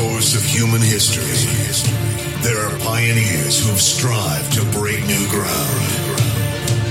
course 0.00 0.34
of 0.34 0.42
human 0.42 0.80
history, 0.80 1.28
there 2.40 2.56
are 2.56 2.72
pioneers 2.78 3.60
who've 3.60 3.80
strived 3.80 4.50
to 4.52 4.64
break 4.72 5.04
new 5.04 5.28
ground. 5.28 5.84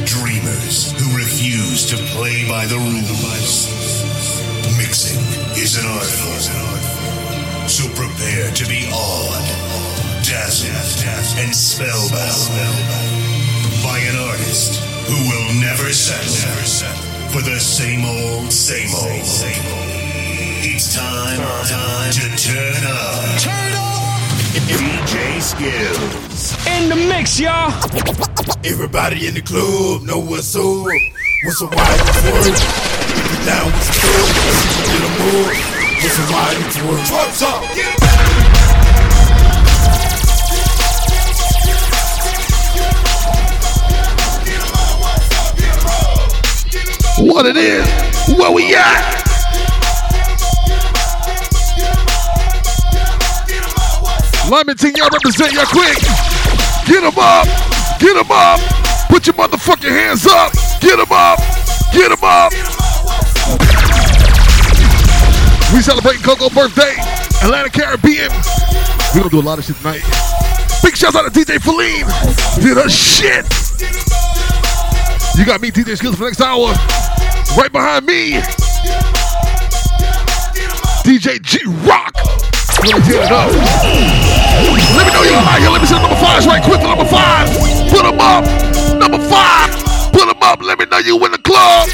Dreamers 0.06 0.94
who 0.94 1.18
refuse 1.18 1.90
to 1.90 1.98
play 2.14 2.48
by 2.48 2.68
the 2.68 2.78
rules. 2.78 3.66
Mixing 4.78 5.18
is 5.58 5.82
an 5.82 5.90
art 5.90 6.06
form. 6.06 7.68
So 7.68 7.90
prepare 7.98 8.52
to 8.54 8.66
be 8.70 8.86
awed, 8.94 9.46
dazzled, 10.22 10.70
and 11.42 11.56
spellbound 11.56 12.46
by 13.82 13.98
an 14.06 14.18
artist 14.30 14.82
who 15.10 15.18
will 15.30 15.50
never 15.58 15.90
settle 15.94 16.38
for 17.34 17.42
the 17.42 17.60
same 17.60 18.06
old, 18.06 18.54
same 18.54 18.94
old. 18.94 19.99
It's 20.62 20.94
time, 20.94 21.40
time 21.68 22.12
to 22.12 22.20
turn 22.36 22.84
up. 22.84 23.40
Turn 23.40 23.72
up! 23.76 24.20
DJ 24.68 25.40
Skillzz. 25.40 26.52
In 26.68 26.90
the 26.90 26.98
mix, 26.98 27.40
y'all. 27.40 27.72
Everybody 28.66 29.28
in 29.28 29.36
the 29.36 29.42
club 29.42 30.02
know 30.04 30.20
what's 30.20 30.54
up. 30.58 30.64
What's 30.64 31.62
a 31.62 31.66
wild 31.66 32.02
word? 32.12 32.60
Now 33.48 33.64
what's 33.72 33.72
down 33.72 33.72
with 33.72 33.88
the 33.88 33.94
club, 34.04 34.28
you 34.76 34.84
get 34.84 35.00
a 35.00 35.12
move. 35.24 35.56
What's 36.04 36.20
a 36.20 36.28
wild 36.28 36.60
word? 36.90 37.08
What's 37.08 37.42
up! 37.42 37.64
What 47.22 47.46
it 47.46 47.56
is, 47.56 47.88
where 48.38 48.52
we 48.52 48.76
at. 48.76 49.19
Lyman 54.50 54.78
team, 54.78 54.94
y'all 54.98 55.10
represent 55.14 55.54
y'all 55.54 55.66
quick. 55.68 56.02
Get 56.88 57.02
them 57.06 57.14
up. 57.22 57.46
Get 58.00 58.16
them 58.18 58.32
up. 58.32 58.60
Put 59.08 59.28
your 59.28 59.36
motherfucking 59.36 59.90
hands 59.90 60.26
up. 60.26 60.52
Get 60.82 60.98
them 60.98 61.12
up. 61.12 61.38
Get 61.94 62.10
them 62.10 62.24
up. 62.24 62.52
We 65.72 65.82
celebrating 65.82 66.24
Coco's 66.24 66.52
birthday. 66.52 66.96
Atlanta 67.44 67.70
Caribbean. 67.70 68.32
We 69.14 69.20
gonna 69.20 69.30
do 69.30 69.40
a 69.40 69.46
lot 69.46 69.60
of 69.60 69.66
shit 69.66 69.76
tonight. 69.78 70.02
Big 70.82 70.98
shouts 70.98 71.16
out 71.16 71.32
to 71.32 71.40
DJ 71.40 71.62
Feline. 71.62 72.10
Did 72.60 72.78
a 72.84 72.90
shit. 72.90 73.46
You 75.38 75.46
got 75.46 75.62
me, 75.62 75.70
DJ 75.70 75.94
Skillzz, 75.96 76.16
for 76.16 76.24
the 76.24 76.26
next 76.26 76.42
hour. 76.42 76.74
Right 77.56 77.72
behind 77.72 78.04
me. 78.08 78.42
DJ 81.06 81.40
G 81.40 81.60
Rock. 81.88 82.16
Really 82.82 83.00
get 83.02 83.26
it 83.26 83.32
up. 83.32 84.29
Let 84.98 85.08
me 85.08 85.14
know 85.14 85.24
you're 85.24 85.36
out 85.36 85.60
here. 85.60 85.70
Let 85.70 85.82
me 85.82 85.88
see 85.88 85.96
the 85.96 86.02
number 86.02 86.18
fives 86.18 86.48
right 86.48 86.64
quick. 86.64 86.82
The 86.82 86.88
number 86.88 87.06
five. 87.06 87.50
Put 87.90 88.04
them 88.04 88.20
up. 88.20 88.46
Number 88.98 89.20
five. 89.30 89.70
Put 90.14 90.28
them 90.28 90.42
up. 90.42 90.62
Let 90.62 90.80
me 90.80 90.86
know 90.86 91.00
you 91.00 91.16
in 91.26 91.32
the 91.32 91.40
club. 91.40 91.90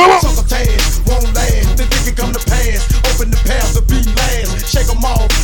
Come 0.00 0.12
on. 0.12 0.20
Toss 0.20 1.00
won't 1.06 1.34
last. 1.34 1.76
The 1.76 1.84
dick 1.84 2.04
can 2.06 2.14
come 2.14 2.32
to 2.32 2.40
pass. 2.48 2.88
Open 3.12 3.30
the 3.30 3.36
path 3.44 3.74
to 3.74 3.82
be 3.82 4.00
last. 4.16 4.66
Shake 4.66 4.86
them 4.86 5.04
off. 5.04 5.39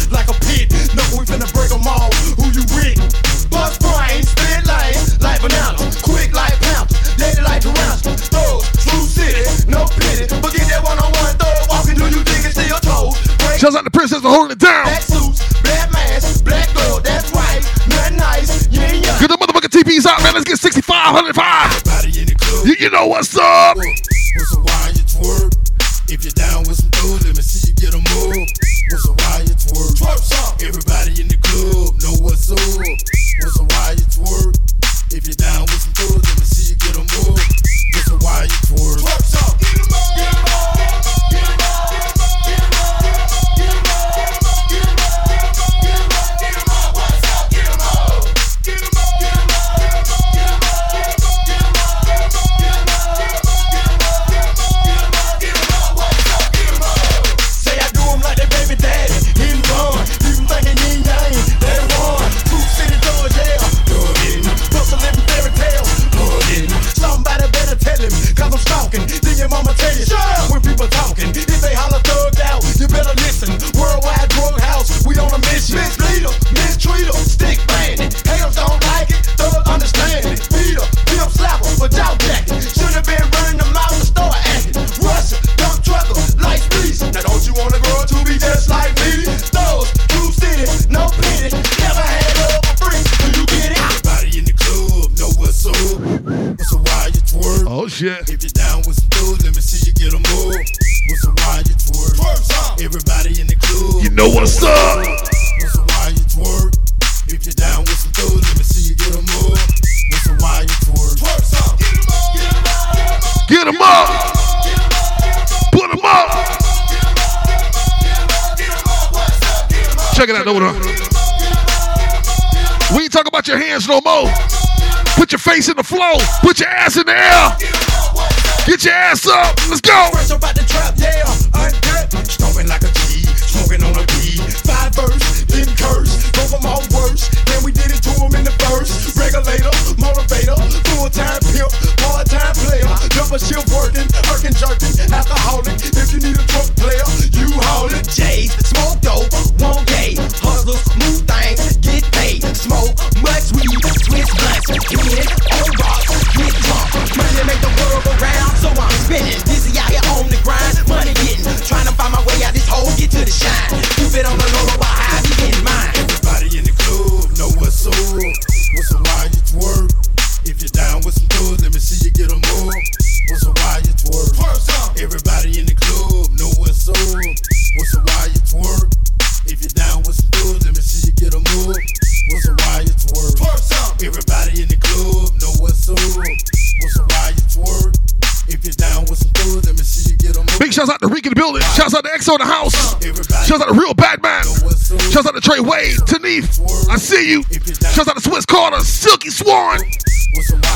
you. 197.26 197.42
Shouts 197.42 198.08
out 198.08 198.16
to 198.16 198.22
Swiss 198.22 198.46
Carter, 198.46 198.80
Silky 198.80 199.30
Swan. 199.30 199.80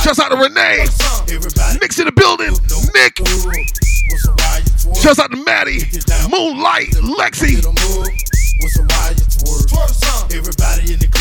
Shouts 0.03 0.19
out 0.19 0.31
to 0.31 0.37
Renee. 0.37 0.87
Nick's 1.81 1.99
in 1.99 2.07
the 2.07 2.13
building. 2.13 2.53
Nick. 2.95 3.19
Shouts 5.01 5.19
out 5.19 5.31
to 5.31 5.37
Maddie. 5.37 5.81
Moonlight. 6.29 6.89
Lexi. 7.19 7.63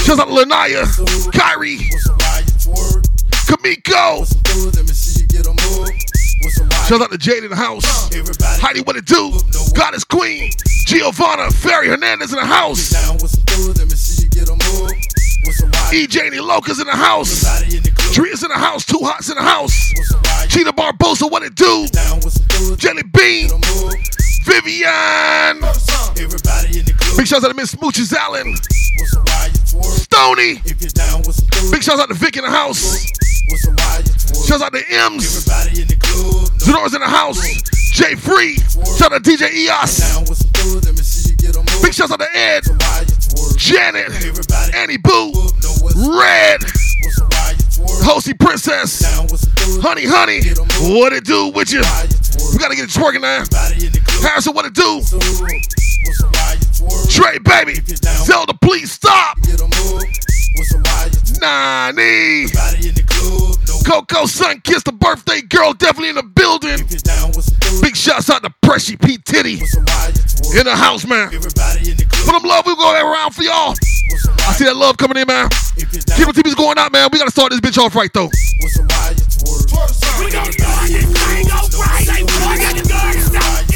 Shouts 0.06 0.20
out 0.20 0.28
to 0.28 0.34
Lanaya. 0.34 0.86
Kyrie. 1.34 1.78
Kamiko. 3.46 4.26
Shouts 6.88 7.04
out 7.04 7.12
to 7.12 7.18
Jade 7.18 7.44
in 7.44 7.50
the 7.50 7.56
house. 7.56 8.10
Heidi, 8.62 8.82
what 8.82 8.96
it 8.96 9.06
do? 9.06 9.32
God 9.76 9.94
is 9.94 10.04
queen. 10.04 10.52
Giovanna, 10.86 11.52
Ferry 11.52 11.88
Hernandez 11.88 12.34
in 12.34 12.40
the 12.40 12.46
house. 12.46 12.94
EJ 15.92 16.28
and 16.28 16.36
Locas 16.36 16.80
in 16.80 16.88
the 16.88 16.96
house. 16.96 17.44
Drea's 18.14 18.44
in 18.44 18.50
the 18.50 18.58
house. 18.58 18.86
Two 18.86 19.00
Hots 19.02 19.30
in 19.30 19.36
the 19.36 19.42
house. 19.42 19.94
Cheetah 20.50 20.74
Barbosa, 20.74 21.30
what 21.30 21.44
it 21.44 21.56
do? 21.56 21.88
Jelly 22.78 23.04
Bean. 23.04 23.50
Vivian. 24.46 25.62
Big 27.16 27.28
shouts 27.28 27.46
out 27.46 27.50
to 27.50 27.54
Miss 27.54 27.76
Smooches 27.76 28.14
Allen. 28.14 28.56
Stony. 29.98 30.56
Big 31.72 31.84
shouts 31.84 32.02
out 32.02 32.08
to 32.08 32.16
Vic 32.16 32.38
in 32.38 32.44
the 32.44 32.50
house. 32.50 33.06
Shouts 34.48 34.64
out 34.64 34.74
to 34.74 34.84
M's. 34.90 35.46
Zenora's 36.60 36.94
in 36.94 37.02
the 37.02 37.08
house. 37.08 37.62
J 37.94 38.16
Free. 38.16 38.58
Shout 38.98 39.14
out 39.14 39.24
to 39.24 39.30
DJ 39.30 39.54
Eos. 39.54 41.19
Pictures 41.82 42.12
on 42.12 42.20
the 42.20 42.28
Ed, 42.36 42.64
Janet. 43.58 44.12
Annie 44.76 44.98
Boo. 44.98 45.32
Red. 46.18 46.62
Hosey 48.04 48.34
Princess. 48.34 49.02
Honey, 49.82 50.06
honey. 50.06 50.42
What 50.98 51.14
it 51.14 51.26
do 51.26 51.48
with 51.48 51.72
you? 51.72 51.82
We 52.52 52.58
gotta 52.58 52.76
get 52.76 52.86
it 52.86 52.92
twerking 52.92 53.22
now. 53.22 53.44
Harrison, 54.22 54.54
what 54.54 54.66
it 54.66 54.74
do? 54.74 55.02
Trey, 57.10 57.38
baby. 57.40 57.82
Zelda, 58.26 58.54
please 58.62 58.92
stop 58.92 59.38
with 60.58 60.68
some 60.68 60.84
wires. 60.84 61.40
Nani. 61.40 62.48
Coco 63.86 64.26
Sun 64.26 64.62
kissed 64.62 64.86
the 64.86 64.92
birthday 64.92 65.42
girl, 65.42 65.74
definitely 65.74 66.10
in 66.10 66.16
the 66.16 66.24
building. 66.24 66.78
Big 67.82 67.96
shots 67.96 68.30
out 68.30 68.44
to 68.44 68.54
Pressy 68.64 69.00
P. 69.00 69.18
Titty. 69.18 69.54
In 70.58 70.66
the 70.66 70.76
house, 70.76 71.06
man. 71.06 71.30
Put 71.30 72.34
them 72.34 72.44
love, 72.44 72.66
we 72.66 72.76
go 72.76 72.92
that 72.94 73.02
round 73.02 73.34
for 73.34 73.44
y'all. 73.44 73.74
I 74.48 74.54
see 74.54 74.66
that 74.66 74.76
love 74.76 74.98
coming 74.98 75.18
in, 75.18 75.28
man. 75.28 75.50
Cable 76.18 76.34
TV's 76.34 76.56
going 76.56 76.78
out, 76.78 76.92
man. 76.92 77.10
We 77.12 77.20
gotta 77.20 77.32
start 77.32 77.52
this 77.52 77.60
bitch 77.62 77.78
off 77.78 77.96
right, 77.96 78.12
though. 78.14 78.30
We 78.62 78.70
start 78.70 79.16
this 79.16 79.38
thing 79.38 80.36
off 81.52 81.74
right. 81.80 83.69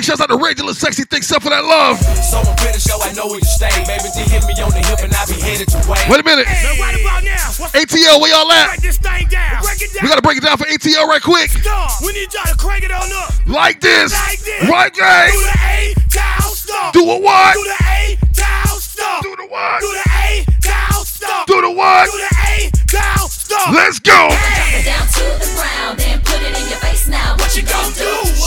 Big 0.00 0.06
shouts 0.06 0.22
out 0.22 0.32
to 0.32 0.40
Regular 0.40 0.72
Sexy. 0.72 1.04
Thanks 1.04 1.30
up 1.30 1.42
for 1.42 1.50
that 1.52 1.60
love. 1.60 2.00
So 2.00 2.40
I'm 2.40 2.56
pretty 2.56 2.80
sure 2.80 2.96
I 3.04 3.12
know 3.12 3.28
where 3.28 3.36
you 3.36 3.44
stay. 3.44 3.68
Baby, 3.84 4.08
to 4.16 4.24
hit 4.32 4.48
me 4.48 4.56
on 4.64 4.72
the 4.72 4.80
hip 4.80 5.04
and 5.04 5.12
I 5.12 5.28
be 5.28 5.36
headed 5.36 5.68
your 5.68 5.84
way. 5.84 6.00
Wait 6.08 6.16
a 6.16 6.24
minute. 6.24 6.48
Hey. 6.48 6.80
Right 6.80 6.96
about 6.96 7.20
now. 7.20 7.36
ATL, 7.76 8.16
where 8.16 8.32
y'all 8.32 8.48
at? 8.48 8.80
Break 8.80 8.80
this 8.80 8.96
thing 8.96 9.28
down. 9.28 9.60
Break 9.60 9.84
it 9.84 9.92
down. 9.92 10.00
We 10.00 10.08
gotta 10.08 10.24
break 10.24 10.40
it 10.40 10.44
down 10.48 10.56
for 10.56 10.64
ATL 10.64 11.04
right 11.04 11.20
quick. 11.20 11.52
Star. 11.52 11.84
We 12.00 12.16
need 12.16 12.32
y'all 12.32 12.48
to 12.48 12.56
crank 12.56 12.88
it 12.88 12.96
on 12.96 13.12
up. 13.12 13.28
Like 13.44 13.84
this. 13.84 14.16
Like 14.16 14.40
this. 14.40 14.64
Right, 14.72 14.88
guys? 14.96 15.36
Do 15.36 15.44
the 15.44 15.58
A 15.68 15.92
down 16.08 16.48
stop. 16.48 16.92
Do 16.96 17.04
a 17.04 17.20
what? 17.20 17.52
Do 17.52 17.64
the 17.68 17.76
A 17.84 18.16
down 18.32 18.80
star. 18.80 19.20
Do 19.20 19.36
the 19.36 19.46
what? 19.52 19.84
Do 19.84 19.88
the 19.92 20.06
A 20.16 20.48
down 20.64 21.04
stop. 21.04 21.44
Do 21.44 21.60
the 21.60 21.72
what? 21.76 22.08
Do 22.08 22.16
the 22.16 22.32
A 22.48 22.72
down 22.88 23.28
stop. 23.28 23.68
Let's 23.76 24.00
go. 24.00 24.32
Hey. 24.32 24.80
Drop 24.80 24.80
it 24.80 24.84
down 24.88 25.06
to 25.12 25.24
the 25.44 25.50
ground, 25.60 26.00
then 26.00 26.16
put 26.24 26.40
it 26.40 26.56
in 26.56 26.64
your 26.72 26.80
face 26.80 27.04
now. 27.04 27.36
What, 27.36 27.52
what 27.52 27.56
you 27.56 27.68
gonna, 27.68 27.92
gonna 27.92 28.24
do? 28.24 28.32
do? 28.32 28.39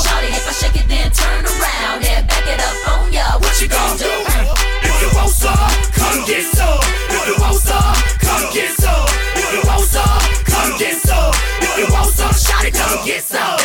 Gon' 3.67 3.97
do? 3.97 4.11
If 4.83 5.01
you 5.01 5.09
want 5.15 5.29
some, 5.29 5.55
come 5.93 6.25
get 6.25 6.43
some. 6.53 6.79
If 7.09 7.27
you 7.27 7.35
want 7.39 7.55
some, 7.55 7.95
come 8.19 8.53
get 8.53 8.71
some. 8.77 9.07
If 9.35 9.53
you 9.53 9.61
want 9.69 9.83
some, 9.83 10.19
come 10.45 10.77
get 10.77 10.95
some. 11.01 11.33
If 11.61 11.77
you 11.77 11.93
want 11.93 12.13
some, 12.13 12.31
shawty, 12.31 12.73
come 12.73 13.05
get 13.05 13.23
some. 13.23 13.62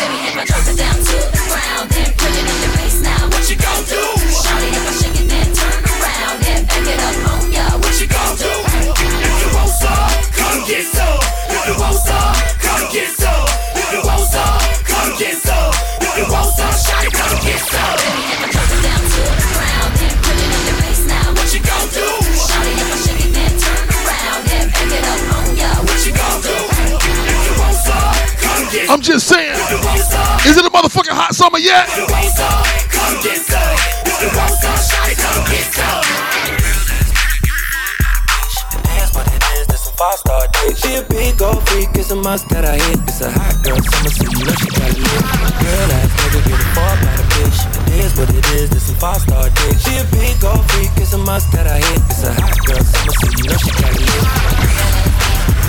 Just 29.09 29.27
saying. 29.27 29.57
Is 30.45 30.59
it 30.59 30.67
a 30.67 30.69
motherfucking 30.69 31.17
hot 31.17 31.35
summer 31.35 31.57
yet? 31.57 31.89
get 31.89 33.41
get. 35.49 35.65
She 40.77 40.95
a 40.95 41.03
big 41.09 41.41
old 41.41 41.67
freak, 41.71 41.89
it's 41.95 42.11
a 42.11 42.17
must 42.17 42.51
that 42.51 42.67
I 42.67 42.77
hit. 42.77 43.01
It's 43.09 43.23
a 43.23 43.33
hot 43.33 43.57
girl 43.65 43.81
summer, 43.81 44.13
so 44.13 44.29
you 44.29 44.45
know 44.45 44.53
she 44.61 44.69
got 44.77 44.93
it 44.93 45.01
lit. 45.01 45.25
Girl 45.57 45.89
ass 45.89 46.13
nigga, 46.21 46.45
give 46.45 46.61
a 46.61 46.69
fuck 46.77 47.01
about 47.01 47.19
a 47.19 47.25
bitch. 47.33 47.59
It 47.89 48.05
is 48.05 48.13
what 48.13 48.29
it 48.29 48.47
is, 48.61 48.69
this 48.69 48.87
some 48.89 48.97
five 48.97 49.23
star 49.23 49.49
dick. 49.49 49.79
She 49.81 49.97
a 49.97 50.05
big 50.13 50.45
old 50.45 50.71
freak, 50.71 50.93
it's 51.01 51.15
a 51.15 51.19
must 51.19 51.51
that 51.53 51.67
I 51.67 51.81
hit. 51.81 52.03
It's 52.13 52.25
a 52.25 52.35
hot 52.37 52.61
girl 52.67 52.85
summer, 52.85 53.13
so 53.17 53.27
you 53.33 53.45
know 53.49 53.57
she 53.57 53.73
got 53.73 53.89
it 53.89 54.05
lit. 54.05 54.98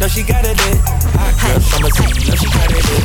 Know 0.00 0.08
she 0.08 0.22
got 0.22 0.44
it 0.44 0.56
lit. 0.56 0.78
Hot 1.18 1.34
girl 1.40 1.60
summer, 1.60 1.90
so 1.90 2.02
you 2.08 2.24
know 2.26 2.36
she 2.36 2.48
got 2.50 2.70
it 2.70 2.82
lit. 2.82 3.02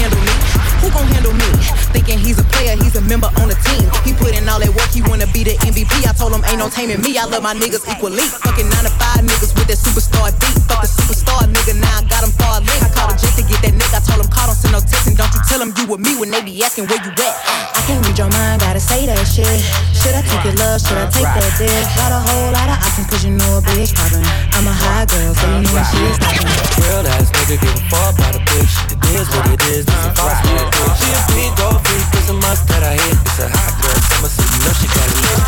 handle 0.00 0.20
me? 0.20 0.34
Who 0.82 0.90
gon' 0.90 1.06
handle 1.14 1.34
me? 1.34 1.50
Thinking 1.94 2.18
he's 2.18 2.38
a 2.40 2.46
player, 2.50 2.74
he's 2.74 2.96
a 2.96 3.04
member 3.06 3.30
on 3.38 3.52
the 3.52 3.58
team. 3.62 3.86
He 4.02 4.10
put 4.16 4.34
in 4.34 4.48
all 4.48 4.58
that 4.58 4.72
work, 4.74 4.90
he 4.90 5.02
wanna 5.06 5.30
be 5.30 5.44
the 5.44 5.54
MVP. 5.62 6.08
I 6.08 6.12
told 6.16 6.34
him 6.34 6.42
ain't 6.50 6.58
no 6.58 6.66
taming 6.66 6.98
me. 7.04 7.14
I 7.20 7.28
love 7.30 7.42
my 7.46 7.54
niggas 7.54 7.86
equally. 7.86 8.26
Fucking 8.42 8.66
nine 8.66 8.84
to 8.88 8.92
five 8.98 9.22
niggas 9.22 9.54
with 9.54 9.70
that 9.70 9.78
superstar 9.78 10.34
beat. 10.42 10.58
Fuck 10.66 10.82
the 10.82 10.90
superstar 10.90 11.46
nigga, 11.46 11.78
now 11.78 12.00
I 12.00 12.02
got 12.10 12.26
him 12.26 12.32
far 12.40 12.58
link. 12.64 12.82
I 12.82 12.90
called 12.90 13.14
him 13.14 13.18
just 13.20 13.36
to 13.38 13.44
get 13.46 13.60
that 13.62 13.74
nigga. 13.76 13.94
I 13.94 14.02
told 14.02 14.24
him 14.24 14.30
call, 14.32 14.50
don't 14.50 14.58
send 14.58 14.74
no 14.74 14.80
text 14.82 15.06
and 15.06 15.16
don't 15.16 15.30
you 15.30 15.40
tell 15.46 15.60
him 15.62 15.70
you 15.78 15.84
with 15.86 16.02
me 16.02 16.18
when 16.18 16.34
they 16.34 16.42
be 16.42 16.56
asking 16.64 16.90
where 16.90 16.98
you 16.98 17.12
at. 17.14 17.34
I 17.76 17.80
can't 17.86 18.02
read 18.02 18.18
your 18.18 18.32
mind, 18.32 18.64
gotta 18.64 18.80
say 18.82 19.06
that 19.06 19.22
shit. 19.28 19.46
Should 19.94 20.18
I 20.18 20.22
take 20.26 20.42
your 20.42 20.56
love? 20.58 20.82
Should 20.82 20.98
I 20.98 21.06
take 21.12 21.28
that 21.28 21.52
dick? 21.60 21.70
Got 21.94 22.10
a 22.10 22.18
whole 22.18 22.50
lot 22.50 22.66
of 22.66 22.82
options, 22.82 23.06
cause 23.06 23.22
you 23.22 23.32
know 23.38 23.58
a 23.58 23.62
bitch 23.62 23.94
poppin'. 23.94 24.24
I'm 24.58 24.66
a 24.66 24.74
high 24.74 25.06
girl, 25.06 25.30
so 25.34 25.46
you 25.46 25.62
know 25.62 25.72
when 25.78 25.86
she 25.86 26.00
Real 26.12 27.06
ass 27.14 27.30
nigga 27.32 27.56
give 27.60 27.76
a 27.76 27.82
fuck 27.88 28.14
about 28.14 28.36
a 28.36 28.42
bitch. 28.44 28.74
It 28.92 29.00
is 29.16 29.28
what 29.32 29.46
it 29.48 29.62
is. 29.72 29.84
She 29.86 31.08
a 31.08 31.20
freak, 31.28 32.06
it's 32.14 32.28
a 32.28 32.34
must 32.34 32.68
that 32.68 32.82
I 32.82 32.94
hit. 33.00 33.16
It's 33.26 33.38
a 33.38 33.48
hot 33.48 33.72
girl 33.80 33.98
summer, 34.08 34.28
know 34.28 34.72
she 34.76 34.86
got 34.92 35.08
it 35.08 35.18
lit. 35.24 35.40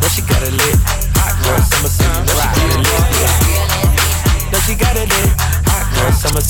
Know 0.00 0.08
she 0.10 0.22
got 0.22 0.42
it 0.42 0.54
lit. 0.54 0.76
Hot 1.18 1.34
girl 1.44 1.62
summer, 1.62 1.90
know 4.50 4.58
she 4.66 4.74
got 4.74 4.96
it 4.96 5.08
lit. 5.08 5.30
Hot 5.70 5.86
girl 5.94 6.12
summer, 6.12 6.42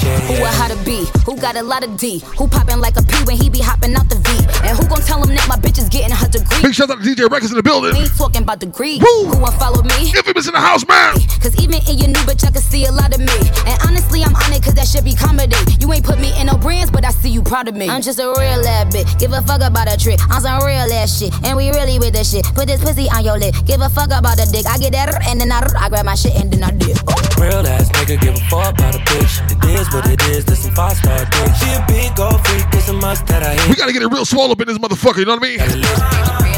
Who 0.00 0.34
a 0.34 0.38
yeah. 0.38 0.52
how 0.52 0.68
to 0.68 0.76
be? 0.84 1.04
Who 1.26 1.36
got 1.36 1.56
a 1.56 1.62
lot 1.62 1.84
of 1.84 1.96
D? 1.96 2.20
Who 2.38 2.48
poppin' 2.48 2.80
like 2.80 2.96
a 2.96 3.02
P 3.02 3.12
when 3.24 3.36
he 3.36 3.50
be 3.50 3.60
hopping 3.60 3.94
out 3.94 4.08
the 4.08 4.16
V? 4.16 4.30
And 4.66 4.76
who 4.76 4.88
gon' 4.88 5.02
tell 5.04 5.22
him 5.22 5.34
that 5.36 5.46
my 5.48 5.56
bitch 5.56 5.78
is 5.78 5.88
getting 5.88 6.14
her 6.14 6.28
degree? 6.28 6.62
Big 6.62 6.74
shout 6.74 6.90
out 6.90 7.02
to 7.02 7.04
DJ 7.04 7.28
Records 7.28 7.52
in 7.52 7.56
the 7.56 7.62
building. 7.62 7.92
We 7.92 8.08
ain't 8.08 8.16
talking 8.16 8.42
about 8.42 8.60
degree. 8.60 8.96
Woo! 8.98 9.28
Who 9.28 9.36
won't 9.36 9.54
follow 9.60 9.82
me? 9.82 10.08
Infamous 10.16 10.48
in 10.48 10.54
the 10.54 10.60
house, 10.60 10.86
man. 10.88 11.20
Cause 11.44 11.52
even 11.60 11.84
in 11.84 12.00
your 12.00 12.08
new 12.08 12.24
bitch, 12.24 12.44
I 12.46 12.50
can 12.50 12.62
see 12.62 12.86
a 12.86 12.92
lot 12.92 13.12
of 13.12 13.20
me. 13.20 13.38
And 13.68 13.76
honestly, 13.84 14.24
I'm 14.24 14.34
on 14.34 14.52
it 14.52 14.64
cause 14.64 14.74
that 14.74 14.88
should 14.88 15.04
be 15.04 15.12
comedy. 15.12 15.56
You 15.80 15.92
ain't 15.92 16.04
put 16.04 16.18
me 16.18 16.32
in 16.40 16.48
no 16.48 16.56
brands, 16.56 16.90
but 16.90 17.04
I 17.04 17.10
see 17.10 17.30
you 17.30 17.42
proud 17.42 17.68
of 17.68 17.76
me. 17.76 17.88
I'm 17.88 18.00
just 18.00 18.18
a 18.18 18.32
real 18.32 18.64
ass 18.64 18.88
bitch. 18.94 19.18
Give 19.20 19.32
a 19.32 19.42
fuck 19.42 19.60
about 19.60 19.92
a 19.92 19.96
trick. 20.00 20.20
I'm 20.32 20.40
some 20.40 20.64
real 20.64 20.88
ass 20.96 21.12
shit. 21.18 21.32
And 21.44 21.56
we 21.56 21.68
really 21.76 21.98
with 21.98 22.14
this 22.14 22.32
shit. 22.32 22.44
Put 22.56 22.68
this 22.68 22.80
pussy 22.80 23.08
on 23.10 23.24
your 23.24 23.38
lip. 23.38 23.54
Give 23.66 23.80
a 23.80 23.88
fuck 23.88 24.10
about 24.10 24.40
a 24.40 24.46
dick. 24.50 24.64
I 24.64 24.78
get 24.78 24.92
that 24.92 25.12
and 25.28 25.40
then 25.40 25.52
I, 25.52 25.60
I 25.76 25.88
grab 25.88 26.04
my 26.04 26.14
shit 26.14 26.34
and 26.36 26.50
then 26.50 26.64
I 26.64 26.70
dip. 26.72 26.96
Real 27.36 27.66
ass 27.66 27.90
nigga 27.92 28.20
give 28.20 28.34
a 28.34 28.44
fuck 28.48 28.72
about 28.74 28.94
a 28.94 28.98
bitch. 29.04 29.40
It 29.64 29.80
is 29.80 29.89
what 29.92 30.08
it 30.08 30.22
is, 30.28 30.44
this 30.44 30.64
some 30.64 30.74
five 30.74 30.96
star 30.96 31.24
dick. 31.24 31.54
She 31.56 31.70
a 31.72 31.84
big 31.86 32.18
old 32.18 32.46
freak, 32.46 32.66
it's 32.72 32.88
a 32.88 32.92
must 32.92 33.26
that 33.26 33.42
I 33.42 33.68
We 33.68 33.76
gotta 33.76 33.92
get 33.92 34.02
it 34.02 34.08
real 34.08 34.24
swole 34.24 34.50
up 34.50 34.60
in 34.60 34.68
this 34.68 34.78
motherfucker, 34.78 35.18
you 35.18 35.24
know 35.24 35.36
what 35.36 35.44
I 35.44 36.46
mean? 36.46 36.49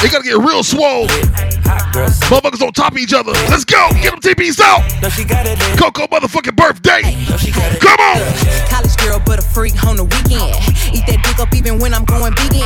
They 0.00 0.08
gotta 0.08 0.24
get 0.24 0.38
real 0.38 0.62
swole. 0.62 1.06
Motherfuckers 2.32 2.62
on 2.64 2.72
top 2.72 2.92
of 2.92 2.98
each 2.98 3.12
other. 3.12 3.32
Let's 3.52 3.66
go. 3.66 3.90
Get 4.00 4.12
them 4.12 4.20
TPs 4.20 4.58
out. 4.58 4.80
Coco 5.76 6.06
motherfucking 6.08 6.56
birthday. 6.56 7.02
Come 7.80 8.00
on. 8.00 8.16
College 8.72 8.96
girl, 8.96 9.20
but 9.26 9.38
a 9.38 9.42
freak 9.42 9.76
on 9.84 9.96
the 9.96 10.04
weekend. 10.04 10.56
Eat 10.96 11.04
that 11.04 11.20
dick 11.20 11.38
up 11.38 11.52
even 11.54 11.78
when 11.78 11.92
I'm 11.92 12.04
going 12.04 12.32
vegan. 12.32 12.64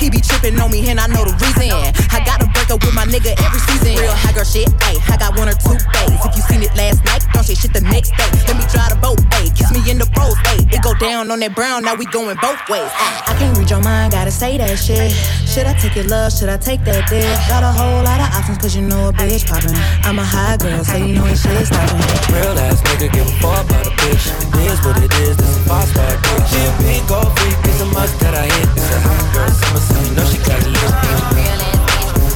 He 0.00 0.08
be 0.08 0.24
tripping 0.24 0.58
on 0.58 0.70
me 0.70 0.88
and 0.88 0.98
I 0.98 1.06
know 1.08 1.28
the 1.28 1.36
reason. 1.36 1.68
I 2.16 2.24
gotta 2.24 2.48
break 2.56 2.70
up 2.70 2.80
with 2.80 2.94
my 2.94 3.04
nigga 3.04 3.36
every 3.36 3.60
season. 3.68 4.00
Real 4.00 4.16
high 4.16 4.32
girl 4.32 4.48
shit, 4.48 4.72
ayy. 4.88 4.96
I 5.12 5.18
got 5.20 5.36
one 5.36 5.52
or 5.52 5.58
two 5.60 5.76
days. 5.92 6.16
If 6.24 6.32
you 6.32 6.42
seen 6.48 6.62
it 6.62 6.72
last 6.80 7.04
night, 7.04 7.20
don't 7.34 7.44
say 7.44 7.54
shit 7.54 7.74
the 7.74 7.82
next 7.82 8.16
day. 8.16 8.30
Let 8.48 8.56
me 8.56 8.64
try 8.72 8.88
the 8.88 8.96
boat, 8.96 9.20
ayy. 9.36 9.52
Kiss 9.52 9.68
me 9.76 9.84
in 9.90 9.98
the 9.98 10.08
pros, 10.16 10.38
ayy. 10.54 10.64
It 10.72 10.80
go 10.80 10.94
down 10.96 11.28
on 11.28 11.44
that 11.44 11.52
brown, 11.54 11.84
now 11.84 11.92
we 11.92 12.06
going 12.06 12.38
both 12.40 12.62
ways. 12.72 12.88
I 13.28 13.36
can't 13.36 13.52
read 13.58 13.68
your 13.68 13.82
mind, 13.84 14.16
gotta 14.16 14.32
say 14.32 14.56
that 14.56 14.78
shit. 14.78 15.12
Should 15.44 15.66
I 15.66 15.74
take 15.74 15.98
your 15.98 16.06
love? 16.06 16.32
Should 16.32 16.48
I 16.48 16.56
take 16.56 16.69
that 16.78 17.08
dick? 17.10 17.26
Got 17.50 17.66
a 17.66 17.72
whole 17.72 18.04
lot 18.06 18.20
of 18.22 18.30
options, 18.30 18.58
cause 18.58 18.76
you 18.76 18.82
know 18.82 19.08
a 19.08 19.12
bitch 19.12 19.46
poppin'. 19.46 19.74
I'm 20.06 20.18
a 20.18 20.24
high 20.24 20.56
girl, 20.56 20.84
so 20.84 20.96
you 20.96 21.14
know 21.14 21.24
when 21.26 21.34
shit 21.34 21.66
stoppin'. 21.66 21.98
Real 22.30 22.54
ass 22.58 22.80
nigga 22.86 23.10
give 23.10 23.26
a 23.26 23.34
fuck 23.42 23.66
about 23.66 23.86
a 23.86 23.90
bitch. 23.98 24.30
It 24.30 24.70
is 24.70 24.78
what 24.86 24.96
it 25.02 25.10
is, 25.26 25.36
this 25.36 25.56
a 25.56 25.60
five 25.66 25.88
star 25.88 26.06
dick. 26.06 26.46
She 26.46 26.62
a 26.62 26.70
big 26.78 27.10
old 27.10 27.34
freak, 27.38 27.58
it's 27.66 27.80
a 27.80 27.86
must 27.90 28.14
that 28.20 28.34
I 28.38 28.46
hit. 28.46 28.68
It's 28.70 28.86
a 28.86 29.00
hot 29.02 29.24
girl 29.34 29.50
summer, 29.50 29.82
so 29.82 29.98
you 29.98 30.14
know 30.14 30.24
she 30.30 30.38
got 30.46 30.62
it 30.62 30.70
lit. 30.70 30.94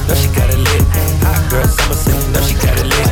Know 0.07 0.15
she 0.19 0.27
got 0.35 0.49
it 0.51 0.59
lit. 0.59 0.83
Hot 1.23 1.39
girl 1.47 1.67
summer, 1.71 1.95
so 1.95 2.11
you 2.11 2.27
know 2.35 2.43
she 2.43 2.55
got 2.59 2.75
it 2.75 2.87
lit. 2.91 3.07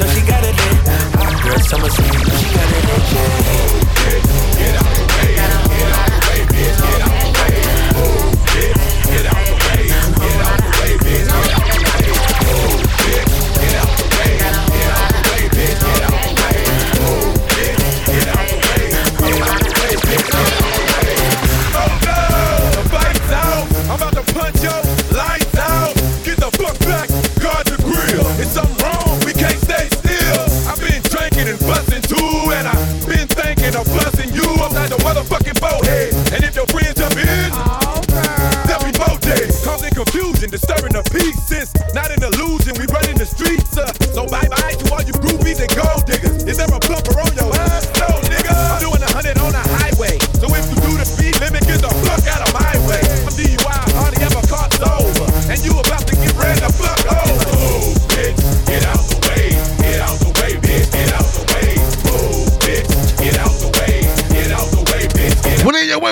Know 0.00 0.08
she 0.08 0.20
got 0.24 0.40
it 0.40 0.56
lit. 0.56 0.88
Hot 1.20 1.36
girl 1.44 1.60
summer, 1.60 1.90
so 1.92 2.00
you 2.00 2.16
know 2.16 2.36
she 2.40 2.48
got 2.48 2.64
it 2.64 2.80
lit. 2.80 3.04
Yeah. 4.56 4.80
The 4.80 4.95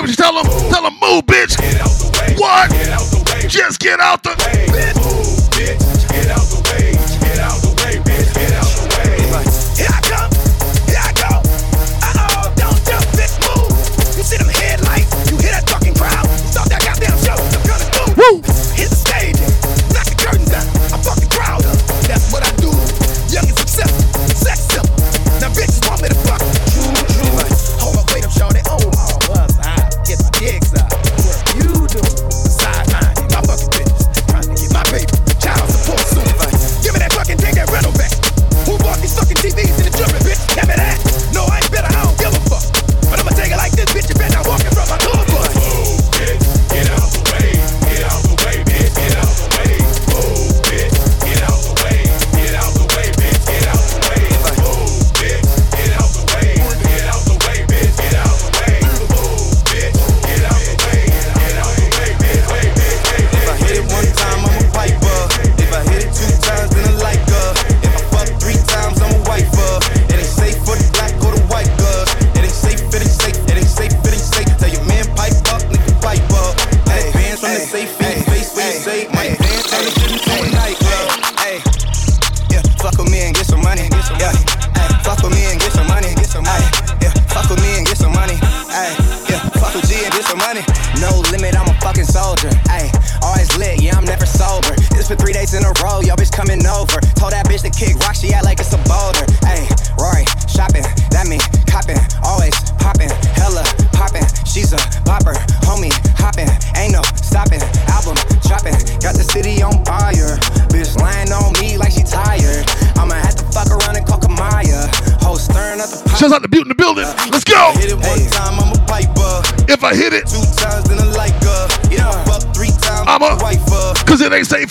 In 0.05 0.13
your 0.13 0.33
what 0.33 0.45
you 0.45 0.69
tell? 0.69 0.69
Tell 0.69 0.83
them 0.83 0.93
move, 1.01 1.25
bitch. 1.25 1.57
Get 1.57 1.81
out 1.81 1.89
the 1.97 2.19
way. 2.19 2.35
What? 2.37 2.69
Get 2.69 2.89
out 2.89 2.99
the 3.09 3.33
way. 3.33 3.47
Just 3.47 3.79
get 3.79 3.99
out 3.99 4.21
the. 4.21 4.29
Hey, 4.37 4.67
move, 5.01 5.49
bitch. 5.49 6.09
Get 6.09 6.29
out 6.29 6.45
the 6.45 6.54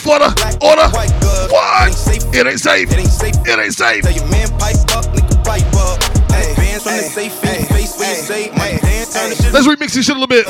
for 0.05 0.19
the 0.21 0.29
order. 0.61 0.85
What? 1.49 1.89
It 2.37 2.47
ain't 2.47 2.61
safe. 2.61 2.93
It 2.93 2.99
ain't 2.99 3.09
safe. 3.09 3.35
It 3.49 3.59
ain't 3.59 3.73
safe. 3.73 4.03
Tell 4.05 4.13
your 4.13 4.29
man 4.29 4.49
pipe 4.61 4.77
up, 4.93 5.07
nigga 5.17 5.43
pipe 5.43 5.65
up. 5.81 5.99
Let's 9.55 9.67
remix 9.67 9.95
this 9.95 10.05
shit 10.05 10.17
a 10.17 10.19
little 10.19 10.27
bit. 10.27 10.47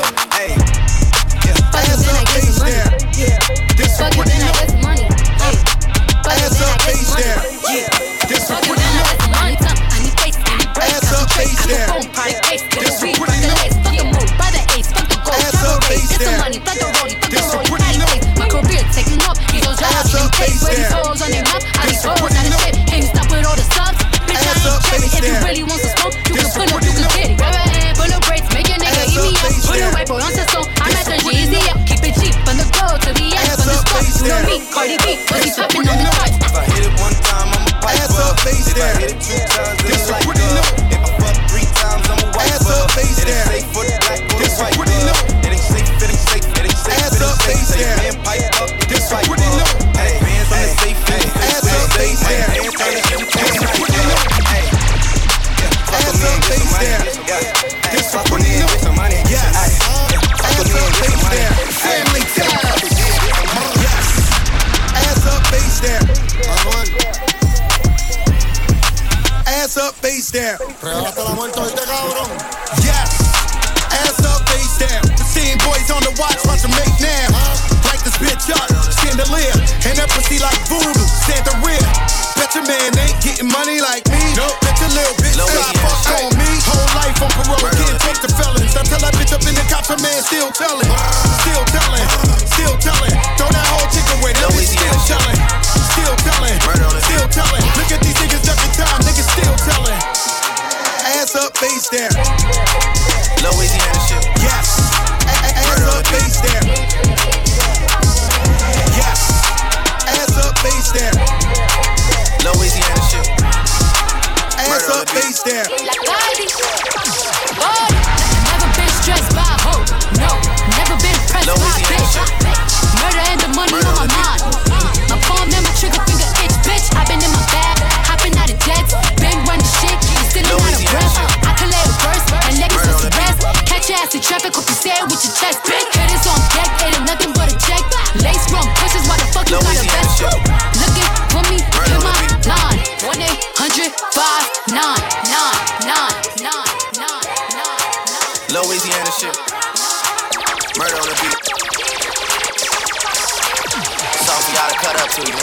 out 155.05 155.11
to 155.11 155.21
you. 155.21 155.37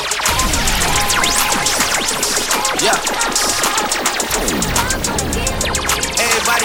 Yeah. 2.85 3.52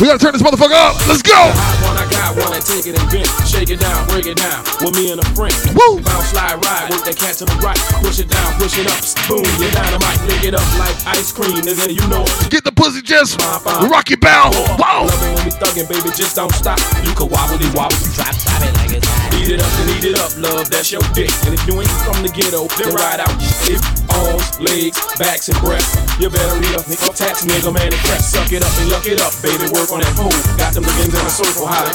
We 0.00 0.06
gotta 0.06 0.18
turn 0.18 0.32
this 0.32 0.40
motherfucker 0.40 0.72
up. 0.72 1.06
Let's 1.06 1.20
go. 1.20 1.99
I 2.20 2.36
wanna 2.36 2.60
take 2.60 2.86
it 2.86 2.94
and 2.94 3.06
bend, 3.10 3.28
shake 3.48 3.70
it 3.72 3.80
down, 3.80 4.06
break 4.12 4.26
it 4.26 4.36
down 4.36 4.60
with 4.84 4.94
me 4.94 5.10
and 5.10 5.20
a 5.20 5.26
friend. 5.32 5.54
Woo! 5.72 6.00
Bounce, 6.04 6.30
slide, 6.30 6.60
ride, 6.60 6.92
with 6.92 7.04
that 7.08 7.16
cat 7.16 7.34
to 7.40 7.44
the 7.48 7.56
right, 7.64 7.80
push 8.04 8.20
it 8.20 8.28
down, 8.28 8.48
push 8.60 8.76
it 8.76 8.86
up, 8.86 9.00
boom, 9.26 9.44
you 9.58 9.68
dynamite, 9.72 10.20
lick 10.28 10.44
it 10.44 10.54
up 10.54 10.64
like 10.76 10.94
ice 11.08 11.32
cream, 11.32 11.56
nigga, 11.64 11.88
you 11.88 12.04
know. 12.12 12.28
Get 12.52 12.64
the 12.64 12.72
pussy 12.72 13.02
just 13.02 13.40
rocky 13.88 14.16
bound. 14.16 14.54
Wow. 14.78 15.08
Loving 15.08 15.34
when 15.34 15.44
we 15.48 15.52
thuggin', 15.56 15.88
baby, 15.88 16.12
just 16.12 16.36
don't 16.36 16.52
stop. 16.52 16.78
You 17.02 17.12
can 17.16 17.28
wobbly 17.32 17.66
wobble, 17.72 17.96
drop, 18.12 18.36
drop 18.36 18.60
it 18.62 18.72
like 18.78 18.92
it's 18.94 19.08
hot. 19.08 19.34
Eat 19.40 19.56
it 19.56 19.60
up 19.64 19.72
and 19.80 19.88
eat 19.96 20.04
it 20.04 20.16
up, 20.20 20.30
love, 20.36 20.68
that's 20.68 20.92
your 20.92 21.02
dick. 21.16 21.32
And 21.48 21.56
if 21.56 21.62
you 21.64 21.74
ain't 21.80 21.90
from 22.04 22.20
the 22.20 22.30
ghetto, 22.30 22.68
then 22.76 22.92
ride 22.94 23.20
out. 23.24 23.32
If 23.64 23.80
arms, 24.12 24.60
legs, 24.60 24.98
backs, 25.16 25.48
and 25.48 25.58
breasts, 25.64 25.96
you 26.20 26.28
better 26.28 26.56
read 26.60 26.76
up, 26.76 26.84
nigga, 26.84 27.10
tax, 27.16 27.48
nigga, 27.48 27.72
man, 27.72 27.88
and 27.90 28.02
press. 28.04 28.28
Suck 28.28 28.52
it 28.52 28.62
up 28.62 28.72
and 28.78 28.92
yuck 28.92 29.06
it 29.08 29.20
up, 29.24 29.32
baby, 29.40 29.66
work 29.72 29.88
on 29.90 30.04
that 30.04 30.12
pole. 30.14 30.34
Got 30.60 30.76
them 30.76 30.84
niggas 30.84 31.10
in 31.10 31.24
a 31.24 31.32
circle, 31.32 31.66
holler, 31.66 31.94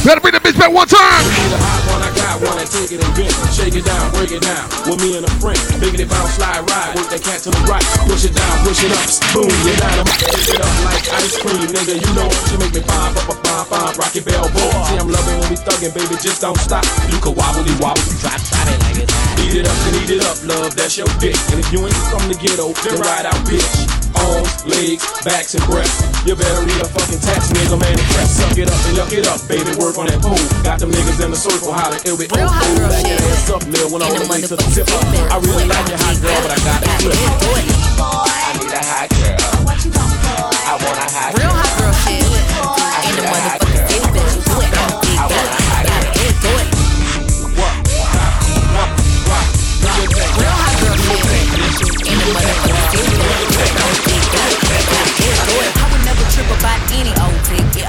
Better 0.00 0.16
bring 0.24 0.32
the 0.32 0.40
bitch 0.40 0.56
back 0.56 0.72
one 0.72 0.88
time. 0.88 1.20
one, 1.92 2.00
I 2.00 2.08
got 2.16 2.40
one, 2.40 2.56
take 2.72 2.88
it 2.88 3.04
and 3.04 3.12
bend, 3.12 3.36
shake 3.52 3.76
it 3.76 3.84
down, 3.84 4.08
break 4.16 4.32
it 4.32 4.40
down. 4.40 4.64
With 4.88 4.96
me 4.96 5.20
and 5.20 5.28
a 5.28 5.32
friend, 5.36 5.60
making 5.76 6.00
it 6.00 6.08
bounce, 6.08 6.40
slide, 6.40 6.64
ride, 6.72 6.96
work 6.96 7.12
that 7.12 7.20
cat 7.20 7.44
to 7.44 7.52
the 7.52 7.60
right, 7.68 7.84
push 8.08 8.24
it 8.24 8.32
down, 8.32 8.54
push 8.64 8.80
it 8.80 8.96
up, 8.96 9.04
boom, 9.36 9.52
you 9.60 9.76
dynamite, 9.76 10.24
pick 10.24 10.56
it 10.56 10.60
up 10.64 10.72
like 10.88 11.04
ice 11.20 11.36
cream, 11.36 11.68
nigga. 11.68 12.00
You 12.00 12.10
know 12.16 12.32
she 12.48 12.56
make 12.56 12.72
me 12.72 12.80
pop, 12.80 13.12
pop, 13.12 13.44
pop, 13.44 13.68
pop, 13.68 13.92
rocky 14.00 14.24
bell 14.24 14.48
boy. 14.48 14.72
See, 14.88 14.96
I'm 14.96 15.12
loving 15.12 15.36
when 15.36 15.52
we 15.52 15.60
thuggin', 15.60 15.92
baby, 15.92 16.16
just 16.16 16.40
don't 16.40 16.56
stop. 16.56 16.88
You 17.12 17.20
can 17.20 17.36
wobble, 17.36 17.60
wobble, 17.76 18.00
drop, 18.24 18.40
drop 18.40 18.66
it 18.72 18.80
like 18.80 19.04
it's 19.04 19.12
hot. 19.12 19.36
Eat 19.44 19.60
it 19.60 19.68
up 19.68 19.76
and 19.84 19.94
eat 20.00 20.16
it 20.16 20.24
up, 20.24 20.40
love, 20.48 20.72
that's 20.80 20.96
your 20.96 21.12
dick. 21.20 21.36
And 21.52 21.60
if 21.60 21.68
you 21.76 21.84
ain't 21.84 22.04
from 22.08 22.24
the 22.24 22.40
ghetto, 22.40 22.72
then 22.88 23.04
ride 23.04 23.28
out, 23.28 23.36
bitch. 23.44 23.99
Arms, 24.28 24.50
legs, 24.66 25.04
backs, 25.24 25.54
and 25.54 25.64
breasts. 25.64 26.04
You 26.26 26.36
better 26.36 26.62
read 26.64 26.80
a 26.80 26.88
fucking 26.88 27.20
tax, 27.20 27.48
nigga, 27.52 27.80
man, 27.80 27.96
and 27.96 28.08
press. 28.12 28.36
Suck 28.36 28.56
it 28.58 28.68
up 28.68 28.80
and 28.88 28.94
yuck 28.96 29.12
it 29.16 29.26
up, 29.26 29.40
baby, 29.48 29.72
work 29.80 29.96
on 29.96 30.06
that 30.06 30.20
pole. 30.20 30.36
Got 30.62 30.80
them 30.80 30.90
niggas 30.92 31.20
in 31.24 31.30
the 31.30 31.40
circle, 31.40 31.72
holler, 31.72 31.96
it'll 32.04 32.18
be 32.18 32.28
oh, 32.30 32.36
oh, 32.36 32.44
back 32.44 33.06
your 33.08 33.20
ass 33.32 33.50
up, 33.50 33.64
Lil, 33.64 33.88
when 33.92 34.02
all 34.02 34.12
the 34.12 34.28
way 34.28 34.40
to 34.40 34.54
the 34.54 34.68
tip. 34.72 34.88
I 35.32 35.36
really 35.40 35.66
like 35.66 35.86
your 35.88 35.98
hot 35.98 36.16
girl, 36.20 36.38
but 36.44 36.52
I 36.52 36.60
got 36.60 36.80
it 36.84 36.92
flip. 37.00 37.16
I 37.16 38.52
need 38.60 38.72
a 38.72 38.82
hot 38.84 39.08
girl. 39.16 39.40
I 40.68 40.76
want 40.76 40.98
a 40.98 41.08
hot 41.08 41.32
girl. 41.34 41.40
Real 41.40 41.54
hot 41.56 41.72
girl 41.78 41.92
shit. 42.04 43.59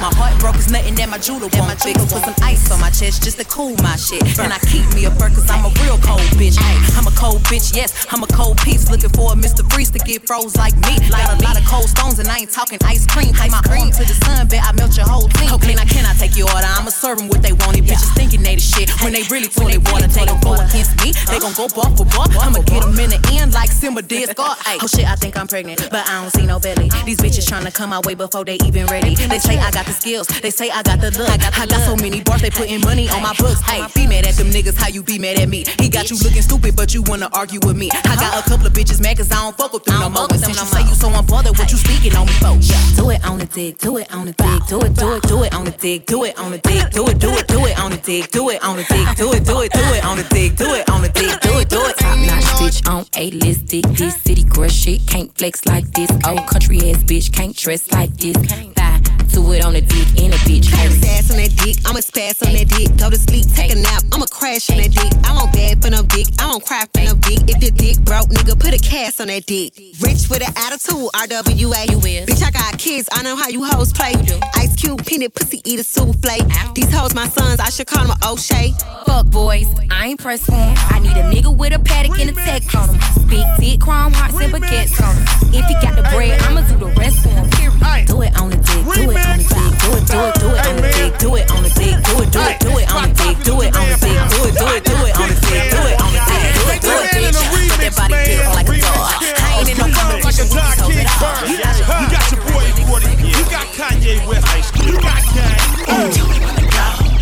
My 0.02 0.10
heart 0.18 0.34
broke 0.42 0.58
is 0.58 0.66
nothing 0.74 0.98
that 0.98 1.14
my 1.14 1.22
judo 1.22 1.46
won't 1.54 1.78
fix. 1.78 2.02
Put 2.10 2.26
some 2.26 2.34
ice 2.42 2.66
on 2.74 2.82
my 2.82 2.90
chest 2.90 3.22
just 3.22 3.38
to 3.38 3.46
cool 3.46 3.78
my 3.86 3.94
shit. 4.02 4.26
And 4.42 4.50
I 4.50 4.58
keep 4.66 4.82
me 4.98 5.06
a 5.06 5.14
perk 5.14 5.38
cause 5.38 5.46
I'm 5.46 5.62
a 5.62 5.70
real 5.86 6.02
cold 6.02 6.26
bitch. 6.42 6.58
Ay, 6.58 6.74
I'm 6.98 7.06
a 7.06 7.14
cold 7.14 7.46
bitch, 7.46 7.70
yes, 7.78 7.94
I'm 8.10 8.26
a 8.26 8.32
cold 8.34 8.58
piece. 8.66 8.90
Looking 8.90 9.14
for 9.14 9.30
a 9.30 9.38
Mr. 9.38 9.62
Freeze 9.70 9.94
to 9.94 10.02
get 10.02 10.26
froze 10.26 10.58
like 10.58 10.74
me. 10.90 10.98
Got 11.06 11.38
a 11.38 11.46
lot 11.46 11.54
of 11.54 11.62
cold 11.70 11.86
stones 11.86 12.18
and 12.18 12.26
I 12.26 12.42
ain't 12.42 12.50
talking 12.50 12.82
ice 12.82 13.06
cream. 13.06 13.30
Take 13.38 13.54
my 13.54 13.62
arm 13.70 13.94
to 13.94 14.02
the 14.02 14.18
sun, 14.26 14.48
bet 14.50 14.66
I 14.66 14.74
melt 14.74 14.98
your 14.98 15.06
whole 15.06 15.30
team. 15.38 15.54
Cocaine, 15.54 15.78
I 15.78 15.86
cannot 15.86 16.18
take 16.18 16.34
your 16.34 16.50
order. 16.50 16.66
I'ma 16.66 16.90
serve 16.90 17.22
them 17.22 17.30
what 17.30 17.46
they 17.46 17.54
want. 17.54 17.78
These 17.78 17.94
bitches 17.94 18.10
thinking 18.18 18.42
they 18.42 18.58
the 18.58 18.66
shit. 18.66 18.90
When 19.06 19.14
they 19.14 19.22
really 19.30 19.54
told 19.54 19.70
they 19.70 19.78
wanna 19.78 20.10
take 20.10 20.26
them 20.26 20.42
go 20.42 20.58
against 20.58 20.98
me, 21.06 21.14
they 21.30 21.38
gon' 21.38 21.54
go 21.54 21.70
bar 21.70 21.94
for 21.94 22.10
bar. 22.10 22.26
I'ma 22.42 22.66
get 22.66 22.82
them 22.82 22.98
in 22.98 23.14
the 23.14 23.22
end 23.38 23.54
like 23.54 23.70
Simba 23.70 24.02
did 24.02 24.34
Scar. 24.34 24.58
Ay, 24.66 24.82
oh 24.82 24.90
shit, 24.90 25.06
I 25.06 25.14
think 25.14 25.38
I'm 25.38 25.46
pregnant, 25.46 25.78
but 25.94 26.10
I 26.10 26.26
don't 26.26 26.34
see 26.34 26.50
no 26.50 26.58
belly. 26.58 26.90
These 27.06 27.22
bitches 27.22 27.46
tryna 27.46 27.70
come 27.70 27.94
my 27.94 28.02
way 28.02 28.18
before 28.18 28.42
they 28.50 28.58
even 28.66 28.90
ready. 28.90 29.14
They 29.14 29.38
say 29.38 29.62
I 29.62 29.70
got 29.70 29.91
the 29.92 30.00
skills, 30.00 30.28
they 30.42 30.50
say 30.50 30.70
I 30.70 30.82
got 30.84 31.00
the 31.02 31.12
look. 31.12 31.30
I 31.30 31.38
got, 31.38 31.58
I 31.60 31.66
got 31.66 31.82
so 31.82 31.96
many 31.96 32.22
bars, 32.22 32.42
they 32.42 32.50
putting 32.50 32.82
money 32.82 33.10
on 33.10 33.22
my 33.22 33.34
books. 33.36 33.62
Hey, 33.62 33.84
be 33.94 34.08
mad 34.08 34.26
at 34.26 34.36
them 34.36 34.48
niggas, 34.48 34.78
how 34.78 34.88
you 34.88 35.04
be 35.04 35.20
mad 35.20 35.40
at 35.40 35.50
me? 35.50 35.66
He 35.80 35.90
got 35.90 36.10
you 36.10 36.18
looking 36.18 36.42
stupid, 36.42 36.76
but 36.76 36.94
you 36.94 37.04
wanna 37.04 37.30
argue 37.34 37.60
with 37.64 37.78
me. 37.78 37.90
I 37.92 38.16
got 38.16 38.40
a 38.40 38.50
couple 38.50 38.68
of 38.68 38.74
bitches 38.74 39.02
mad 39.02 39.18
cause 39.18 39.32
I 39.32 39.36
don't 39.44 39.58
fuck 39.58 39.74
with 39.74 39.84
them 39.84 40.00
no 40.00 40.10
more. 40.10 40.28
And 40.32 40.40
since 40.40 40.60
you 40.60 40.68
say 40.68 40.82
you 40.82 40.96
so 40.96 41.10
unbothered, 41.10 41.58
what 41.58 41.72
you 41.72 41.78
speaking 41.78 42.16
on 42.16 42.26
me 42.26 42.34
for? 42.40 42.56
Yeah, 42.62 42.96
do 42.96 43.10
it 43.12 43.26
on 43.26 43.40
the 43.40 43.46
dick, 43.46 43.78
do 43.78 43.98
it 43.98 44.14
on 44.14 44.26
the 44.26 44.34
dick, 44.34 44.62
do 44.68 44.80
it, 44.80 44.94
do 44.96 45.14
it, 45.14 45.24
do 45.24 45.44
it 45.44 45.54
on 45.54 45.66
the 45.66 45.72
dick, 45.72 46.06
do 46.06 46.24
it 46.24 46.40
on 46.40 46.52
the 46.52 46.58
dick, 46.60 46.90
do 46.92 47.08
it, 47.08 47.20
do 47.20 47.30
it, 47.36 47.48
do 47.48 47.66
it 47.66 47.80
on 47.80 47.92
the 47.92 47.98
dick, 47.98 48.32
do 48.32 48.50
it 48.50 48.64
on 48.64 48.78
the 48.78 48.84
dick, 48.84 49.08
do 49.18 49.34
it, 49.34 49.44
do 49.46 49.62
it, 49.62 49.72
do 49.74 49.86
it 49.94 50.06
on 50.06 50.18
the 50.18 50.24
dick, 50.24 50.56
do 50.56 50.74
it 50.74 50.90
on 50.90 51.02
the 51.02 51.10
dick, 51.10 51.40
do 51.42 51.60
it, 51.60 51.70
do 51.70 51.82
it. 51.86 51.98
Top 51.98 52.18
notch 52.18 52.48
bitch 52.60 52.80
on 52.90 53.06
a 53.18 53.32
list. 53.32 53.68
This 53.68 54.22
city 54.22 54.44
girl 54.44 54.70
shit 54.70 55.06
can't 55.08 55.36
flex 55.38 55.66
like 55.66 55.90
this. 55.92 56.12
Old 56.26 56.48
country 56.48 56.78
ass 56.92 57.04
bitch 57.04 57.32
can't 57.34 57.56
dress 57.56 57.92
like 57.92 58.16
this. 58.18 58.38
Thigh 58.38 58.91
to 59.34 59.52
it 59.54 59.64
on 59.64 59.74
the 59.74 59.82
dick 59.82 60.08
in 60.18 60.34
a 60.34 60.40
bitch. 60.48 60.72
Ass 60.72 61.32
on 61.32 61.38
that 61.38 61.56
dick, 61.64 61.78
I'ma 61.86 62.00
spaz 62.00 62.46
on 62.46 62.54
that 62.54 62.68
dick. 62.68 62.96
Go 62.98 63.10
to 63.10 63.18
sleep, 63.18 63.46
take 63.56 63.72
a 63.72 63.76
nap, 63.76 64.04
I'ma 64.12 64.26
crash 64.26 64.70
on 64.70 64.78
that 64.78 64.92
dick. 64.92 65.12
I 65.24 65.34
won't 65.34 65.54
bad 65.54 65.82
for 65.82 65.90
no 65.90 66.04
dick, 66.04 66.28
I 66.40 66.48
won't 66.48 66.66
cry 66.66 66.86
for 66.94 67.02
no 67.02 67.14
dick. 67.16 67.40
If 67.48 67.60
the 67.60 67.72
dick 67.72 68.00
broke, 68.04 68.30
nigga, 68.30 68.60
put 68.60 68.74
a 68.74 68.80
cast 68.80 69.22
on 69.22 69.28
that 69.28 69.46
dick. 69.46 69.74
Rich 70.02 70.30
with 70.30 70.42
an 70.42 70.54
attitude, 70.56 71.10
RWA. 71.16 71.82
You 71.92 72.00
is. 72.00 72.26
Bitch, 72.28 72.44
I 72.44 72.52
got 72.52 72.78
kids, 72.78 73.08
I 73.12 73.24
know 73.24 73.36
how 73.36 73.50
you 73.50 73.64
hoes 73.64 73.94
play. 73.94 74.14
Ice 74.56 74.76
Cube, 74.76 75.06
peanut, 75.06 75.34
pussy, 75.34 75.62
eat 75.66 75.80
a 75.80 75.84
souffle. 75.84 76.38
These 76.76 76.94
hoes 76.94 77.14
my 77.14 77.28
sons, 77.28 77.60
I 77.60 77.70
should 77.70 77.88
call 77.88 78.08
them 78.08 78.18
O'Shea. 78.26 78.74
Fuck 79.06 79.28
boys, 79.28 79.68
I 79.90 80.08
ain't 80.08 80.20
pressed 80.20 80.46
for 80.46 80.54
'em. 80.54 80.76
I 80.90 81.00
need 81.00 81.16
a 81.18 81.24
nigga 81.32 81.56
with 81.56 81.74
a 81.74 81.80
Patek 81.80 82.20
and 82.20 82.30
a 82.30 82.34
tech 82.34 82.64
on 82.76 82.90
him. 82.90 83.00
Big 83.28 83.46
dick, 83.60 83.82
chrome 83.82 84.14
hearts 84.14 84.36
and 84.40 84.54
baguettes 84.54 85.00
on 85.02 85.16
him. 85.16 85.54
If 85.54 85.66
he 85.66 85.74
got 85.76 85.96
the 85.96 86.04
bread, 86.14 86.42
I'ma 86.44 86.62
do 86.62 86.78
the 86.78 86.92
rest 87.00 87.18
for 87.20 87.30
him. 87.30 87.50
Period. 87.52 88.08
Do 88.08 88.22
it 88.22 88.40
on 88.40 88.50
the 88.50 88.58
dick, 88.58 88.84
do 88.86 88.92
it 88.92 89.08
on 89.08 89.14
the 89.14 89.21
dick, 89.22 89.48
do 89.82 89.90
it, 89.98 90.06
do 90.08 90.20
it, 90.22 90.36
do 90.40 90.50
it 90.52 90.66
on 90.66 90.76
the 90.76 90.90
dick, 90.92 91.18
do 91.18 91.36
it 91.36 91.52
on 91.52 91.64
the 91.64 91.70
dick, 91.70 91.98
do 92.04 92.22
it, 92.22 92.32
do 92.32 92.42
it, 92.42 92.60
do 92.60 92.72
it 92.78 92.88
on 92.92 93.04
the 93.08 93.14
dick, 93.16 93.38
do 93.44 93.62
it 93.62 93.76
on 93.76 93.88
the 93.90 93.98
dick, 94.02 94.18
do 94.30 94.40
it, 94.46 94.54
do 94.56 94.66
it, 94.68 94.84
do 94.86 94.96
it 95.06 95.16
on 95.18 95.28
the 95.28 95.38
dick, 95.42 95.72
do 95.72 95.82
it 95.88 95.98
on 96.02 96.12
the 96.14 96.22
dick, 96.28 96.54
do 96.54 96.64
it, 96.72 96.82
do 96.82 96.92
it, 96.92 97.10
bitch. 97.12 97.40
Put 97.72 97.80
that 97.82 97.94
body 97.96 98.16
built 98.28 98.56
like 98.56 98.70
a 98.70 98.78
dog. 98.82 99.22
I 99.22 99.60
ain't 99.60 99.70
in 99.70 99.78
no 99.78 99.88
competition 99.92 100.48
with 100.50 100.62
these 100.62 100.78
hoes 100.82 100.98
at 100.98 101.10
all. 101.22 102.02
You 102.02 102.08
got 102.12 102.26
your 102.32 102.42
boy 102.50 102.66
40. 102.88 103.22
You 103.22 103.44
got 103.50 103.68
Kanye 103.78 104.16
West. 104.28 104.76
You 104.82 104.96
got 105.00 105.22
Kanye. 105.34 105.82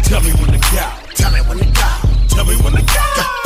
Tell 0.03 0.21
me 0.21 0.31
when 0.33 0.51
to 0.51 0.59
go. 0.59 0.85
Tell 1.13 1.31
me 1.31 1.41
when 1.47 1.57
to 1.59 1.65
go. 1.65 1.87
Tell 2.27 2.45
me 2.45 2.55
when 2.61 2.73
to 2.73 2.83
go. 2.83 3.38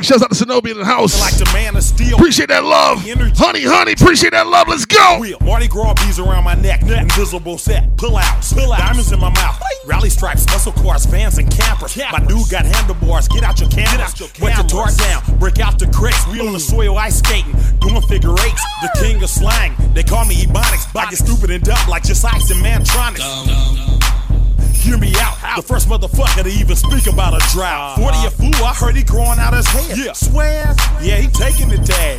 Big 0.00 0.06
shouts 0.06 0.22
out 0.22 0.30
to 0.30 0.34
Shinobi 0.34 0.70
in 0.70 0.78
the 0.78 0.84
house. 0.86 1.20
Like 1.20 1.36
the 1.36 1.44
man 1.52 1.76
of 1.76 1.82
steel. 1.82 2.16
Appreciate 2.16 2.48
that 2.48 2.64
love. 2.64 3.04
Honey, 3.36 3.64
honey, 3.64 3.92
appreciate 3.92 4.30
that 4.30 4.46
love. 4.46 4.66
Let's 4.66 4.86
go. 4.86 5.18
Real. 5.20 5.36
Mardi 5.42 5.68
Gras 5.68 5.92
bees 5.92 6.18
around 6.18 6.44
my 6.44 6.54
neck. 6.54 6.80
Invisible 6.80 7.58
set. 7.58 7.94
Pull 7.98 8.16
outs. 8.16 8.54
Pull 8.54 8.72
outs. 8.72 8.80
Diamonds 8.80 9.12
in 9.12 9.20
my 9.20 9.28
mouth. 9.28 9.60
Rally 9.84 10.08
stripes, 10.08 10.46
muscle 10.46 10.72
cars, 10.72 11.04
fans, 11.04 11.36
and 11.36 11.50
campers. 11.50 11.98
My 11.98 12.18
dude 12.20 12.48
got 12.48 12.64
handlebars. 12.64 13.28
Get 13.28 13.44
out 13.44 13.60
your 13.60 13.68
cameras. 13.68 14.18
Wet 14.40 14.56
the 14.56 14.62
door 14.62 14.86
down. 14.88 15.20
Break 15.38 15.60
out 15.60 15.78
the 15.78 15.86
cricks. 15.88 16.26
We 16.28 16.40
on 16.40 16.54
the 16.54 16.60
soil 16.60 16.96
ice 16.96 17.18
skating. 17.18 17.52
Doing 17.80 18.00
figure 18.00 18.32
eights. 18.32 18.64
The 18.80 18.88
king 19.02 19.22
of 19.22 19.28
slang. 19.28 19.74
They 19.92 20.02
call 20.02 20.24
me 20.24 20.36
Ebonics. 20.46 20.96
I 20.96 21.10
get 21.10 21.18
stupid 21.18 21.50
and 21.50 21.62
dumb 21.62 21.88
like 21.90 22.04
Just-Ice 22.04 22.50
and 22.50 22.64
Mantronix. 22.64 23.99
Hear 24.80 24.96
me 24.96 25.12
out. 25.18 25.36
The 25.56 25.62
first 25.62 25.88
motherfucker 25.88 26.42
to 26.42 26.48
even 26.48 26.74
speak 26.74 27.06
about 27.06 27.34
a 27.34 27.40
drought. 27.52 27.98
40 27.98 28.16
a 28.26 28.30
fool, 28.30 28.64
I 28.64 28.72
heard 28.72 28.96
he 28.96 29.02
growing 29.02 29.38
out 29.38 29.52
his 29.52 29.66
hair. 29.68 29.96
Yeah. 29.96 30.12
Swears? 30.12 30.76
Yeah, 31.02 31.16
he 31.16 31.28
taking 31.28 31.68
the 31.68 31.76
tag. 31.76 32.18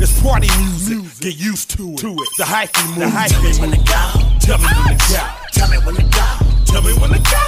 It's 0.00 0.20
party 0.22 0.48
music. 0.58 0.98
Get 1.20 1.36
used 1.36 1.70
to 1.76 1.92
it. 1.92 1.98
To 1.98 2.10
it. 2.10 2.28
The 2.38 2.44
hyphy 2.44 2.88
move. 2.88 2.98
The 2.98 3.06
hyphy 3.06 3.52
go. 3.86 4.02
Tell 4.40 4.58
me 4.58 4.64
when 4.64 4.96
to 4.96 5.04
go. 5.12 5.22
Tell 5.52 5.68
me 5.68 5.76
when 5.84 5.94
to 5.94 6.02
go. 6.02 6.26
Tell 6.64 6.82
me 6.82 6.92
when 6.96 7.10
to 7.12 7.18
go. 7.20 7.42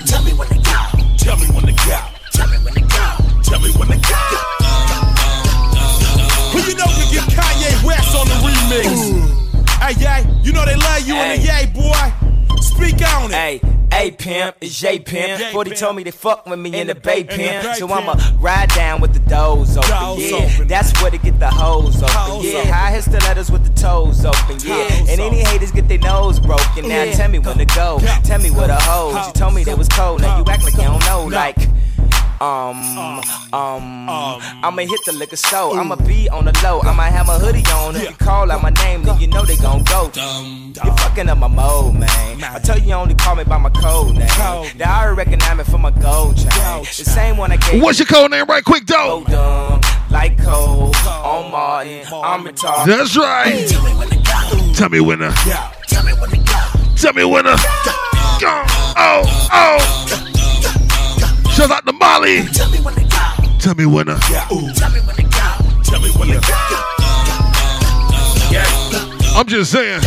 Tell 0.00 0.24
me 0.24 0.32
when 0.32 0.48
to 0.48 0.54
go. 0.64 0.80
Tell 1.18 1.36
me 1.36 1.46
when 1.52 1.64
to 1.66 1.72
go. 1.76 1.98
Tell 2.32 2.48
me 2.48 2.58
when 2.64 2.74
to 2.74 2.80
go. 2.80 3.06
Tell 3.44 3.60
me 3.60 3.70
when 3.76 3.88
to 3.88 3.98
go. 4.00 4.16
Who 6.50 6.58
you 6.66 6.74
know 6.74 6.88
can 6.88 7.06
get 7.12 7.28
Kanye 7.30 7.84
West 7.84 8.16
on 8.16 8.26
the 8.26 8.38
remix? 8.68 9.38
Hey, 9.80 9.94
yay, 10.00 10.40
you 10.42 10.52
know 10.52 10.64
they 10.64 10.76
love 10.76 11.06
you 11.06 11.14
in 11.16 11.40
the 11.40 11.46
yay, 11.46 11.66
boy. 11.66 12.60
Speak 12.60 12.94
on 13.08 13.30
it. 13.30 13.34
Hey, 13.34 13.60
A 13.92 14.10
pimp, 14.12 14.56
it's 14.60 14.78
J 14.78 14.98
pimp. 14.98 15.40
J 15.40 15.52
40 15.52 15.70
told 15.72 15.96
me 15.96 16.02
they 16.02 16.10
fuck 16.10 16.46
with 16.46 16.58
me 16.58 16.74
in, 16.78 16.88
the 16.88 16.94
Bay 16.94 17.20
in 17.20 17.26
the 17.26 17.32
pimp. 17.34 17.76
So. 17.76 17.88
I'ma 17.90 18.14
ride 18.38 18.68
down 18.70 19.00
with 19.00 19.12
the 19.14 19.20
doors 19.20 19.76
open. 19.76 19.90
Doors 19.90 20.30
yeah, 20.30 20.50
open. 20.54 20.68
that's 20.68 21.00
where 21.00 21.10
to 21.10 21.18
get 21.18 21.38
the 21.38 21.50
hoes 21.50 22.02
open. 22.02 22.14
Hoes 22.14 22.44
yeah, 22.44 22.58
open. 22.58 22.72
high 22.72 22.90
hit 22.92 23.04
stilettos 23.04 23.50
with 23.50 23.64
the 23.64 23.80
toes 23.80 24.24
open. 24.24 24.58
Yeah, 24.60 24.74
and 24.92 25.08
any 25.08 25.40
open. 25.40 25.46
haters 25.46 25.72
get 25.72 25.88
their 25.88 25.98
nose 25.98 26.38
broken. 26.38 26.88
Now 26.88 27.04
Yeah. 27.04 27.12
tell 27.12 27.30
me 27.30 27.38
when 27.38 27.58
to 27.58 27.64
go. 27.66 28.00
Tell 28.24 28.40
me 28.40 28.50
where 28.50 28.68
the 28.68 28.76
hoes. 28.76 29.26
You 29.26 29.32
told 29.32 29.54
me 29.54 29.64
they 29.64 29.74
was 29.74 29.88
cold. 29.88 30.20
Now 30.20 30.38
you 30.38 30.44
act 30.48 30.64
like 30.64 30.74
you 30.74 30.82
don't 30.82 31.04
know. 31.06 31.24
Like. 31.26 31.56
Um, 32.40 33.20
um, 33.52 34.08
I'ma 34.62 34.82
hit 34.82 35.04
the 35.04 35.12
liquor 35.12 35.34
store. 35.34 35.76
I'ma 35.76 35.96
be 35.96 36.28
on 36.28 36.44
the 36.44 36.56
low. 36.62 36.80
I 36.82 36.92
might 36.94 37.10
have 37.10 37.26
my 37.26 37.36
hoodie 37.36 37.64
on. 37.72 37.96
If 37.96 38.10
you 38.10 38.14
call 38.16 38.52
out 38.52 38.62
my 38.62 38.70
name, 38.70 39.02
then 39.02 39.18
you 39.20 39.26
know 39.26 39.44
they 39.44 39.56
gon' 39.56 39.82
go. 39.82 40.10
You're 40.14 40.94
fucking 40.98 41.28
up 41.28 41.38
my 41.38 41.48
mode, 41.48 41.94
man. 41.94 42.44
I 42.44 42.60
tell 42.60 42.78
you, 42.78 42.88
you 42.88 42.94
only 42.94 43.16
call 43.16 43.34
me 43.34 43.42
by 43.42 43.58
my 43.58 43.70
code 43.70 44.14
name. 44.14 44.28
They 44.76 44.84
already 44.84 45.16
recognize 45.16 45.58
me 45.58 45.64
for 45.64 45.78
my 45.78 45.90
gold 45.90 46.36
chain. 46.36 46.48
The 46.48 47.04
same 47.04 47.36
one 47.38 47.50
I 47.50 47.56
gave. 47.56 47.82
What's 47.82 47.98
your 47.98 48.06
code 48.06 48.30
name, 48.30 48.46
right 48.46 48.64
quick, 48.64 48.86
though? 48.86 49.24
Dumb, 49.24 49.80
like 50.10 50.40
Cole, 50.44 50.94
on 51.06 51.50
Martin, 51.50 52.06
I'm 52.12 52.44
retarded. 52.44 52.86
That's 52.86 53.16
right. 53.16 53.66
Tell 54.76 54.88
me 54.88 55.00
when 55.00 55.18
to. 55.18 55.32
Tell 55.88 56.04
me 56.04 56.12
when 56.12 56.30
to 56.30 56.36
go. 56.36 56.94
Tell 56.94 57.12
me 57.14 57.24
when 57.24 57.44
to. 57.44 57.56
Go. 58.40 58.62
Oh, 58.96 59.48
oh. 59.52 60.27
Shout 61.58 61.72
out 61.72 61.84
to 61.86 61.92
Molly. 61.92 62.46
Tell 62.52 62.70
me 62.70 62.78
when 62.78 62.94
to 62.94 63.02
go. 63.02 63.58
Tell 63.58 63.74
me 63.74 63.84
when 63.84 64.06
to. 64.06 64.14
Tell 64.14 64.46
me 64.92 65.00
when 65.00 65.16
to 65.16 65.22
go. 65.24 65.58
Tell 65.82 66.00
me 66.00 66.08
when 66.14 66.28
to 66.28 66.38
go. 66.38 66.54
I'm 69.34 69.44
just 69.44 69.72
saying. 69.72 70.00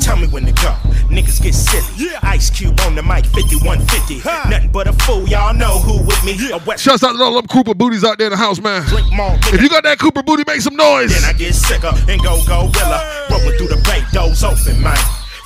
Tell 0.00 0.16
me 0.16 0.26
when 0.26 0.44
to 0.46 0.52
go. 0.54 0.74
Niggas 1.06 1.40
get 1.40 1.54
silly. 1.54 2.10
Ice 2.24 2.50
Cube 2.50 2.80
on 2.80 2.96
the 2.96 3.02
mic, 3.04 3.26
5150. 3.26 4.18
Huh. 4.18 4.50
Nothing 4.50 4.72
but 4.72 4.88
a 4.88 4.92
fool, 5.04 5.22
y'all 5.28 5.54
know 5.54 5.78
who 5.78 6.04
with 6.04 6.24
me. 6.24 6.36
West 6.66 6.82
Shouts 6.82 7.04
out 7.04 7.12
to 7.12 7.22
all 7.22 7.34
them 7.34 7.46
Cooper 7.46 7.74
booties 7.74 8.02
out 8.02 8.18
there 8.18 8.26
in 8.26 8.32
the 8.32 8.36
house, 8.36 8.60
man. 8.60 8.82
If 8.90 9.62
you 9.62 9.68
got 9.68 9.84
that 9.84 10.00
Cooper 10.00 10.24
booty, 10.24 10.42
make 10.48 10.62
some 10.62 10.74
noise. 10.74 11.14
Then 11.14 11.32
I 11.32 11.32
get 11.32 11.54
sicker 11.54 11.92
and 12.08 12.20
go 12.24 12.42
gorilla. 12.44 13.28
Rolling 13.30 13.56
through 13.56 13.68
the 13.68 13.80
bay, 13.86 14.02
doors 14.12 14.42
open, 14.42 14.82
man. 14.82 14.98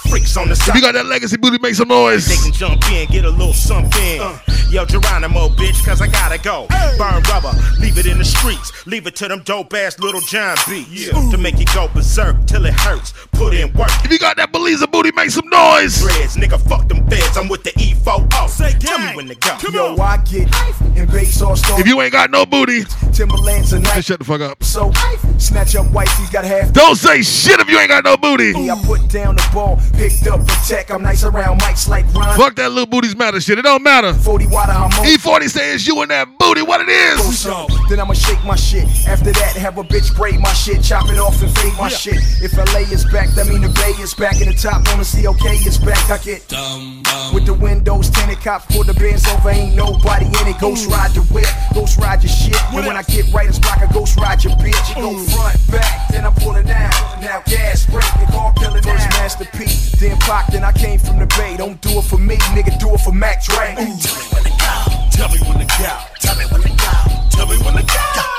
Freaks 0.08 0.36
on 0.36 0.46
the 0.46 0.52
If 0.52 0.58
side. 0.58 0.74
you 0.74 0.80
got 0.80 0.92
that 0.94 1.06
legacy 1.06 1.36
booty, 1.36 1.58
make 1.60 1.74
some 1.74 1.88
noise. 1.88 2.26
They 2.28 2.36
can 2.36 2.52
jump 2.52 2.90
in, 2.90 3.08
get 3.08 3.24
a 3.24 3.30
little 3.30 3.52
something. 3.52 4.20
Uh. 4.20 4.38
Yo, 4.70 4.84
Geronimo, 4.86 5.48
bitch, 5.50 5.84
cause 5.84 6.00
I 6.00 6.06
gotta 6.06 6.38
go. 6.38 6.66
Burn 6.96 7.22
rubber, 7.24 7.52
leave 7.78 7.98
it 7.98 8.06
in 8.06 8.16
the 8.18 8.24
streets. 8.24 8.86
Leave 8.86 9.06
it 9.06 9.14
to 9.16 9.28
them 9.28 9.42
dope 9.44 9.72
ass 9.74 9.98
Lil 9.98 10.20
Jon 10.22 10.56
beats. 10.68 11.08
To 11.30 11.36
make 11.38 11.58
you 11.58 11.66
go 11.74 11.88
berserk 11.88 12.46
till 12.46 12.64
it 12.64 12.72
hurts. 12.74 13.12
Put 13.32 13.52
in 13.54 13.72
work. 13.74 13.90
If 14.04 14.10
you 14.10 14.18
got 14.18 14.36
that 14.38 14.50
Belize 14.50 14.84
booty, 14.86 15.12
make 15.12 15.30
some 15.30 15.48
noise. 15.50 16.00
Dreads, 16.00 16.36
nigga, 16.36 16.58
fuck 16.68 16.88
them 16.88 17.06
feds. 17.08 17.36
I'm 17.36 17.48
with 17.48 17.62
the 17.64 17.70
E40. 17.72 18.48
Say, 18.48 18.72
Tell 18.78 18.98
me 18.98 19.14
when 19.14 19.28
to 19.28 19.34
go. 19.34 19.56
Yo, 19.70 19.96
I 19.96 20.16
get 20.24 20.48
and 20.96 21.10
base 21.10 21.40
all 21.42 21.54
stars. 21.56 21.80
If 21.80 21.86
you 21.86 22.00
ain't 22.00 22.12
got 22.12 22.30
no 22.30 22.46
booty, 22.46 22.84
Timberlands 23.12 23.70
tonight. 23.70 24.00
shut 24.02 24.18
the 24.20 24.24
fuck 24.24 24.40
up. 24.40 24.62
So 24.64 24.90
snatch 25.38 25.76
up 25.76 25.86
white, 25.92 26.08
he's 26.10 26.30
got 26.30 26.44
half. 26.44 26.72
Don't 26.72 26.96
say 26.96 27.20
shit 27.22 27.60
if 27.60 27.68
you 27.68 27.78
ain't 27.78 27.88
got 27.90 28.04
no 28.04 28.16
booty. 28.16 28.52
I 28.70 28.82
put 28.86 29.06
down 29.08 29.36
the 29.36 29.46
ball, 29.52 29.76
picked 30.02 30.26
up 30.26 30.40
the 30.40 30.58
tech. 30.66 30.90
I'm 30.90 31.02
nice 31.02 31.22
around 31.22 31.60
mics 31.60 31.88
like 31.88 32.04
Ron. 32.12 32.36
Fuck 32.36 32.56
that 32.56 32.70
little 32.70 32.86
booties 32.86 33.14
matter 33.14 33.40
shit. 33.40 33.58
It 33.58 33.62
don't 33.62 33.82
matter. 33.82 34.12
40 34.12 34.46
water, 34.48 34.72
I'm 34.72 34.84
on. 34.84 35.06
E40 35.06 35.48
says 35.48 35.86
you 35.86 36.02
and 36.02 36.10
that 36.10 36.26
booty. 36.38 36.62
What 36.62 36.80
it 36.80 36.88
is? 36.88 37.38
So, 37.38 37.68
then 37.88 38.00
I'ma 38.00 38.14
shake 38.14 38.42
my 38.44 38.56
shit. 38.56 38.88
After 39.06 39.30
that, 39.30 39.54
have 39.56 39.78
a 39.78 39.84
bitch 39.84 40.14
braid 40.16 40.40
my 40.40 40.52
shit, 40.52 40.82
chop 40.82 41.08
it 41.08 41.18
off 41.18 41.40
and 41.42 41.56
fade 41.58 41.74
my 41.78 41.88
shit. 41.88 42.16
If 42.42 42.56
LA 42.56 42.82
is 42.90 43.04
back, 43.06 43.28
that 43.30 43.46
mean 43.46 43.62
the 43.62 43.68
Bay 43.68 43.94
is 44.02 44.14
back, 44.14 44.40
and 44.40 44.50
the 44.50 44.54
top 44.54 44.82
on 44.90 44.98
the 44.98 45.06
COK 45.06 45.66
is 45.66 45.78
back. 45.78 46.10
I 46.10 46.18
get 46.18 46.48
dumb 46.48 47.02
with 47.32 47.46
the 47.46 47.54
windows 47.54 48.10
tinted, 48.10 48.40
cops 48.40 48.66
pull 48.66 48.84
the 48.84 48.94
bands 48.94 49.26
over, 49.28 49.50
ain't 49.50 49.74
nobody 49.76 50.26
in 50.26 50.46
it. 50.48 50.58
Ghost 50.58 50.90
ride 50.90 51.12
the 51.12 51.22
whip, 51.32 51.46
ghost 51.74 51.98
ride 51.98 52.22
your 52.22 52.32
shit. 52.32 52.58
And 52.74 52.86
when 52.86 52.96
I 52.96 53.02
get 53.02 53.32
right, 53.32 53.48
it's 53.48 53.60
like 53.64 53.88
a 53.88 53.92
ghost 53.92 54.18
ride 54.18 54.42
your 54.42 54.54
bitch. 54.56 54.96
You 54.96 55.02
go 55.02 55.18
front, 55.30 55.58
back, 55.70 56.08
then 56.10 56.26
I'm 56.26 56.34
pulling 56.34 56.66
down. 56.66 56.90
Now 57.20 57.42
gas 57.46 57.86
break, 57.86 58.04
the 58.18 58.26
car 58.32 58.52
killing 58.58 58.82
First 58.82 59.08
Master 59.16 59.46
P, 59.56 59.66
then 59.98 60.16
Pac, 60.18 60.48
then 60.48 60.64
I 60.64 60.72
came 60.72 60.98
from 60.98 61.18
the 61.18 61.26
Bay. 61.26 61.56
Don't 61.56 61.80
do 61.80 61.90
it 61.98 62.04
for 62.04 62.18
me, 62.18 62.36
nigga, 62.54 62.78
do 62.78 62.94
it 62.94 63.00
for 63.00 63.12
Mac 63.12 63.42
Dre. 63.44 63.74
Tell 63.74 63.86
me 63.86 64.28
when 64.32 64.44
to 64.44 64.50
go. 64.58 64.74
Tell 65.10 65.28
me 65.28 65.38
when 65.46 65.58
to 65.58 65.66
go. 65.66 65.98
Tell 66.20 66.36
me 66.36 66.44
when 66.50 66.62
to 66.62 66.68
go. 66.68 67.28
Tell 67.30 67.46
me 67.46 67.56
when 67.58 67.74
to 67.76 67.82
go. 67.82 68.31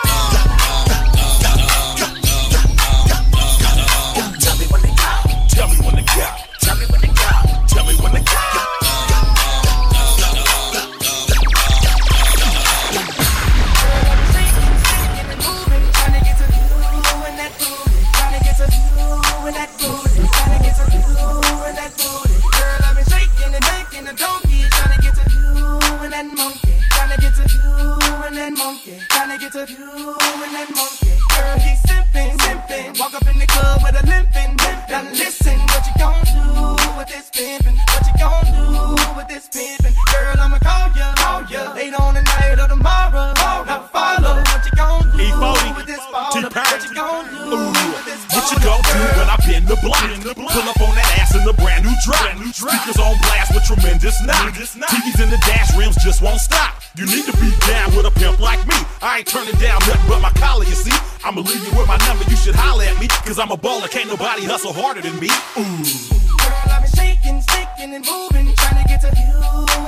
Walk 33.00 33.14
up 33.16 33.28
in 33.28 33.38
the 33.38 33.46
club 33.46 33.82
with 33.84 33.94
a 33.94 34.06
limping. 34.08 34.56
Now 34.90 35.04
listen, 35.12 35.60
what 35.70 35.86
you 35.86 35.94
gon' 36.00 36.24
do 36.26 36.98
with 36.98 37.08
this 37.10 37.30
pimpin'? 37.30 37.78
What 37.78 38.06
you 38.08 38.14
gon' 38.18 38.46
do 38.50 39.14
with 39.18 39.28
this 39.28 39.48
pimpin'? 39.50 39.94
Girl, 40.10 40.40
I'ma 40.40 40.58
call 40.60 40.90
ya, 40.98 41.14
call 41.16 41.44
ya. 41.46 41.74
Late 41.74 41.94
on 41.94 42.14
the 42.16 42.22
night 42.22 42.58
or 42.58 42.68
tomorrow. 42.68 43.34
Now 43.38 43.90
follow 43.92 44.42
what 44.42 44.66
you 44.66 44.72
gon' 44.78 45.12
do 45.12 45.18
E40, 45.18 45.78
with 45.78 45.86
this 45.86 46.00
baller. 46.00 46.50
What 46.54 46.84
you 46.84 46.94
gon' 46.96 47.26
do 47.30 47.70
with 47.94 48.06
this 48.06 48.22
What 48.34 48.52
you 48.52 48.58
gon' 48.66 48.82
do 48.82 49.00
when 49.20 49.30
I 49.30 49.43
bend 49.64 49.80
the 49.80 49.82
block? 49.82 50.52
Pull 50.52 50.70
up 50.70 50.82
on 50.82 50.96
that 50.96 51.08
ass 51.20 51.36
in 51.36 51.44
the 51.46 51.54
brand 51.54 51.86
new 51.86 51.96
drop. 52.04 52.20
Speakers 52.54 53.00
on 53.00 53.16
blast 53.24 53.54
with 53.54 53.64
tremendous 53.64 54.20
knock. 54.26 54.54
TVs 54.54 55.24
in 55.24 55.30
the 55.30 55.38
dash 55.48 55.76
rims 55.78 55.96
just 56.04 56.22
won't 56.22 56.40
stop. 56.40 56.82
You 56.96 57.06
need 57.06 57.26
to 57.26 57.34
be 57.38 57.52
down 57.68 57.96
with 57.96 58.06
a 58.06 58.12
pimp 58.12 58.40
like 58.40 58.66
me. 58.68 58.76
I 59.02 59.20
ain't 59.20 59.28
turning 59.28 59.56
down 59.56 59.80
nothing 59.88 60.08
but 60.08 60.22
my 60.22 60.32
collar, 60.32 60.66
you 60.66 60.76
see. 60.76 60.96
I'ma 61.24 61.42
leave 61.42 61.64
you 61.64 61.78
with 61.78 61.88
my 61.88 61.98
number, 62.06 62.24
you 62.30 62.36
should 62.36 62.56
holler 62.56 62.84
at 62.84 63.00
me. 63.00 63.08
Cause 63.26 63.40
I'm 63.40 63.52
a 63.52 63.58
baller, 63.58 63.90
can't 63.90 64.10
nobody 64.10 64.46
hustle 64.46 64.74
harder 64.74 65.02
than 65.02 65.20
me. 65.20 65.30
Ooh. 65.58 65.64
Girl, 66.44 66.70
I've 66.70 66.84
been 66.84 66.92
shaking, 66.92 67.40
shaking 67.42 67.96
and 67.96 68.06
moving, 68.06 68.54
trying 68.56 68.84
to 68.84 68.86
get 68.88 69.02
to 69.02 69.12
you 69.16 69.40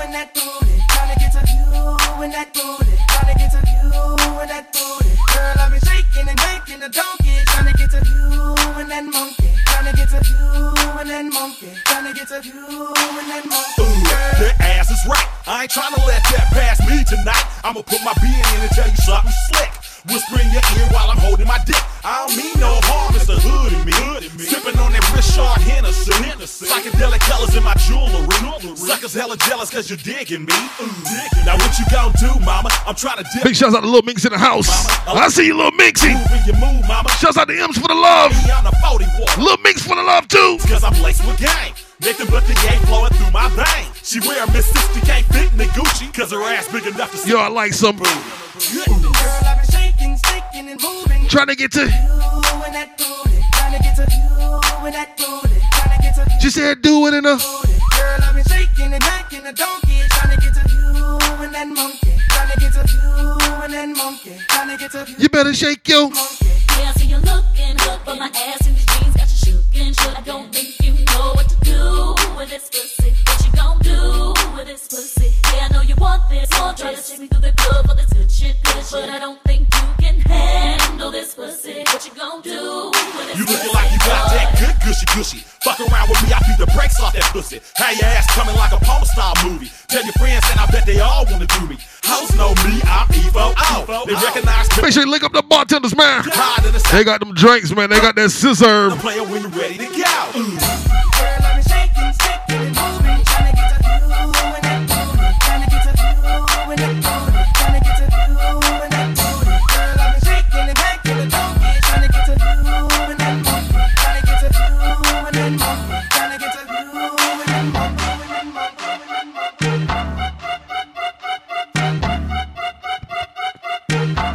and 0.02 0.14
that 0.16 0.34
booty, 0.34 0.80
trying 0.90 1.12
to 1.12 1.18
get 1.20 1.32
to 1.36 1.44
you 1.44 2.24
and 2.24 2.32
that 2.32 2.54
booty, 2.56 2.96
trying 3.12 3.30
to 3.32 3.36
get 3.36 3.52
to 3.52 3.62
you 3.68 3.92
and 4.40 4.50
that 4.50 4.72
booty. 4.72 5.12
Girl, 5.36 5.56
I've 5.60 5.72
been 5.72 5.84
shaking 5.84 6.28
and 6.32 6.40
making 6.48 6.80
a 6.82 6.90
donkey, 6.90 7.36
trying 7.52 7.68
to 7.68 7.76
get 7.76 7.92
to 7.92 8.02
you 8.08 8.56
and 8.80 8.90
that 8.92 9.04
monkey, 9.04 9.52
trying 9.86 9.98
to 9.98 10.02
get 10.02 10.10
to 10.10 10.34
you 10.34 10.74
and 10.98 11.10
that 11.10 11.26
monkey, 11.30 11.70
trying 11.86 12.06
to 12.10 12.14
get 12.18 12.28
to 12.28 12.42
you 12.42 12.90
and 12.90 13.28
that 13.30 13.46
monkey. 13.46 13.86
Ooh, 13.86 14.02
that 14.42 14.58
ass 14.58 14.90
is 14.90 14.98
right. 15.06 15.30
I 15.46 15.64
ain't 15.64 15.72
trying 15.72 15.94
to 15.94 16.02
let 16.10 16.24
that 16.34 16.50
pass 16.50 16.82
me 16.90 17.06
tonight. 17.06 17.46
I'ma 17.62 17.86
put 17.86 18.02
my 18.02 18.14
being 18.18 18.34
in 18.34 18.66
and 18.66 18.72
tell 18.74 18.90
you 18.90 18.98
something 19.06 19.30
slick. 19.54 19.70
Whisper 20.10 20.38
in 20.42 20.50
your 20.54 20.62
ear 20.78 20.86
while 20.90 21.10
I'm 21.10 21.18
holding 21.18 21.46
my 21.46 21.58
dick. 21.66 21.82
I 22.06 22.26
don't 22.26 22.38
mean 22.38 22.58
no 22.62 22.78
harm, 22.86 23.14
it's 23.18 23.26
the 23.26 23.38
hood 23.38 23.74
in 23.74 23.86
me. 23.86 23.94
Sipping 24.38 24.78
on 24.78 24.94
that 24.94 25.06
Richard 25.14 25.62
Hennessy. 25.66 26.14
Psychedelic 26.14 27.22
colors 27.25 27.25
in 27.25 27.25
my 27.25 27.25
jewelry. 29.08 29.22
Hella 29.22 29.38
jealous 29.38 29.70
cause 29.70 29.90
you're 29.90 29.98
digging 29.98 30.46
me. 30.46 30.54
Ooh. 30.82 30.90
Now 31.46 31.56
what 31.58 31.78
you 31.80 31.86
gon' 31.92 32.12
do, 32.20 32.40
mama? 32.46 32.70
I'm 32.86 32.96
trying 32.96 33.18
to 33.18 33.26
dip. 33.34 33.44
Big 33.44 33.56
shouts 33.56 33.76
out 33.76 33.82
to 33.82 33.88
Lil 33.88 34.02
Minx 34.04 34.26
in 34.26 34.32
the 34.32 34.38
house. 34.38 34.68
Oh. 35.08 35.14
I 35.16 35.28
see 35.30 35.48
you, 35.48 35.58
Lil 35.58 35.72
Minxy. 35.72 36.14
Move 36.14 36.32
in 36.32 36.46
your 36.46 36.56
move, 36.58 36.88
mama. 36.88 37.10
Shouts 37.20 37.38
out 37.38 37.48
to 37.48 37.60
M's 37.60 37.78
for 37.78 37.88
the 37.88 37.96
love. 37.96 38.32
I'm 38.52 38.64
the 38.64 38.72
40. 38.82 39.06
Lil 39.42 39.58
Minx 39.64 39.82
for 39.86 39.96
the 39.96 40.04
love 40.04 40.28
too. 40.28 40.58
Cause 40.68 40.84
I'm 40.84 41.00
laced 41.02 41.26
with 41.26 41.40
gang. 41.40 41.74
Nothing 42.02 42.28
but 42.30 42.44
the 42.46 42.54
gang 42.56 42.80
flowing 42.88 43.12
through 43.14 43.32
my 43.32 43.48
veins. 43.50 43.88
She 44.04 44.20
wear 44.20 44.44
a 44.44 44.52
Miss 44.52 44.66
60, 44.70 45.00
can't 45.02 45.26
fit 45.28 45.52
in 45.52 45.58
the 45.58 45.66
Gucci. 45.66 46.14
Cause 46.14 46.32
her 46.32 46.42
ass 46.44 46.72
big 46.72 46.86
enough 46.86 47.12
to 47.12 47.18
see. 47.18 47.32
Yo, 47.32 47.38
I 47.40 47.48
like 47.48 47.74
some. 47.74 47.98
Girl, 47.98 48.06
I've 48.06 49.58
been 49.62 49.72
shaking, 49.72 50.18
shaking 50.26 50.70
and 50.70 50.82
moving, 50.82 51.28
Trying 51.28 51.48
to 51.48 51.56
get 51.56 51.72
to. 51.74 51.82
you 51.82 51.88
and 51.88 52.76
that 52.76 52.98
booty, 52.98 53.40
trying 53.54 53.78
to 53.78 53.84
get 53.84 53.96
to 53.96 54.06
you 54.12 54.86
and 54.86 54.94
that 54.94 55.18
booty, 55.18 55.56
trying 55.72 55.98
to 55.98 56.04
get 56.04 56.16
to 56.16 56.40
She 56.42 56.50
said 56.50 56.82
do 56.82 57.08
it 57.08 57.14
in 57.14 57.26
a. 57.26 57.38
Girl, 58.86 58.94
I've 58.94 59.02
been 59.02 59.10
shaking 59.10 59.46
and 59.46 59.46
making 59.46 59.46
a 59.48 59.54
donkey, 59.54 60.00
trying 60.10 60.36
to 60.36 60.42
get 60.42 60.54
to 60.54 60.76
you 60.76 61.18
and 61.44 61.54
that 61.54 61.68
monkey, 61.68 62.14
trying 62.30 62.52
to 62.52 62.60
get 62.60 62.74
to 62.74 62.84
you 62.94 63.38
and 63.64 63.74
that 63.74 63.90
monkey, 63.98 64.38
trying 64.50 64.70
to 64.70 64.78
get 64.78 64.92
to 64.92 65.12
you. 65.12 65.16
You 65.18 65.30
better 65.30 65.54
shake 65.54 65.88
yo. 65.88 66.10
Yeah, 66.10 66.14
I 66.14 66.94
see 66.96 67.08
you 67.08 67.18
looking 67.18 67.78
good, 67.78 68.00
but 68.06 68.20
my 68.20 68.28
ass 68.28 68.68
in 68.68 68.76
these 68.76 68.86
jeans 68.86 69.16
got 69.16 69.30
you 69.30 69.54
shook 69.54 69.76
and. 69.76 69.96
I 70.16 70.22
don't 70.22 70.54
think 70.54 70.80
you 70.84 71.04
know 71.06 71.34
what 71.34 71.50
to 71.50 71.56
do 71.62 72.16
with 72.38 72.50
this 72.50 72.70
pussy. 72.70 73.14
What 73.26 73.46
you 73.46 73.52
gon' 73.54 73.80
do 73.80 74.35
with 74.56 74.68
this 74.68 74.88
pussy? 74.88 75.34
Yeah, 75.56 75.68
I 75.70 75.74
know 75.74 75.82
you 75.82 75.96
want 75.96 76.30
this. 76.30 76.50
Won't 76.60 76.78
try 76.78 76.94
to 76.94 77.02
take 77.02 77.20
me 77.20 77.28
through 77.28 77.42
the 77.42 77.54
club 77.54 77.88
for 77.88 77.96
this 77.96 78.12
good 78.12 78.32
shit, 78.32 78.56
good 78.64 78.84
shit. 78.84 78.92
But 78.92 79.10
I 79.10 79.20
don't 79.20 79.42
think 79.44 79.68
you 79.74 79.88
can 80.00 80.20
handle 80.22 81.12
this 81.12 81.34
pussy. 81.36 81.84
What 81.88 82.06
you 82.06 82.14
gon' 82.16 82.42
do 82.42 82.92
with 82.92 83.28
this 83.28 83.40
You 83.40 83.46
pussy? 83.46 83.58
looking 83.58 83.74
like 83.74 83.92
you 83.92 84.00
got 84.00 84.30
that 84.32 84.50
good, 84.60 84.76
gushy 84.86 85.06
gushy. 85.16 85.40
Fuck 85.64 85.80
around 85.82 86.10
with 86.10 86.22
me, 86.24 86.30
I 86.34 86.40
beat 86.48 86.60
the 86.60 86.72
brakes 86.76 87.00
off 87.02 87.14
that 87.14 87.24
pussy. 87.34 87.60
Have 87.76 87.96
your 87.98 88.06
ass 88.06 88.28
coming 88.36 88.56
like 88.56 88.72
a 88.72 88.80
porn 88.84 89.06
star 89.06 89.34
movie. 89.44 89.70
Tell 89.88 90.04
your 90.04 90.14
friends, 90.14 90.46
and 90.52 90.60
I 90.60 90.66
bet 90.68 90.86
they 90.86 91.00
all 91.00 91.26
wanna 91.26 91.48
do 91.48 91.68
me. 91.68 91.78
Hoes 92.06 92.32
know 92.36 92.50
me, 92.64 92.80
I'm 92.86 93.08
Evo. 93.10 93.54
Oh, 93.58 94.04
they 94.06 94.14
recognize 94.14 94.70
me. 94.78 94.84
Make 94.84 94.94
sure 94.94 95.04
you 95.04 95.12
link 95.12 95.24
up 95.24 95.34
the 95.34 95.44
bartenders, 95.44 95.96
man. 95.96 96.24
They 96.92 97.04
got 97.04 97.20
them 97.20 97.34
drinks, 97.34 97.72
man. 97.76 97.90
They 97.90 98.00
got 98.00 98.16
that 98.16 98.30
scissor. 98.30 98.92
Player 98.98 99.24
when 99.24 99.42
you 99.42 99.48
ready 99.50 99.78
to 99.78 99.86
go. 99.88 101.05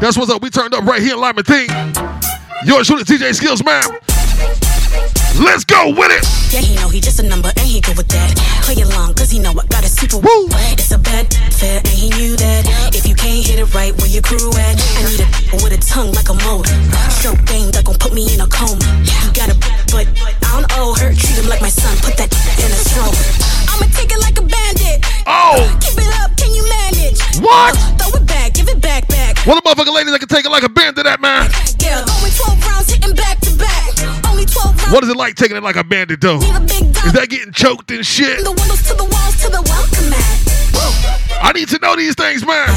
That's 0.00 0.16
what's 0.16 0.30
up. 0.30 0.40
We 0.40 0.48
turned 0.48 0.72
up 0.72 0.84
right 0.84 1.02
here 1.02 1.12
in 1.12 1.20
Lyman 1.20 1.44
Thing. 1.44 1.68
Yours 2.64 2.86
truly, 2.86 3.04
DJ 3.04 3.32
Skillzz, 3.32 3.62
man. 3.62 4.69
Let's 5.40 5.64
go 5.64 5.88
with 5.88 6.12
it. 6.12 6.20
Yeah, 6.53 6.61
he 6.61 6.76
know 6.76 6.92
he 6.92 7.00
just 7.00 7.18
a 7.18 7.24
number 7.24 7.48
and 7.48 7.64
he 7.64 7.81
good 7.81 7.96
with 7.96 8.09
that. 8.12 8.37
Play 8.61 8.76
along, 8.85 9.14
cause 9.14 9.31
he 9.33 9.38
know 9.40 9.57
I 9.57 9.64
got 9.72 9.85
a 9.85 9.88
super 9.88 10.20
Woo. 10.20 10.53
It's 10.76 10.92
a 10.92 10.98
bad 10.98 11.33
fair 11.57 11.81
and 11.81 11.96
he 11.96 12.12
knew 12.12 12.37
that. 12.37 12.68
If 12.92 13.09
you 13.09 13.14
can't 13.16 13.40
hit 13.40 13.57
it 13.59 13.72
right, 13.72 13.96
where 13.96 14.07
your 14.07 14.20
crew 14.20 14.53
at? 14.53 14.76
I 14.76 15.00
need 15.09 15.24
a 15.24 15.57
with 15.64 15.72
a 15.72 15.81
tongue 15.81 16.12
like 16.12 16.29
a 16.29 16.37
mold. 16.44 16.68
Stroke 17.09 17.40
game 17.48 17.72
that 17.72 17.88
gon' 17.88 17.96
put 17.96 18.12
me 18.12 18.29
in 18.29 18.44
a 18.44 18.48
coma. 18.53 18.85
He 19.00 19.33
got 19.33 19.48
a 19.48 19.57
but 19.88 20.05
I 20.44 20.61
don't 20.61 20.68
owe 20.76 20.92
her. 21.00 21.16
Treat 21.16 21.40
him 21.40 21.48
like 21.48 21.64
my 21.64 21.72
son, 21.72 21.96
put 22.05 22.20
that 22.20 22.29
in 22.61 22.68
a 22.68 22.81
stroke. 22.85 23.16
I'ma 23.72 23.88
take 23.96 24.12
it 24.12 24.20
like 24.20 24.37
a 24.37 24.44
bandit. 24.44 25.00
Oh! 25.24 25.57
Keep 25.81 26.05
it 26.05 26.12
up, 26.20 26.37
can 26.37 26.53
you 26.53 26.68
manage? 26.68 27.16
What? 27.40 27.81
Uh, 27.81 27.96
throw 27.96 28.20
it 28.20 28.26
back, 28.29 28.53
give 28.53 28.68
it 28.68 28.81
back, 28.85 29.09
back. 29.09 29.40
What 29.48 29.57
a 29.57 29.62
motherfucking 29.64 29.94
lady 29.96 30.12
that 30.12 30.20
can 30.20 30.29
take 30.29 30.44
it 30.44 30.53
like 30.53 30.68
a 30.68 30.68
bandit, 30.68 31.09
that 31.09 31.24
man. 31.24 31.48
Yeah, 31.81 32.05
going 32.05 32.29
12 32.29 32.61
rounds, 32.61 32.92
hitting 32.92 33.16
back 33.16 33.40
What 34.90 35.05
is 35.05 35.11
it 35.11 35.16
like 35.16 35.35
taking 35.35 35.57
it 35.57 35.62
like 35.62 35.76
a 35.76 35.85
bandit, 35.85 36.20
though? 36.20 36.38
Is 36.38 37.12
that 37.12 37.29
getting 37.29 37.53
choked 37.53 37.90
and 37.90 38.05
shit? 38.05 38.42
The 38.42 38.50
windows 38.50 38.83
to 38.88 38.94
the 38.94 39.05
walls 39.05 39.37
to 39.42 39.48
the 39.50 39.62
welcome 39.62 40.11
mat. 40.11 40.50
I 41.42 41.53
need 41.55 41.68
to 41.68 41.79
know 41.81 41.96
these 41.96 42.14
things, 42.14 42.44
man. 42.46 42.68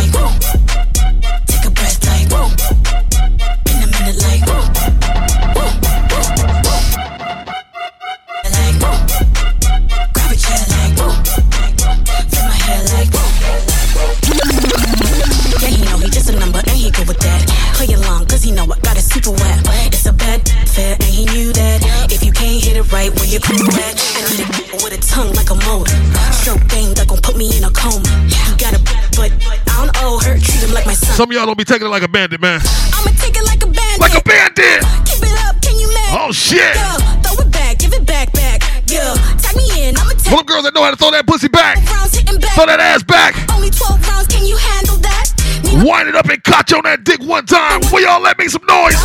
Y'all 31.43 31.47
don't 31.47 31.57
be 31.57 31.65
taking 31.65 31.87
it 31.87 31.89
like 31.89 32.03
a 32.03 32.07
bandit, 32.07 32.39
man. 32.39 32.61
I'ma 32.95 33.11
take 33.19 33.35
it 33.35 33.43
like 33.43 33.61
a 33.63 33.67
bandit. 33.67 33.99
Like 33.99 34.15
a 34.15 34.23
bandit. 34.23 34.79
Keep 35.03 35.27
it 35.27 35.35
up, 35.43 35.59
can 35.61 35.75
you? 35.75 35.91
Oh, 36.15 36.31
shit. 36.31 36.73
Yeah, 36.73 36.95
throw 37.19 37.43
it 37.43 37.51
back, 37.51 37.79
give 37.79 37.91
it 37.91 38.05
back, 38.05 38.31
back. 38.31 38.63
Yeah, 38.87 39.13
tag 39.43 39.57
me 39.57 39.67
in, 39.89 39.97
I'ma 39.97 40.11
take 40.11 40.31
them 40.31 40.45
girls 40.45 40.63
that 40.63 40.73
know 40.73 40.83
how 40.83 40.91
to 40.91 40.95
throw 40.95 41.11
that 41.11 41.27
pussy 41.27 41.49
back. 41.49 41.83
rounds 41.91 42.15
hitting 42.15 42.39
back. 42.39 42.55
Throw 42.55 42.65
that 42.65 42.79
ass 42.79 43.03
back. 43.03 43.35
Only 43.51 43.69
12 43.71 44.07
rounds, 44.07 44.27
can 44.27 44.45
you 44.45 44.55
handle 44.55 44.95
that? 45.03 45.35
Wind 45.83 46.07
it 46.07 46.15
up 46.15 46.29
and 46.29 46.41
catch 46.45 46.71
on 46.71 46.83
that 46.83 47.03
dick 47.03 47.19
one 47.19 47.45
time. 47.45 47.81
Will 47.91 47.99
y'all 47.99 48.21
let 48.21 48.39
me 48.39 48.47
some 48.47 48.63
noise? 48.63 48.95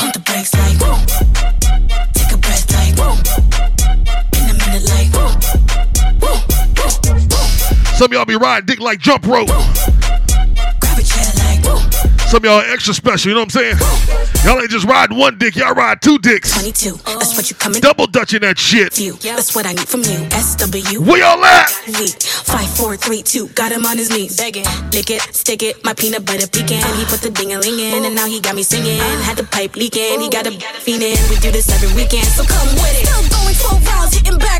Pump 0.00 0.14
the 0.14 0.22
brakes 0.24 0.54
like 0.56 0.80
whoa. 0.80 0.96
Take 2.16 2.32
a 2.32 2.38
breath 2.40 2.64
like 2.72 2.96
whoa. 2.96 3.12
In 4.40 4.48
a 4.48 4.56
minute 4.56 4.88
like 4.88 5.12
whoa. 5.12 5.36
Whoa, 6.16 6.40
whoa, 6.80 6.96
whoa. 7.28 7.94
Some 7.98 8.06
of 8.06 8.12
y'all 8.12 8.24
be 8.24 8.36
riding 8.36 8.64
dick 8.64 8.80
like 8.80 9.00
jump 9.00 9.26
rope. 9.26 9.48
Grab 9.48 9.97
Some 12.28 12.38
of 12.38 12.44
y'all 12.44 12.60
extra 12.60 12.92
special, 12.92 13.30
you 13.30 13.34
know 13.34 13.40
what 13.40 13.56
I'm 13.56 13.76
saying? 13.76 13.76
Y'all 14.44 14.60
ain't 14.60 14.68
just 14.68 14.84
ride 14.84 15.10
one 15.10 15.38
dick, 15.38 15.56
y'all 15.56 15.72
ride 15.72 16.02
two 16.02 16.18
dicks. 16.18 16.52
22, 16.52 17.00
that's 17.18 17.34
what 17.34 17.48
you 17.48 17.56
coming 17.56 17.80
Double 17.80 18.06
dutching 18.06 18.40
that 18.42 18.58
shit. 18.58 18.92
View, 18.92 19.14
that's 19.14 19.56
what 19.56 19.64
I 19.64 19.72
need 19.72 19.88
from 19.88 20.04
you. 20.04 20.28
SW. 20.36 21.00
Where 21.00 21.24
y'all 21.24 21.42
at? 21.42 21.72
Weak. 21.98 22.20
Five, 22.44 22.68
four, 22.76 22.96
three, 22.98 23.22
two. 23.22 23.48
Got 23.56 23.72
him 23.72 23.86
on 23.86 23.96
his 23.96 24.10
knees. 24.10 24.36
Begging. 24.36 24.66
Lick 24.92 25.08
it, 25.08 25.22
stick 25.32 25.62
it. 25.62 25.82
My 25.84 25.94
peanut 25.94 26.26
butter 26.26 26.46
pecan. 26.46 26.84
He 27.00 27.04
put 27.06 27.24
the 27.24 27.30
ding 27.30 27.54
a 27.54 27.58
ling 27.58 27.80
in, 27.80 28.04
and 28.04 28.14
now 28.14 28.26
he 28.26 28.40
got 28.40 28.54
me 28.54 28.62
singing. 28.62 29.00
Had 29.24 29.38
the 29.38 29.44
pipe 29.44 29.74
leaking. 29.74 30.20
He 30.20 30.28
got 30.28 30.46
a 30.46 30.52
feeling. 30.84 31.16
We 31.32 31.36
do 31.40 31.50
this 31.50 31.72
every 31.72 31.96
weekend, 31.96 32.26
so 32.28 32.44
come 32.44 32.68
with 32.76 32.92
it. 32.92 33.08
Still 33.08 33.24
going 33.24 33.56
12 33.56 33.88
rounds, 33.88 34.14
hitting 34.14 34.38
back. 34.38 34.57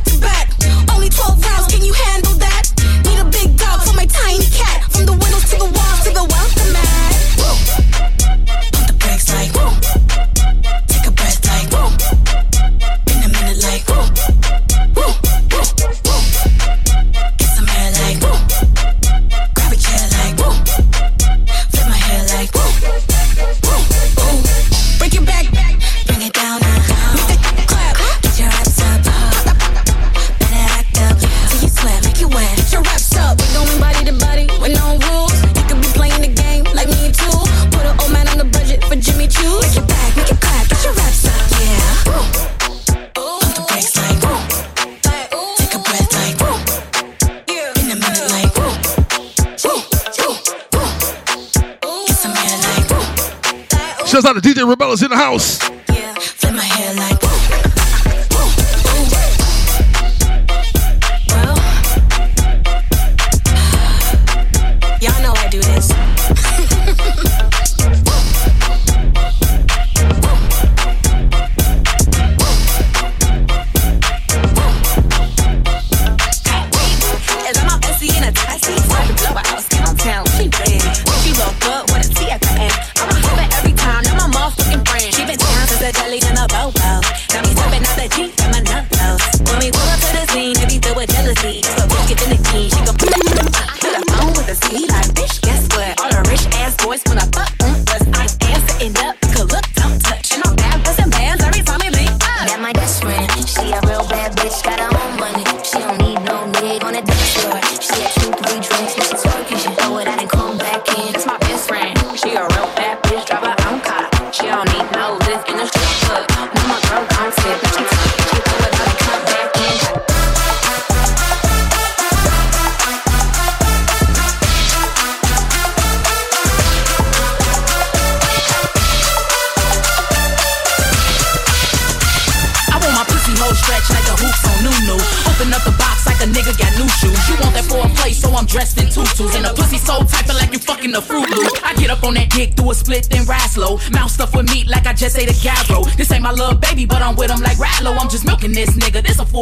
Shouts 54.19 54.37
out 54.37 54.43
to 54.43 54.49
DJ 54.49 54.69
Rebellas 54.69 55.05
in 55.05 55.11
the 55.11 55.17
house. 55.17 55.61
Yeah, 55.71 56.13
flip 56.15 56.55
my 56.55 56.61
hair 56.61 56.93
like 56.97 57.28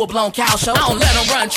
full 0.07 0.13
blown 0.13 0.31
cow 0.33 0.57
show. 0.57 0.73
I 0.73 0.89
don't 0.89 0.99
let 0.99 1.15
him 1.15 1.35
run 1.35 1.49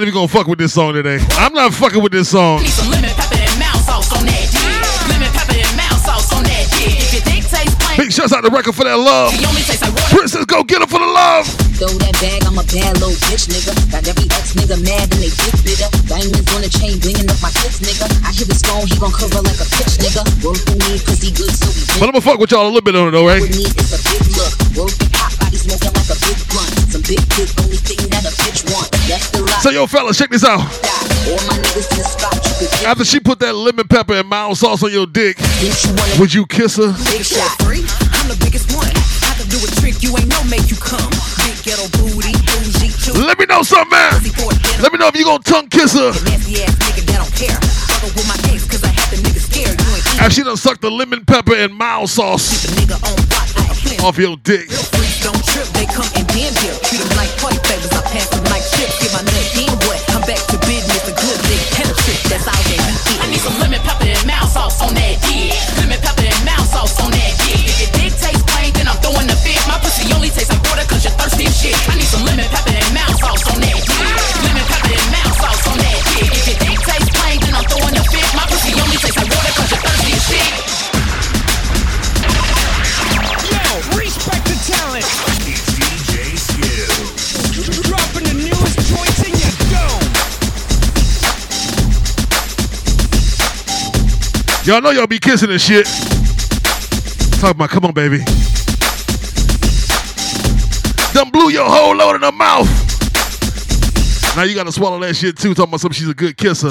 then 0.00 0.08
I'm 0.08 0.14
not 0.14 0.24
even 0.24 0.32
gonna 0.32 0.32
fuck 0.32 0.46
with 0.48 0.58
this 0.58 0.72
song 0.72 0.94
today. 0.96 1.20
I'm 1.36 1.52
not 1.52 1.74
fucking 1.76 2.00
with 2.00 2.12
this 2.12 2.32
song. 2.32 2.64
Need 2.64 2.72
some 2.72 2.88
lemon 2.88 3.12
pepper 3.12 3.36
and 3.36 3.52
mild 3.60 3.84
sauce 3.84 4.08
on 4.16 4.24
that 4.24 4.48
dick. 4.48 5.12
Lemon 5.12 5.28
pepper 5.36 5.60
and 5.60 5.76
mild 5.76 6.00
sauce 6.00 6.32
on 6.32 6.40
that 6.48 6.64
dick. 6.72 6.96
If 6.96 7.12
your 7.12 7.24
dick 7.28 7.44
tastes 7.44 7.76
plain, 7.76 7.96
Big 8.00 8.08
shouts 8.08 8.32
out 8.32 8.40
to 8.40 8.50
record 8.50 8.72
for 8.72 8.88
that 8.88 8.96
love. 8.96 9.36
he 9.36 9.44
only 9.44 9.60
tastes. 9.60 9.84
Princess, 10.08 10.48
go 10.48 10.64
get 10.64 10.80
her 10.80 10.88
for 10.88 11.00
the 11.04 11.10
love. 11.10 11.44
Throw 11.76 11.92
that 12.00 12.16
bag, 12.16 12.40
I'm 12.48 12.56
a 12.56 12.64
bad 12.64 12.96
little 12.96 13.12
bitch, 13.28 13.52
nigga. 13.52 13.76
Got 13.92 14.08
every 14.08 14.24
ex 14.32 14.56
nigga 14.56 14.80
mad 14.80 15.04
and 15.12 15.20
they 15.20 15.32
dick 15.36 15.56
bigger. 15.68 15.88
Diamonds 16.08 16.48
on 16.56 16.60
the 16.64 16.70
chain, 16.72 16.96
blinging 17.04 17.28
up 17.28 17.36
my 17.44 17.52
tits, 17.60 17.84
nigga. 17.84 18.08
I 18.24 18.32
hit 18.32 18.48
his 18.48 18.64
phone, 18.64 18.88
he 18.88 18.96
gon' 18.96 19.12
cover 19.12 19.44
like 19.44 19.60
a 19.60 19.68
pitch, 19.68 20.00
nigga. 20.00 20.24
Work 20.40 20.64
for 20.64 20.76
me, 20.80 20.96
cause 21.04 21.20
he 21.20 21.28
good, 21.28 21.52
so 21.52 21.68
we 21.76 21.84
But 22.00 22.08
I'm 22.08 22.16
gonna 22.16 22.24
fuck 22.24 22.40
with 22.40 22.52
y'all 22.56 22.64
a 22.64 22.72
little 22.72 22.84
bit 22.84 22.96
on 22.96 23.08
it 23.08 23.12
though, 23.12 23.28
right? 23.28 23.44
with 23.44 23.52
me, 23.52 23.68
it's 23.68 23.92
a 23.92 24.00
big 24.00 24.24
look. 24.32 24.52
Work 24.80 24.96
it 24.96 25.12
hot 25.12 25.36
body 25.44 25.60
smoking 25.60 25.92
like 25.92 26.08
a 26.08 26.16
big 26.24 26.40
blunt. 26.48 26.79
Some 26.90 27.02
big 27.02 27.22
dick, 27.38 27.46
only 27.62 27.78
thing 27.78 28.02
that 28.10 28.26
a 28.26 28.34
bitch 28.42 28.66
want. 28.74 28.90
That's 29.06 29.30
the 29.30 29.46
lie. 29.46 29.62
So 29.62 29.70
yo, 29.70 29.86
fellas, 29.86 30.18
check 30.18 30.30
this 30.30 30.42
out. 30.42 30.58
All 30.58 31.38
my 31.46 31.54
niggas 31.62 31.86
in 31.86 32.02
the 32.02 32.02
spot, 32.02 32.34
you 32.34 32.66
could 32.66 32.70
get 32.70 32.82
After 32.82 33.04
she 33.04 33.20
put 33.20 33.38
that 33.38 33.54
lemon 33.54 33.86
pepper 33.86 34.14
and 34.14 34.28
mild 34.28 34.58
sauce 34.58 34.82
on 34.82 34.90
your 34.90 35.06
dick, 35.06 35.38
would 36.18 36.34
you 36.34 36.46
kiss 36.46 36.82
her? 36.82 36.90
big 37.06 37.22
shot. 37.22 37.46
Free, 37.62 37.86
I'm 38.18 38.26
the 38.26 38.34
biggest 38.42 38.74
one. 38.74 38.90
I 38.90 39.38
can 39.38 39.46
do 39.46 39.62
a 39.62 39.70
trick 39.78 40.02
you 40.02 40.18
ain't 40.18 40.26
know 40.26 40.42
make 40.50 40.66
you 40.66 40.76
come. 40.82 41.14
Big 41.46 41.62
ghetto 41.62 41.86
booty, 41.94 42.34
bougie, 42.50 42.90
cute. 42.90 43.14
Let 43.14 43.38
me 43.38 43.46
know 43.46 43.62
something, 43.62 43.94
man. 43.94 44.10
Let 44.82 44.90
me 44.90 44.98
know 44.98 45.06
if 45.06 45.14
you 45.14 45.22
gonna 45.24 45.46
tongue 45.46 45.70
kiss 45.70 45.94
her. 45.94 46.10
Nasty 49.60 49.74
ass 49.74 49.84
nigga 49.84 50.00
that 50.00 50.00
don't 50.00 50.00
care. 50.00 50.00
Fuckin' 50.00 50.00
with 50.00 50.00
my 50.00 50.00
ex 50.00 50.00
cause 50.00 50.00
I 50.00 50.00
had 50.00 50.00
the 50.00 50.00
nigga 50.00 50.00
scared. 50.00 50.00
You 50.00 50.00
ain't 50.00 50.06
eat 50.06 50.20
After 50.20 50.34
she 50.34 50.42
done 50.42 50.56
sucked 50.56 50.80
the 50.80 50.90
lemon 50.90 51.24
pepper 51.24 51.54
and 51.54 51.74
mild 51.74 52.10
sauce 52.10 52.66
off 54.00 54.18
your 54.18 54.36
dick. 54.36 54.70
freaks 54.70 55.20
don't 55.24 55.44
trip, 55.46 55.66
they 55.76 55.86
come 55.86 56.08
in 56.16 56.26
damn 56.26 56.52
deal. 56.54 56.76
Treat 56.80 57.00
them 57.00 57.16
like 57.16 57.30
favors, 57.66 57.92
I 57.92 58.02
pass 58.08 58.28
them 58.30 58.49
Y'all 94.70 94.80
know 94.80 94.90
y'all 94.90 95.08
be 95.08 95.18
kissing 95.18 95.50
and 95.50 95.60
shit. 95.60 95.84
Talk 97.40 97.56
about, 97.56 97.70
come 97.70 97.86
on, 97.86 97.92
baby. 97.92 98.18
Done 101.12 101.30
blew 101.30 101.50
your 101.50 101.68
whole 101.68 101.96
load 101.96 102.14
in 102.14 102.22
her 102.22 102.30
mouth. 102.30 102.68
Now 104.36 104.44
you 104.44 104.54
gotta 104.54 104.70
swallow 104.70 105.00
that 105.00 105.16
shit 105.16 105.36
too. 105.36 105.54
Talking 105.54 105.70
about 105.70 105.80
something 105.80 105.98
she's 105.98 106.08
a 106.08 106.14
good 106.14 106.36
kisser. 106.36 106.70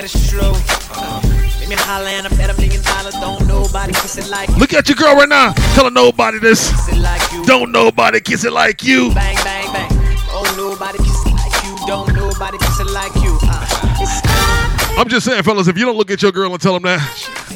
That 0.00 0.16
it's 0.16 0.30
true. 0.30 0.52
Make 1.60 1.68
me 1.68 1.76
holler 1.76 2.08
and 2.08 2.26
I 2.26 2.30
bet 2.36 2.50
a 2.50 2.60
million 2.60 2.82
dollars, 2.82 3.14
don't 3.14 3.46
nobody 3.46 3.92
kiss 3.92 4.16
it 4.16 4.28
like. 4.28 4.48
Look 4.56 4.72
at 4.72 4.88
your 4.88 4.96
girl 4.96 5.14
right 5.14 5.28
now. 5.28 5.52
Tell 5.74 5.84
her 5.84 5.90
nobody 5.90 6.38
this. 6.38 6.72
Like. 6.96 7.20
Don't 7.46 7.70
nobody 7.72 8.20
kiss 8.20 8.44
it 8.44 8.52
like 8.52 8.82
you. 8.82 9.12
Bang, 9.14 9.36
bang, 9.44 9.72
bang. 9.72 9.90
Don't 10.28 10.56
nobody 10.56 10.98
kiss 10.98 11.26
it 11.26 11.32
like 11.34 11.64
you. 11.64 11.86
Don't 11.86 12.14
nobody 12.14 12.58
kiss 12.58 12.80
it 12.80 12.90
like 12.90 13.14
you. 13.16 13.38
Uh, 13.42 14.96
I'm 14.98 15.08
just 15.08 15.26
saying, 15.26 15.42
fellas, 15.42 15.68
if 15.68 15.76
you 15.76 15.84
don't 15.84 15.96
look 15.96 16.10
at 16.10 16.22
your 16.22 16.32
girl 16.32 16.52
and 16.52 16.60
tell 16.60 16.74
them 16.74 16.82
that, 16.84 17.00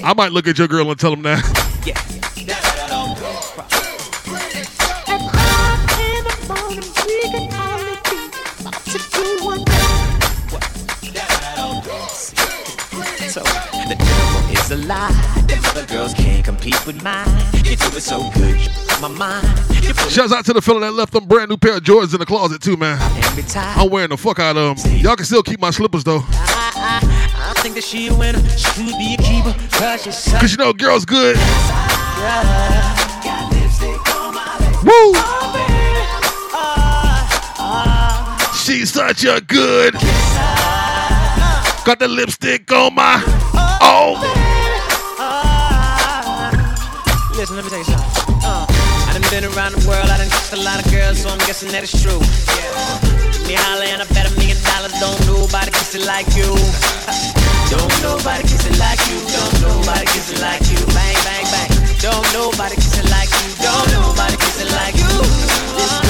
I 0.05 0.13
might 0.15 0.33
look 0.33 0.47
at 0.47 0.59
your 0.59 0.69
girl 0.69 0.91
and 0.91 0.99
tell 0.99 1.11
them 1.11 1.23
that. 1.23 1.65
So 1.85 2.04
so 18.05 18.31
good, 18.33 18.61
you 18.61 18.69
my 19.01 19.09
mind. 19.09 19.47
You 19.83 19.95
put 19.95 20.11
Shouts 20.11 20.31
out 20.33 20.45
to 20.45 20.53
the 20.53 20.61
fella 20.61 20.81
that 20.81 20.93
left 20.93 21.13
them 21.13 21.25
brand 21.25 21.49
new 21.49 21.57
pair 21.57 21.77
of 21.77 21.83
Jordans 21.83 22.13
in 22.13 22.21
the 22.21 22.27
closet 22.27 22.61
too, 22.61 22.77
man. 22.77 22.99
I'm 23.57 23.89
wearing 23.91 24.11
the 24.11 24.19
fuck 24.19 24.39
out 24.39 24.59
of 24.59 24.83
them. 24.83 24.97
Y'all 24.99 25.17
can 25.17 25.25
still 25.25 25.43
keep 25.43 25.59
my 25.59 25.71
slippers 25.71 26.05
though. 26.05 26.23
I, 26.29 26.73
I, 26.77 27.01
I 27.51 27.55
think 27.61 27.77
that 27.77 27.85
she 27.85 28.09
a 28.09 28.15
winner. 28.15 28.47
She 28.51 28.67
could 28.75 28.99
be 28.99 29.15
a 29.15 29.17
keeper. 29.23 29.55
Cause 29.73 30.29
Cause 30.39 30.53
you 30.53 30.59
know, 30.59 30.75
girls 30.75 31.07
good. 31.07 31.37
Got 31.37 31.47
lipstick 33.53 34.17
on 34.17 34.35
my 34.35 34.59
leg. 34.61 34.85
Woo! 34.85 35.13
Oh. 37.57 38.53
She's 38.65 38.93
such 38.93 39.25
a 39.25 39.41
good. 39.41 39.95
Uh. 39.97 41.85
Got 41.85 41.99
the 41.99 42.09
lipstick 42.09 42.71
on 42.71 42.95
my. 42.95 43.23
Oh. 43.81 44.53
Listen, 47.45 47.57
let 47.61 47.65
me 47.67 47.71
tell 47.77 47.85
you 47.85 47.85
something. 47.85 48.41
Uh, 48.41 48.65
I 48.65 49.13
done 49.13 49.29
been 49.29 49.45
around 49.53 49.77
the 49.77 49.85
world, 49.85 50.09
I 50.09 50.17
done 50.17 50.33
kissed 50.33 50.57
a 50.57 50.63
lot 50.65 50.81
of 50.81 50.89
girls, 50.89 51.21
so 51.21 51.29
I'm 51.29 51.37
guessing 51.45 51.69
that 51.77 51.85
it's 51.85 51.93
true. 51.93 52.17
Yeah. 52.17 53.45
Me 53.45 53.53
holler 53.53 53.85
and 53.85 54.01
I 54.01 54.09
bet 54.17 54.25
a 54.25 54.33
million 54.41 54.57
dollars, 54.65 54.97
don't 54.97 55.21
nobody 55.29 55.69
kiss 55.69 55.93
it 55.93 56.09
like 56.09 56.25
you. 56.33 56.49
Don't 57.69 57.93
nobody 58.01 58.49
kiss 58.49 58.65
it 58.65 58.81
like 58.81 59.01
you. 59.13 59.21
Don't 59.29 59.57
nobody 59.61 60.09
kiss 60.09 60.33
it 60.33 60.41
like 60.41 60.65
you. 60.73 60.81
Bang, 60.97 61.17
bang, 61.29 61.45
bang. 61.53 61.71
Don't 62.01 62.25
nobody 62.33 62.77
kiss 62.77 62.97
it 62.97 63.09
like 63.13 63.29
you. 63.29 63.49
Don't 63.61 63.89
nobody 63.93 64.37
kiss 64.41 64.61
it 64.65 64.71
like 64.73 64.97
you. 64.97 65.13
Mr. 65.77 66.04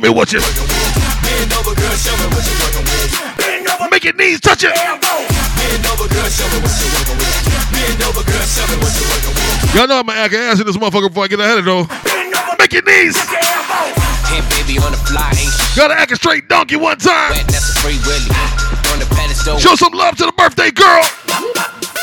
me 0.00 0.08
what 0.08 0.32
you. 0.32 0.40
Bend 0.40 1.52
over, 1.52 1.74
girl, 1.76 1.96
show 2.00 2.16
me 2.16 2.26
what 2.32 2.42
you're 2.44 2.60
working 2.64 2.86
with. 2.88 3.12
Bend 3.36 3.68
over, 3.68 3.88
Make 3.90 4.04
your 4.04 4.14
knees 4.14 4.40
touch 4.40 4.64
it. 4.64 4.72
Bend 4.72 5.84
over, 5.92 6.08
girl, 6.08 6.28
show 6.32 6.48
me 6.48 6.58
what 6.64 6.72
you're 6.80 6.94
working 6.96 7.18
with. 7.20 7.36
Bend 7.72 8.00
over, 8.08 8.24
girl, 8.24 8.46
show 8.48 8.64
me 8.72 8.76
what 8.80 8.92
you're 8.96 9.10
working 9.12 9.34
with. 9.36 9.74
Y'all 9.76 9.86
know 9.86 10.00
I'm 10.00 10.06
gonna 10.06 10.18
act 10.18 10.34
an 10.34 10.40
ass 10.40 10.60
in 10.60 10.66
this 10.66 10.76
motherfucker 10.76 11.08
before 11.08 11.24
I 11.24 11.28
get 11.28 11.40
ahead 11.40 11.58
of 11.58 11.64
though. 11.64 11.84
Make 12.58 12.72
your 12.72 12.82
knees. 12.82 13.16
Hey, 14.26 14.40
baby 14.56 14.78
on 14.80 14.92
the 14.92 15.00
fly, 15.04 15.28
ain't 15.36 15.52
shit. 15.52 15.76
Gotta 15.76 15.94
act 15.94 16.12
a 16.12 16.16
straight 16.16 16.48
donkey 16.48 16.76
one 16.76 16.98
time. 16.98 17.32
wet, 17.32 17.46
that's 17.46 17.76
a 17.76 17.80
free 17.80 17.98
willy. 18.06 18.30
On 18.92 18.98
the 18.98 19.06
pedestal. 19.14 19.58
Show 19.58 19.76
some 19.76 19.92
love 19.92 20.16
to 20.16 20.26
the 20.26 20.32
birthday 20.32 20.70
girl. 20.70 21.02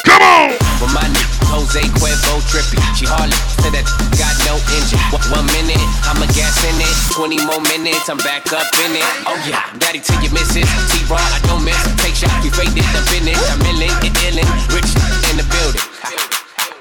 Come 0.06 0.22
on. 0.22 0.50
With 0.82 0.94
my 0.94 1.02
nigga 1.02 1.27
Jose 1.52 1.82
Cuervo 2.00 2.40
trippy. 2.50 2.80
She 2.96 3.06
hardly 3.08 3.36
said 3.64 3.74
that 3.76 3.88
got 4.20 4.36
no 4.48 4.60
engine. 4.76 5.00
One, 5.32 5.48
minute, 5.56 5.80
I'm 6.08 6.20
a 6.20 6.28
gas 6.36 6.56
in 6.68 6.76
it. 6.80 6.96
20 7.16 7.44
more 7.48 7.62
minutes, 7.72 8.08
I'm 8.10 8.20
back 8.24 8.48
up 8.52 8.68
in 8.84 8.96
it. 8.96 9.08
Oh 9.28 9.38
yeah, 9.48 9.64
daddy 9.80 10.00
till 10.00 10.20
you 10.24 10.32
miss 10.32 10.56
it. 10.56 10.68
T-Raw, 10.92 11.20
I 11.20 11.40
don't 11.48 11.64
miss. 11.64 11.80
Take 12.04 12.16
shots, 12.16 12.36
we 12.44 12.50
faded 12.52 12.84
the 12.92 13.02
finish. 13.12 13.40
I'm 13.52 13.64
illin' 13.64 13.92
and 14.04 14.16
illin'. 14.28 14.50
Rich 14.72 14.92
in 15.32 15.36
the 15.40 15.48
building. 15.48 15.84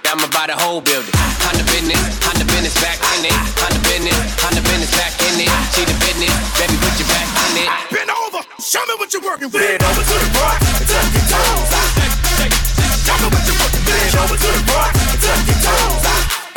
I'm 0.06 0.22
about 0.22 0.48
the 0.48 0.56
whole 0.56 0.80
building. 0.80 1.12
On 1.50 1.54
the 1.58 1.66
business, 1.66 1.98
on 2.30 2.38
the 2.38 2.46
business 2.46 2.72
back 2.80 2.96
in 3.18 3.26
it. 3.26 3.36
On 3.66 3.70
the 3.74 3.82
business, 3.84 4.16
on 4.46 4.54
the 4.54 4.62
business 4.62 4.92
back 4.94 5.12
in 5.28 5.34
it. 5.42 5.50
See 5.74 5.84
the 5.84 5.96
business, 5.98 6.32
baby, 6.56 6.78
put 6.78 6.94
your 6.96 7.10
back 7.10 7.26
in 7.26 7.66
it. 7.66 7.70
Bend 7.90 8.10
over, 8.10 8.40
show 8.62 8.80
me 8.86 8.94
what 8.96 9.12
you're 9.12 9.22
working 9.22 9.50
with. 9.50 9.60
Bend 9.60 9.82
over 9.82 10.02
to 10.06 10.16
the 10.16 10.30
right 10.40 10.66
touch 10.86 11.12
your 11.12 11.26
toes. 11.28 12.05
Show 13.06 13.14
me 13.22 13.30
what 13.30 13.46
you're. 13.46 13.54
Bend 13.86 14.18
over 14.18 14.34
to 14.34 14.50
the 14.50 14.62
right 14.66 14.90
touch 15.22 15.46
your 15.46 15.54
toes. 15.62 16.02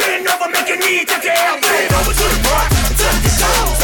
Bend 0.01 0.25
over, 0.25 0.49
make 0.49 0.65
your 0.65 0.81
knee 0.81 1.05
your 1.05 1.21
elbow. 1.21 1.77
Over 1.93 2.09
to 2.09 2.25
the 2.25 2.39
right 2.49 2.69
touch 2.97 3.21
your 3.21 3.37
toes. 3.37 3.77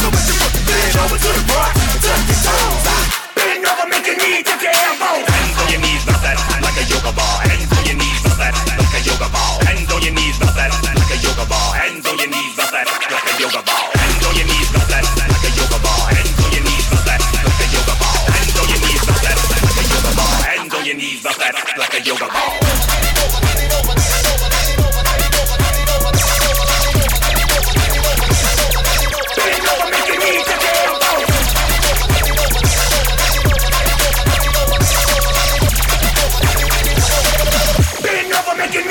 Me 0.00 0.08
what 0.08 0.24
you're 0.24 0.40
working. 0.40 0.64
Bend 0.64 0.96
over 0.96 1.20
to 1.20 1.28
the 1.36 1.44
right 1.52 1.76
touch 2.00 2.24
your 2.24 2.40
toes. 2.40 2.88
Bend 3.36 3.68
over, 3.68 3.84
make 3.92 4.08
your 4.08 4.16
knee 4.16 4.40
your 4.40 4.64
elbow. 4.64 5.20
Hands 5.28 5.60
on 5.60 5.68
your 5.68 5.84
knees, 5.84 6.00
bounce 6.08 6.24
that 6.24 6.40
like 6.64 6.80
a 6.80 6.88
yoga 6.88 7.12
ball. 7.12 7.36
Hands 7.44 7.68
on 7.68 7.84
your 7.84 8.00
knees, 8.00 8.16
bounce 8.24 8.40
that 8.40 8.56
like 8.80 8.96
a 8.96 9.00
yoga 9.04 9.28
ball. 9.28 9.60
Hands 9.68 9.92
on 9.92 10.00
your 10.00 10.16
knees, 10.16 10.40
bounce 10.40 10.56
that 10.56 10.72
like 10.72 11.12
a 11.12 11.20
yoga 11.20 11.44
ball. 11.44 11.69
Yoga 22.10 22.26
ball. 22.26 22.50
Bend 29.36 29.66
over, 38.32 38.56
make 38.56 38.74
your 38.74 38.90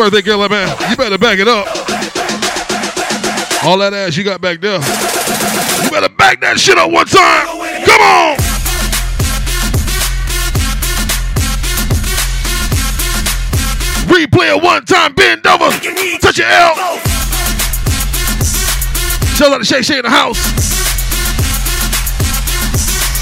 birthday 0.00 0.22
girl, 0.22 0.48
man. 0.48 0.66
You 0.88 0.96
better 0.96 1.18
back 1.18 1.38
it 1.38 1.46
up. 1.46 1.66
All 3.66 3.76
that 3.76 3.92
ass 3.92 4.16
you 4.16 4.24
got 4.24 4.40
back 4.40 4.58
there. 4.62 4.80
You 4.80 5.90
better 5.90 6.08
back 6.08 6.40
that 6.40 6.58
shit 6.58 6.78
up 6.78 6.90
one 6.90 7.04
time. 7.04 7.44
Come 7.84 8.00
on. 8.00 8.38
Replay 14.08 14.56
it 14.56 14.62
one 14.62 14.86
time. 14.86 15.12
Bend 15.12 15.46
over. 15.46 15.68
Touch 15.68 16.38
your 16.38 16.48
L. 16.48 16.74
Shout 19.36 19.52
out 19.52 19.58
to 19.58 19.64
Shay 19.64 19.82
Shay 19.82 19.98
in 19.98 20.04
the 20.04 20.08
house. 20.08 20.40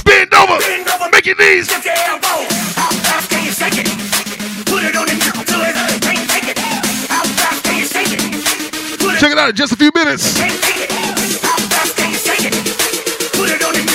Bend 0.04 0.32
over. 0.32 0.62
Make 1.10 1.26
your 1.26 1.34
knees. 1.38 1.66
Put 4.64 4.84
it 4.84 4.94
on 4.94 5.17
Check 9.18 9.32
it 9.32 9.38
out 9.38 9.50
in 9.50 9.56
just 9.56 9.72
a 9.72 9.76
few 9.76 9.90
minutes. 9.96 10.38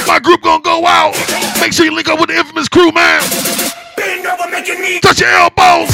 My 0.05 0.19
group 0.19 0.41
gonna 0.41 0.61
go 0.61 0.85
out. 0.85 1.15
Make 1.61 1.71
sure 1.71 1.85
you 1.85 1.95
link 1.95 2.09
up 2.09 2.19
with 2.19 2.27
the 2.27 2.35
infamous 2.35 2.67
crew, 2.67 2.91
man. 2.91 3.21
Touch 5.01 5.21
your 5.21 5.29
elbows. 5.29 5.89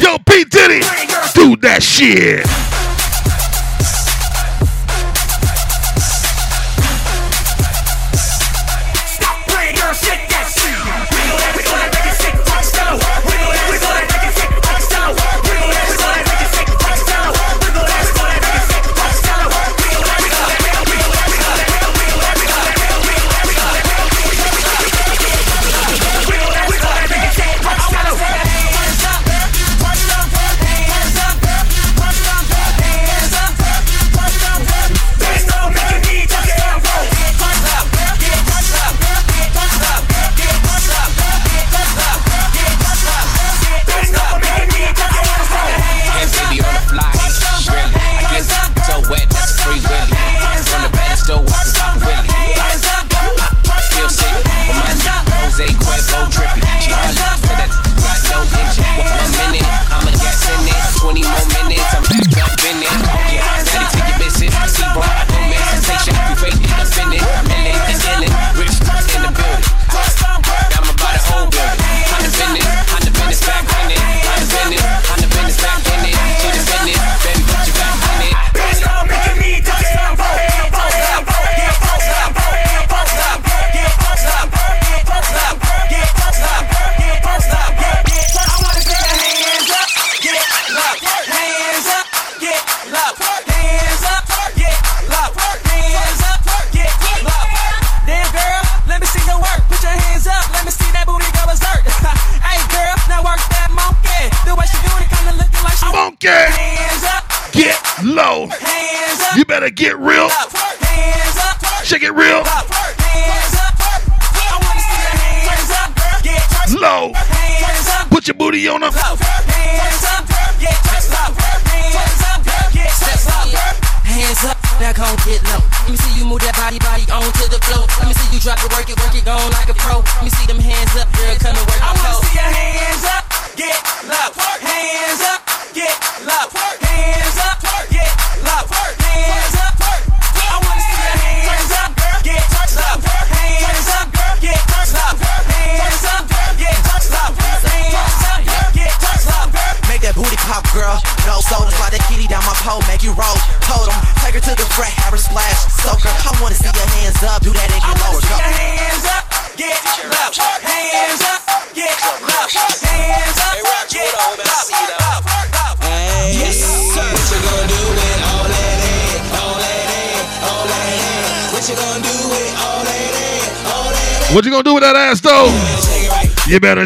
Yo, 0.00 0.16
P. 0.26 0.44
Diddy, 0.44 0.80
do 1.34 1.56
that 1.56 1.80
shit. 1.82 2.46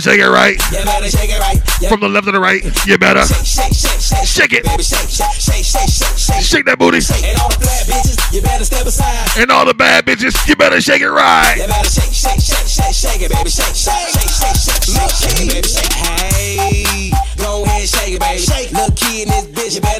Shake 0.06 0.20
it 0.22 0.30
right. 0.30 0.54
You 0.70 0.84
better 0.86 1.10
shake 1.10 1.30
it 1.34 1.40
right. 1.42 1.58
From 1.90 1.98
the 1.98 2.08
left 2.08 2.26
to 2.26 2.32
the 2.32 2.38
right. 2.38 2.62
You 2.86 2.96
better 2.96 3.26
Shake, 3.26 3.42
shake, 3.42 3.74
shake, 3.74 4.22
shake 4.22 4.52
it. 4.54 4.62
baby, 4.62 4.82
shake, 4.86 5.10
shake, 5.10 5.34
shake, 5.34 5.64
shake, 5.66 5.90
shake, 5.90 6.14
shake. 6.16 6.42
Shake 6.46 6.64
that 6.66 6.78
booty. 6.78 7.02
And 7.02 7.34
all 7.42 7.50
the 7.50 7.58
flat 7.58 7.82
bitches, 7.90 8.14
you 8.32 8.40
better 8.40 8.64
step 8.64 8.86
aside. 8.86 9.26
And 9.42 9.50
all 9.50 9.66
the 9.66 9.74
bad 9.74 10.06
bitches, 10.06 10.38
you 10.46 10.54
better 10.54 10.80
shake 10.80 11.02
it 11.02 11.10
right. 11.10 11.58
You 11.58 11.66
better 11.66 11.90
shake, 11.90 12.14
shake, 12.14 12.38
shake, 12.38 12.70
shake, 12.70 12.94
shake 12.94 13.22
it, 13.26 13.32
baby, 13.34 13.50
shake, 13.50 13.74
shake, 13.74 14.14
shake, 14.14 14.30
shake, 14.30 14.54
shake, 14.54 14.86
shake, 14.86 15.10
shake 15.10 15.50
baby, 15.50 15.66
shake. 15.66 15.95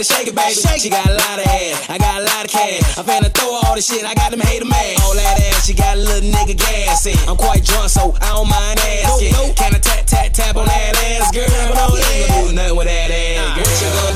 Shake 0.07 0.29
it, 0.31 0.37
baby. 0.39 0.55
She 0.55 0.89
got 0.89 1.07
a 1.11 1.15
lot 1.19 1.43
of 1.43 1.47
ass, 1.47 1.91
I 1.91 1.99
got 1.99 2.23
a 2.23 2.25
lot 2.25 2.45
of 2.47 2.51
cash. 2.51 2.99
I'm 2.99 3.05
finna 3.05 3.31
throw 3.35 3.59
all 3.67 3.75
this 3.75 3.91
shit, 3.91 4.05
I 4.07 4.15
got 4.15 4.31
them 4.31 4.41
hater 4.41 4.65
mad. 4.65 5.03
All 5.03 5.15
that 5.15 5.43
ass, 5.51 5.67
she 5.67 5.75
got 5.75 5.97
a 5.97 6.01
little 6.01 6.31
nigga 6.31 6.57
gas 6.57 7.07
in. 7.07 7.19
I'm 7.29 7.37
quite 7.37 7.65
drunk, 7.65 7.91
so 7.91 8.15
I 8.23 8.39
don't 8.39 8.49
mind 8.49 8.79
asking. 8.79 9.35
Can 9.55 9.75
I 9.75 9.79
tap, 9.79 10.07
tap, 10.07 10.33
tap 10.33 10.57
on 10.57 10.67
that 10.67 10.95
ass, 11.19 11.35
girl? 11.35 11.47
But 11.51 11.77
I 11.77 11.87
don't 11.89 11.99
think 11.99 12.49
do 12.49 12.55
nothing 12.55 12.77
with 12.77 12.87
that 12.87 13.11
ass, 13.11 13.59
girl. 13.59 13.67
You 13.67 13.89
gonna 13.99 14.16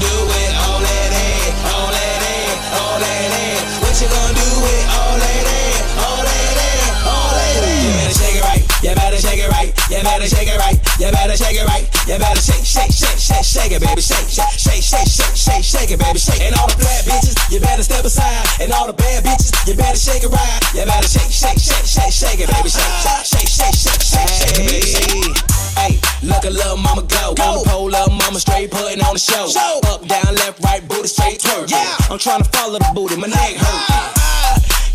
you 8.91 8.97
better 8.99 9.23
shake 9.23 9.39
it 9.39 9.47
right, 9.55 9.71
you 9.87 10.03
better 10.03 10.27
shake 10.27 10.51
it 10.51 10.59
right, 10.59 10.75
you 10.99 11.07
better 11.15 11.37
shake 11.39 11.55
it 11.55 11.63
right, 11.63 11.87
you 12.11 12.19
better 12.19 12.43
shake, 12.43 12.67
shake, 12.67 12.91
shake, 12.91 13.23
shake, 13.23 13.47
shake 13.47 13.71
it, 13.71 13.79
baby, 13.79 14.03
shake, 14.03 14.27
shake, 14.27 14.59
shake, 14.59 14.83
shake, 14.83 15.07
shake, 15.07 15.37
shake, 15.39 15.63
shake 15.63 15.91
it, 15.95 15.99
baby, 16.03 16.19
shake. 16.19 16.43
And 16.43 16.59
all 16.59 16.67
the 16.67 16.75
flat 16.75 17.07
bitches, 17.07 17.39
you 17.55 17.61
better 17.63 17.87
step 17.87 18.03
aside, 18.03 18.43
and 18.59 18.73
all 18.75 18.91
the 18.91 18.93
bad 18.93 19.23
bitches, 19.23 19.55
you 19.63 19.79
better 19.79 19.95
shake 19.95 20.27
it 20.27 20.33
right, 20.35 20.59
you 20.75 20.83
better 20.83 21.07
shake, 21.07 21.31
shake, 21.31 21.63
shake, 21.63 21.87
shake, 21.87 22.11
shake 22.11 22.41
it, 22.43 22.51
baby, 22.51 22.67
shake, 22.67 22.83
shake, 23.31 23.47
shake, 23.47 23.79
shake, 23.79 24.03
shake, 24.03 24.27
shake 24.27 24.59
it, 24.59 24.67
baby, 24.67 24.83
shake. 24.83 25.39
Hey, 25.79 25.95
look 26.27 26.43
a 26.43 26.51
little 26.51 26.77
mama 26.77 27.07
go. 27.07 27.39
On 27.39 27.63
the 27.63 27.71
pole, 27.71 27.87
little 27.87 28.11
mama 28.11 28.41
straight 28.43 28.75
putting 28.75 28.99
on 29.07 29.15
the 29.15 29.23
show. 29.23 29.47
Up, 29.87 30.03
down, 30.11 30.35
left, 30.35 30.59
right, 30.67 30.83
booty 30.83 31.07
straight 31.07 31.39
twerk. 31.39 31.71
Yeah. 31.71 32.11
I'm 32.11 32.19
trying 32.19 32.43
to 32.43 32.51
follow 32.51 32.79
the 32.83 32.91
booty, 32.93 33.15
my 33.15 33.29
neck 33.29 33.55
hurt. 33.55 34.30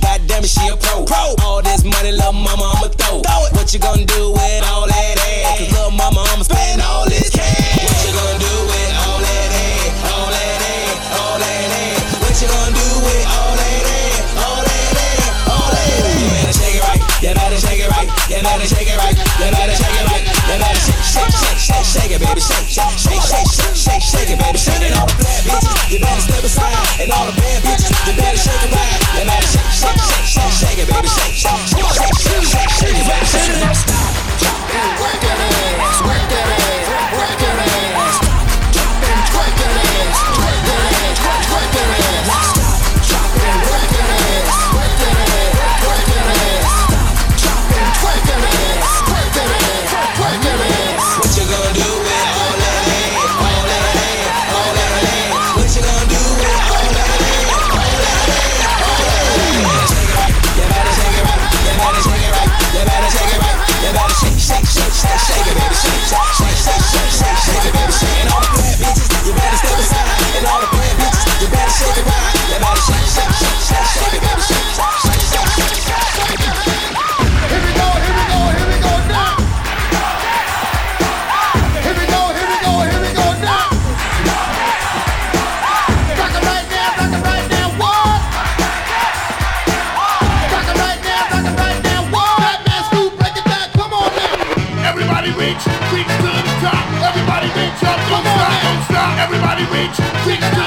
God 0.05 0.21
damn 0.27 0.43
it, 0.43 0.53
she 0.53 0.61
a 0.69 0.77
pro. 0.77 1.33
All 1.41 1.61
this 1.63 1.83
money, 1.83 2.11
little 2.11 2.31
mama, 2.31 2.77
I'ma 2.77 2.89
throw. 2.93 3.25
it. 3.25 3.53
What 3.57 3.73
you 3.73 3.79
gonna 3.79 4.05
do 4.05 4.31
with 4.37 4.61
all 4.69 4.85
that 4.85 5.17
ass? 5.17 5.57
Cause 5.57 5.71
little 5.73 5.91
mama, 5.97 6.21
I'ma 6.29 6.43
spend 6.43 6.81
all 6.81 7.05
this 7.09 7.33
cash. 7.33 7.81
What 7.81 7.97
you 8.05 8.13
gonna 8.13 8.37
do 8.37 8.53
with 8.69 8.94
You 18.35 18.43
better 18.43 18.67
shake 18.67 18.91
it 18.91 18.99
right. 18.99 19.15
You 19.15 19.47
better 19.47 19.71
shake 19.79 19.95
it 19.95 20.05
right. 20.11 20.19
You 20.27 20.59
better 20.59 20.75
shake, 20.83 21.07
shake, 21.07 21.31
shake, 21.31 21.55
shake, 21.55 21.87
shake 21.87 22.11
it, 22.11 22.19
baby. 22.19 22.43
Shake, 22.43 22.67
shake, 22.67 22.99
shake, 22.99 23.23
shake, 23.23 23.47
shake, 23.47 23.79
shake, 23.79 24.03
shake 24.03 24.29
it, 24.35 24.39
baby. 24.43 24.59
Shake 24.59 24.83
it. 24.83 24.91
All 24.91 25.07
the 25.07 25.15
flat 25.23 25.39
bitches, 25.47 25.71
you 25.87 25.99
better 26.03 26.19
step 26.19 26.43
aside. 26.43 26.75
And 26.99 27.15
all 27.15 27.31
the 27.31 27.35
bad 27.39 27.63
bitches, 27.63 27.95
you 28.03 28.11
better 28.19 28.35
shake 28.35 28.59
it 28.59 28.75
right. 28.75 28.91
You 29.15 29.23
better 29.23 29.47
shake, 29.47 29.71
shake, 29.71 30.03
shake, 30.03 30.27
shake, 30.35 30.51
shake 30.51 30.79
it, 30.83 30.87
baby. 30.91 31.07
Shake, 31.07 31.31
shake, 31.31 31.63
shake, 31.63 31.95
shake, 31.95 32.11
shake, 32.19 32.43
shake, 32.43 32.71
shake 32.75 32.99
it, 32.99 33.07
baby. 33.07 33.23
Shake 33.23 33.55
it. 33.55 33.71
Stop, 33.71 34.11
drop 34.43 34.59
work 34.99 35.15
that 35.23 35.39
ass, 35.39 35.94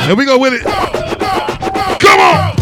Here 0.09 0.17
we 0.17 0.25
go 0.25 0.39
with 0.39 0.55
it. 0.55 0.63
Come 2.01 2.21
on. 2.21 2.58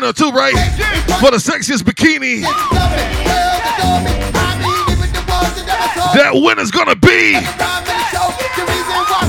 Winner 0.00 0.12
too, 0.14 0.30
right? 0.30 0.54
For 1.20 1.30
the 1.30 1.36
sexiest 1.36 1.82
bikini. 1.82 2.42
That 6.14 6.32
winner's 6.34 6.70
gonna 6.70 6.96
be 6.96 7.34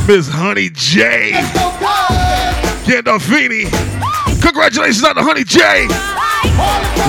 Miss 0.07 0.30
Honey 0.30 0.69
J. 0.69 1.32
Gandolfini. 2.86 3.69
Congratulations 4.41 5.03
on 5.03 5.15
the 5.15 5.24
Honey 5.24 5.43
J. 5.43 5.88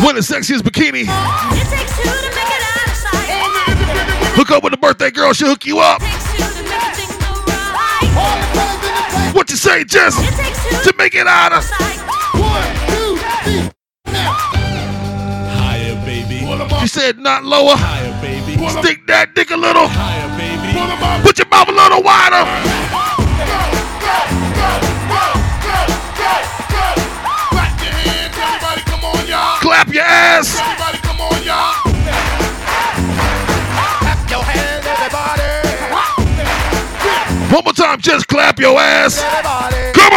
Winner 0.04 0.20
sexiest 0.20 0.62
bikini. 0.62 1.04
Hook 4.34 4.50
up 4.50 4.64
with 4.64 4.72
the 4.72 4.76
birthday 4.78 5.10
girl, 5.10 5.32
she'll 5.32 5.48
hook 5.48 5.66
you 5.66 5.78
up. 5.78 6.02
What 9.34 9.50
you 9.50 9.56
say, 9.56 9.84
Jess? 9.84 10.16
To 10.84 10.94
make 10.98 11.14
it 11.14 11.26
out 11.26 11.52
of. 11.52 11.91
Said 17.02 17.18
not 17.18 17.42
lower. 17.42 17.74
Higher, 17.74 18.14
baby. 18.22 18.54
Stick 18.68 19.06
that 19.08 19.34
dick 19.34 19.50
a 19.50 19.56
little. 19.56 19.88
Higher, 19.90 20.30
baby. 20.38 20.70
Put 21.26 21.34
your 21.36 21.48
mouth 21.50 21.66
a 21.66 21.74
little 21.74 21.98
wider. 21.98 22.46
Clap 27.58 27.82
your 27.82 27.90
hands, 27.90 28.38
everybody, 28.38 28.82
come 28.86 29.02
on, 29.02 29.26
y'all. 29.26 29.58
Clap 29.58 29.88
your 29.90 30.06
ass. 30.06 30.54
Everybody, 30.54 30.98
come 31.02 31.18
on, 31.26 31.42
y'all. 31.42 31.74
Clap 33.98 34.22
your 34.30 34.44
hands, 34.46 34.86
everybody. 34.86 35.42
One 37.50 37.64
more 37.64 37.74
time, 37.74 37.98
just 37.98 38.28
clap 38.28 38.60
your 38.60 38.78
ass. 38.78 39.18
Come 39.98 40.11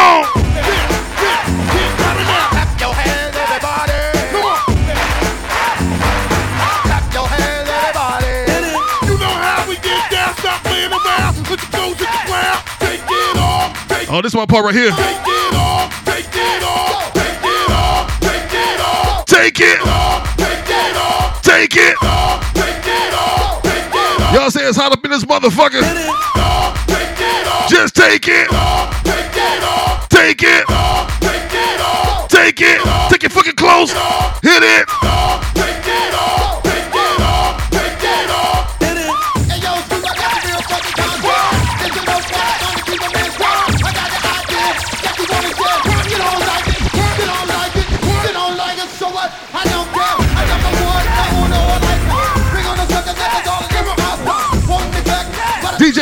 Oh, 14.18 14.22
this 14.22 14.32
is 14.32 14.36
my 14.38 14.45
part 14.45 14.63
right 14.63 14.74
here. 14.74 14.88
it 14.88 14.95
off, 14.95 16.05
take 16.05 16.24
it 16.24 16.63
off, 16.63 17.11
take 17.11 17.43
it 17.43 17.70
off, 17.70 18.20
take 18.22 18.53
it 18.53 18.80
off. 18.80 19.26
Take 19.26 19.59
it. 19.59 19.76
Take 19.76 20.70
it 20.72 20.95
off, 20.95 21.41
Take 21.41 21.76
it. 21.76 21.76
take 21.76 21.76
it 21.76 22.01
off, 22.01 22.53
take 22.55 23.91
it 23.91 24.22
off. 24.22 24.34
Y'all 24.34 24.49
say 24.49 24.63
it's 24.63 24.78
hot 24.78 24.93
up 24.93 25.03
in 25.03 25.11
this 25.11 25.26
motherfucker. 25.26 25.82
Take 25.84 26.07
off, 26.38 27.68
Just 27.68 27.93
take 27.93 28.30
it. 28.30 28.47
take 28.47 28.47
it 28.47 28.53
off, 28.53 29.03
Take 29.03 30.43
it. 30.43 30.63
take 30.63 30.63
it 31.51 31.82
off, 31.82 32.30
Take 32.30 32.61
it. 32.61 32.80
Take 33.09 33.24
it 33.26 33.32
fucking 33.34 33.55
close. 33.55 33.91
Hit 33.91 34.63
it. 34.63 34.88
take 34.88 35.88
it 35.91 36.13
off, 36.16 36.45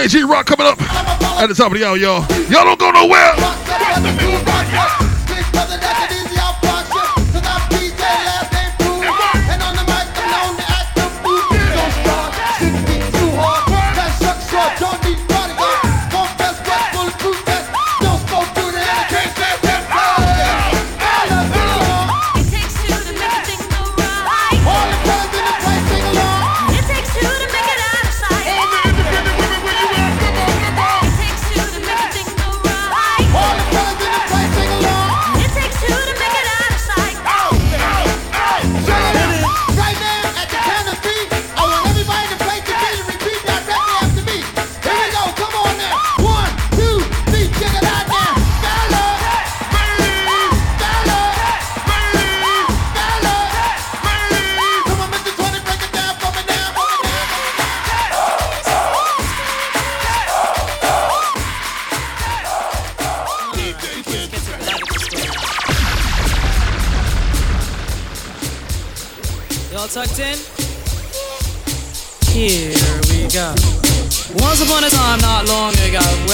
but 0.04 0.10
DJ 0.10 0.20
G 0.20 0.24
Rock 0.24 0.46
coming 0.46 0.68
up 0.68 0.82
at 0.82 1.48
the 1.48 1.56
top 1.56 1.72
of 1.72 1.78
the 1.78 1.86
hour, 1.86 1.98
y'all. 1.98 2.26
Y'all 2.50 2.66
don't 2.66 2.80
go 2.80 2.92
nowhere. 2.92 3.34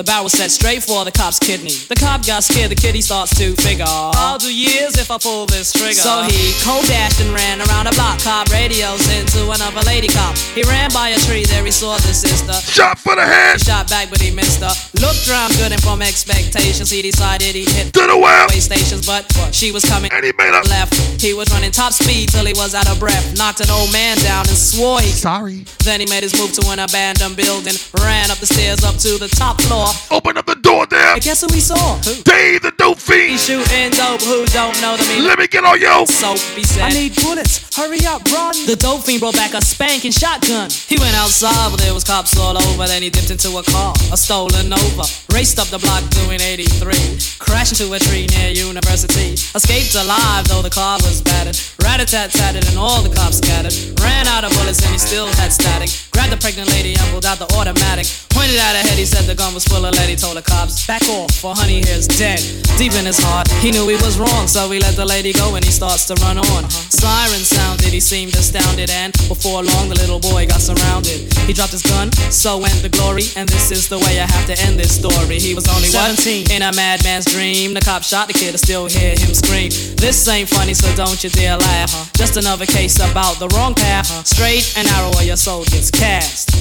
The 0.00 0.04
barrel 0.04 0.24
was 0.24 0.32
set 0.32 0.50
straight 0.50 0.82
for 0.82 1.04
the 1.04 1.12
cop's 1.12 1.38
kidney. 1.38 1.76
The 1.76 1.94
cop 1.94 2.24
got 2.24 2.42
scared, 2.42 2.70
the 2.70 2.74
kitty 2.74 3.02
starts 3.02 3.36
to 3.36 3.52
figure. 3.60 3.84
I'll 3.86 4.38
do 4.38 4.48
years 4.48 4.96
if 4.96 5.10
I 5.10 5.18
pull 5.18 5.44
this 5.44 5.74
trigger. 5.74 5.92
So 5.92 6.22
he 6.24 6.56
cold 6.64 6.86
dashed 6.88 7.20
and 7.20 7.28
ran 7.34 7.60
around 7.60 7.86
a 7.86 7.92
block. 7.92 8.18
Cop 8.24 8.48
radios 8.48 9.04
into 9.12 9.50
another 9.52 9.84
lady 9.84 10.08
cop. 10.08 10.38
He 10.56 10.62
ran 10.62 10.88
by 10.96 11.10
a 11.10 11.18
tree, 11.28 11.44
there 11.44 11.66
he 11.66 11.70
saw 11.70 11.98
the 12.00 12.16
sister. 12.16 12.54
Shot 12.72 12.98
for 12.98 13.14
the 13.14 13.26
head. 13.26 13.60
He 13.60 13.64
shot 13.68 13.90
back, 13.90 14.08
but 14.08 14.22
he 14.22 14.30
missed 14.30 14.64
her. 14.64 14.72
Looked 15.00 15.28
around 15.28 15.56
good 15.56 15.72
and 15.72 15.80
from 15.82 16.02
expectations, 16.02 16.90
he 16.90 17.00
decided 17.00 17.54
he'd 17.54 17.68
hit 17.70 17.92
To 17.94 18.06
the 18.06 18.18
way 18.18 18.46
stations, 18.60 19.06
but 19.06 19.24
she 19.50 19.72
was 19.72 19.84
coming 19.84 20.12
And 20.12 20.24
he 20.24 20.32
made 20.36 20.52
up. 20.52 20.68
left. 20.68 20.94
He 21.20 21.32
was 21.32 21.48
running 21.50 21.70
top 21.70 21.92
speed 21.92 22.28
till 22.28 22.44
he 22.44 22.52
was 22.52 22.74
out 22.74 22.88
of 22.88 23.00
breath. 23.00 23.36
Knocked 23.36 23.60
an 23.60 23.70
old 23.70 23.92
man 23.92 24.16
down 24.18 24.46
and 24.48 24.56
swore 24.56 25.00
he 25.00 25.08
sorry. 25.08 25.64
Then 25.84 26.00
he 26.00 26.06
made 26.06 26.22
his 26.22 26.36
move 26.38 26.52
to 26.60 26.68
an 26.68 26.78
abandoned 26.78 27.36
building, 27.36 27.74
ran 28.00 28.30
up 28.30 28.38
the 28.38 28.46
stairs 28.46 28.84
up 28.84 28.96
to 28.98 29.16
the 29.16 29.28
top 29.28 29.60
floor. 29.62 29.88
Open 30.10 30.36
up 30.36 30.46
the 30.46 30.56
door 30.56 30.86
there. 30.86 31.14
And 31.14 31.22
guess 31.22 31.40
who 31.40 31.48
he 31.52 31.60
saw? 31.60 31.96
Who? 32.04 32.22
Dave 32.22 32.62
the 32.62 32.72
dope 32.76 33.00
He 33.00 33.36
shooting 33.36 33.90
dope. 33.96 34.20
Who 34.22 34.44
don't 34.52 34.76
know 34.80 34.96
the 34.96 35.04
meaning? 35.08 35.24
Let 35.24 35.38
me 35.38 35.46
get 35.48 35.64
on 35.64 35.80
yo. 35.80 36.04
So 36.04 36.36
he 36.54 36.64
said, 36.64 36.84
I 36.84 36.90
need 36.90 37.16
bullets. 37.16 37.64
Hurry 37.74 38.04
up, 38.04 38.24
run. 38.32 38.52
The 38.66 38.76
dope 38.76 39.04
fiend 39.04 39.20
brought 39.20 39.36
back 39.36 39.54
a 39.54 39.64
spanking 39.64 40.12
shotgun. 40.12 40.68
He 40.70 40.98
went 40.98 41.16
outside, 41.16 41.70
but 41.70 41.80
there 41.80 41.94
was 41.94 42.04
cops 42.04 42.36
all 42.38 42.56
over. 42.56 42.86
Then 42.86 43.02
he 43.02 43.08
dipped 43.08 43.30
into 43.30 43.56
a 43.56 43.62
car, 43.62 43.94
a 44.12 44.16
stolen 44.16 44.72
Nova. 44.90 45.08
Raced 45.32 45.58
up 45.58 45.68
the 45.68 45.78
block 45.78 46.02
doing 46.10 46.40
83. 46.40 46.94
Crashed 47.38 47.80
into 47.80 47.92
a 47.94 47.98
tree 47.98 48.26
near 48.38 48.50
University. 48.50 49.32
Escaped 49.54 49.94
alive, 49.94 50.46
though 50.48 50.62
the 50.62 50.70
car 50.70 50.98
was 51.02 51.22
battered. 51.22 51.58
Rat-a-tat-tatted 51.82 52.66
and 52.68 52.78
all 52.78 53.02
the 53.02 53.14
cops 53.14 53.38
scattered. 53.38 53.74
Ran 54.00 54.26
out 54.26 54.44
of 54.44 54.52
bullets 54.52 54.82
and 54.82 54.92
he 54.92 54.98
still 54.98 55.26
had 55.38 55.52
static. 55.52 55.90
Grabbed 56.12 56.32
the 56.32 56.36
pregnant 56.36 56.70
lady 56.70 56.94
and 56.94 57.06
pulled 57.10 57.26
out 57.26 57.38
the 57.38 57.48
automatic. 57.56 58.06
Pointed 58.30 58.56
at 58.56 58.76
her 58.76 58.84
head, 58.88 58.98
he 58.98 59.04
said 59.04 59.24
the 59.24 59.34
gun 59.34 59.54
was 59.54 59.64
full 59.64 59.84
of 59.84 59.94
lead. 59.94 60.08
He 60.08 60.16
told 60.16 60.36
the 60.36 60.42
cops, 60.42 60.86
back 60.86 61.02
off, 61.08 61.30
for 61.34 61.54
honey 61.54 61.82
here's 61.84 62.06
dead. 62.06 62.40
Deep 62.78 62.92
in 62.94 63.04
his 63.04 63.18
heart, 63.18 63.48
he 63.60 63.70
knew 63.70 63.86
he 63.88 63.96
was 64.00 64.18
wrong, 64.18 64.46
so 64.46 64.70
he 64.70 64.78
let 64.80 64.96
the 64.96 65.04
lady 65.04 65.32
go 65.32 65.54
and 65.54 65.64
he 65.64 65.70
starts 65.70 66.06
to 66.06 66.14
run 66.24 66.38
on. 66.38 66.64
Uh-huh. 66.64 66.90
Siren 66.90 67.44
sounded, 67.44 67.92
he 67.92 68.00
seemed 68.00 68.34
astounded, 68.34 68.90
and 68.90 69.12
before 69.28 69.62
long 69.62 69.88
the 69.88 69.96
little 69.96 70.20
boy 70.20 70.46
got 70.46 70.60
surrounded. 70.60 71.32
He 71.44 71.52
dropped 71.52 71.72
his 71.72 71.82
gun, 71.82 72.12
so 72.30 72.58
went 72.58 72.80
the 72.82 72.88
glory, 72.88 73.24
and 73.36 73.48
this 73.48 73.70
is 73.70 73.88
the 73.88 73.98
way 73.98 74.20
I 74.20 74.26
have 74.26 74.46
to 74.46 74.56
end 74.64 74.79
this 74.80 74.96
story. 74.96 75.38
He 75.38 75.54
was 75.54 75.68
only 75.68 75.88
17 75.88 76.50
in 76.50 76.62
a 76.62 76.72
madman's 76.72 77.26
dream. 77.26 77.74
The 77.74 77.80
cop 77.80 78.02
shot 78.02 78.28
the 78.28 78.32
kid, 78.32 78.54
I 78.54 78.56
still 78.56 78.86
hear 78.86 79.10
him 79.10 79.34
scream. 79.34 79.70
This 79.96 80.26
ain't 80.28 80.48
funny, 80.48 80.72
so 80.74 80.88
don't 80.96 81.22
you 81.22 81.28
dare 81.30 81.58
laugh. 81.58 82.12
Just 82.14 82.36
another 82.36 82.66
case 82.66 82.96
about 82.96 83.38
the 83.38 83.48
wrong 83.48 83.74
path. 83.74 84.06
Straight 84.26 84.72
and 84.76 84.86
narrow, 84.88 85.12
or 85.16 85.22
your 85.22 85.36
soul 85.36 85.64
gets 85.64 85.90
cast. 85.90 86.56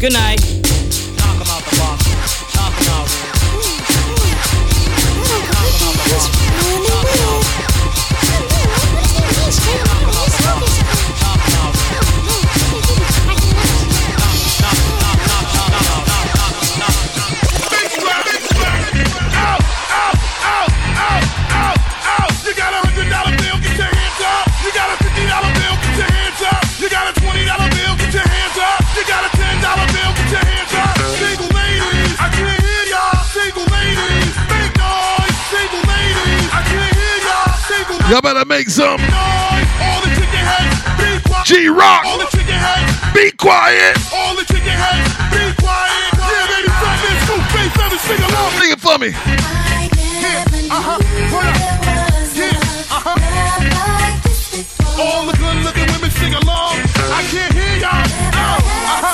Good 0.00 0.12
night. 0.12 0.40
Knock 1.18 1.42
him 1.42 1.50
out 1.50 1.64
the 1.66 1.76
box. 1.76 2.06
Knock 2.54 2.72
him 2.78 2.88
out. 2.94 3.08
You 9.64 9.93
Y'all 38.14 38.22
better 38.22 38.44
make 38.44 38.68
some. 38.68 39.00
G 41.44 41.66
Rock. 41.66 42.04
Be 43.12 43.32
quiet. 43.32 43.98
All 44.14 44.36
the 44.36 44.44
chicken 44.46 44.70
heads. 44.70 45.10
Be 45.34 45.52
quiet. 45.58 46.14
Yeah, 46.22 46.46
baby, 46.46 46.70
stop 46.78 46.94
this. 47.02 47.26
Two 47.26 47.42
face 47.50 47.74
sing 48.06 48.22
along. 48.22 48.50
Sing 48.52 48.70
it 48.70 48.78
for 48.78 48.98
me. 49.02 49.08
Yeah, 49.10 50.46
uh 50.70 50.78
huh. 50.78 51.02
Hold 51.34 51.42
uh 52.88 53.02
huh. 53.02 53.18
All 55.02 55.26
the 55.26 55.32
good 55.36 55.64
looking 55.64 55.90
women 55.90 56.10
sing 56.12 56.34
along. 56.34 56.78
I 57.10 57.26
can't 57.32 57.52
hear 57.52 57.78
y'all. 57.82 57.98
Oh, 57.98 58.38
uh 58.38 59.10
huh. 59.10 59.13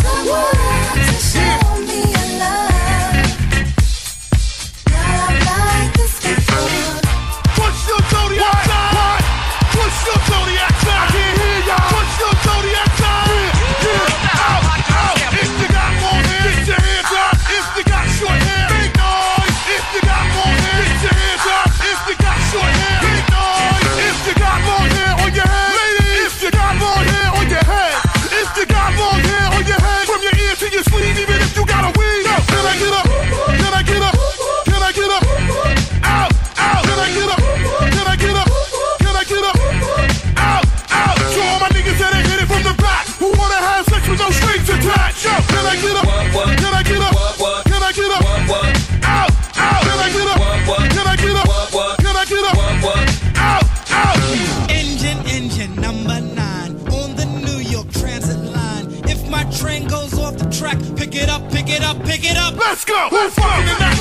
Who's 62.91 63.35
fucking 63.35 63.69
in 63.69 63.79
that? 63.79 64.00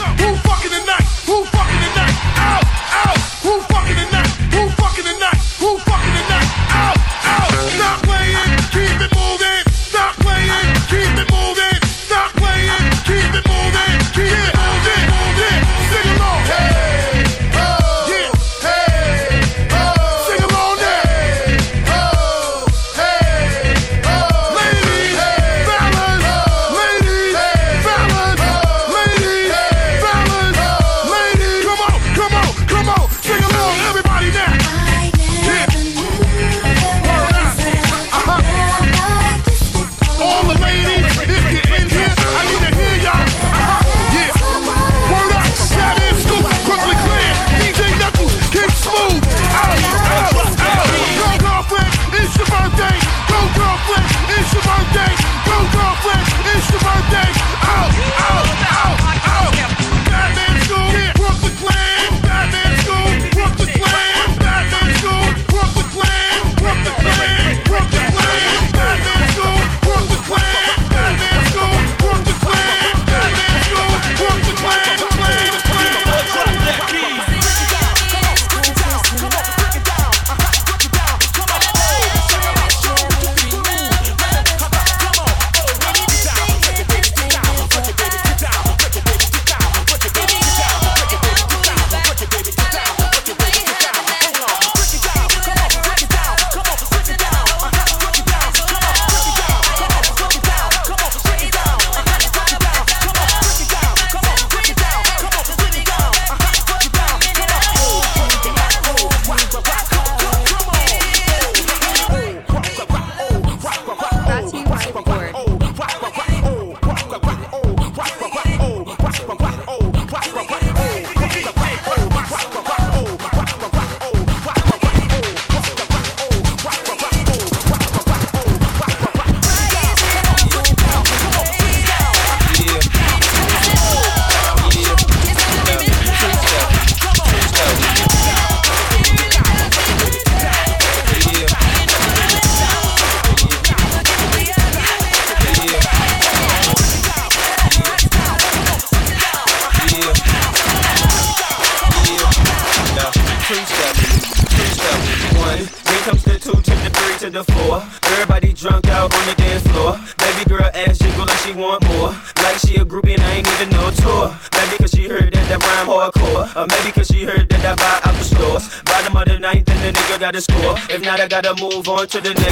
move 171.55 171.87
on 171.89 172.07
to 172.07 172.21
the 172.21 172.33
next. 172.33 172.48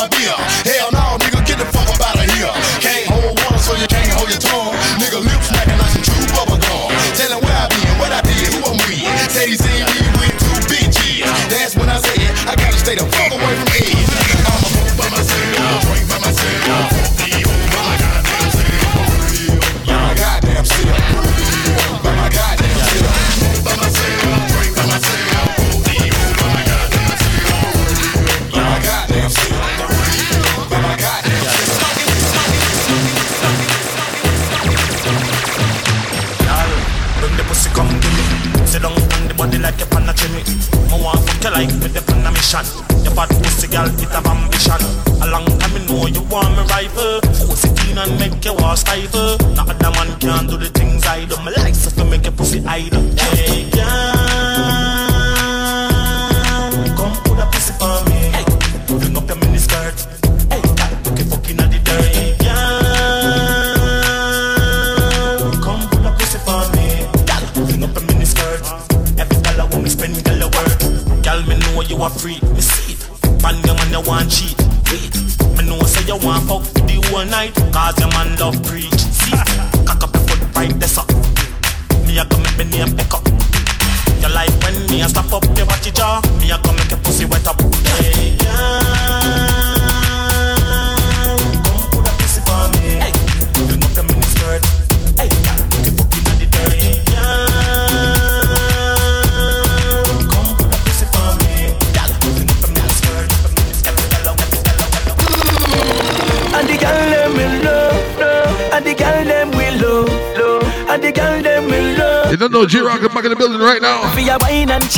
My 0.00 0.08
beer. 0.08 0.32
Hell 0.64 0.88
no, 0.92 1.18
nigga, 1.20 1.44
get 1.46 1.58
the 1.58 1.66
fuck 1.66 1.88
up 1.88 2.00
out 2.00 2.16
of 2.16 2.30
here. 2.32 2.52
Can't 2.80 3.06
hold 3.06 3.38
water, 3.38 3.58
so 3.58 3.74
you 3.76 3.86
can't 3.86 4.08
hold 4.12 4.30
your 4.30 4.38
tongue. 4.38 4.69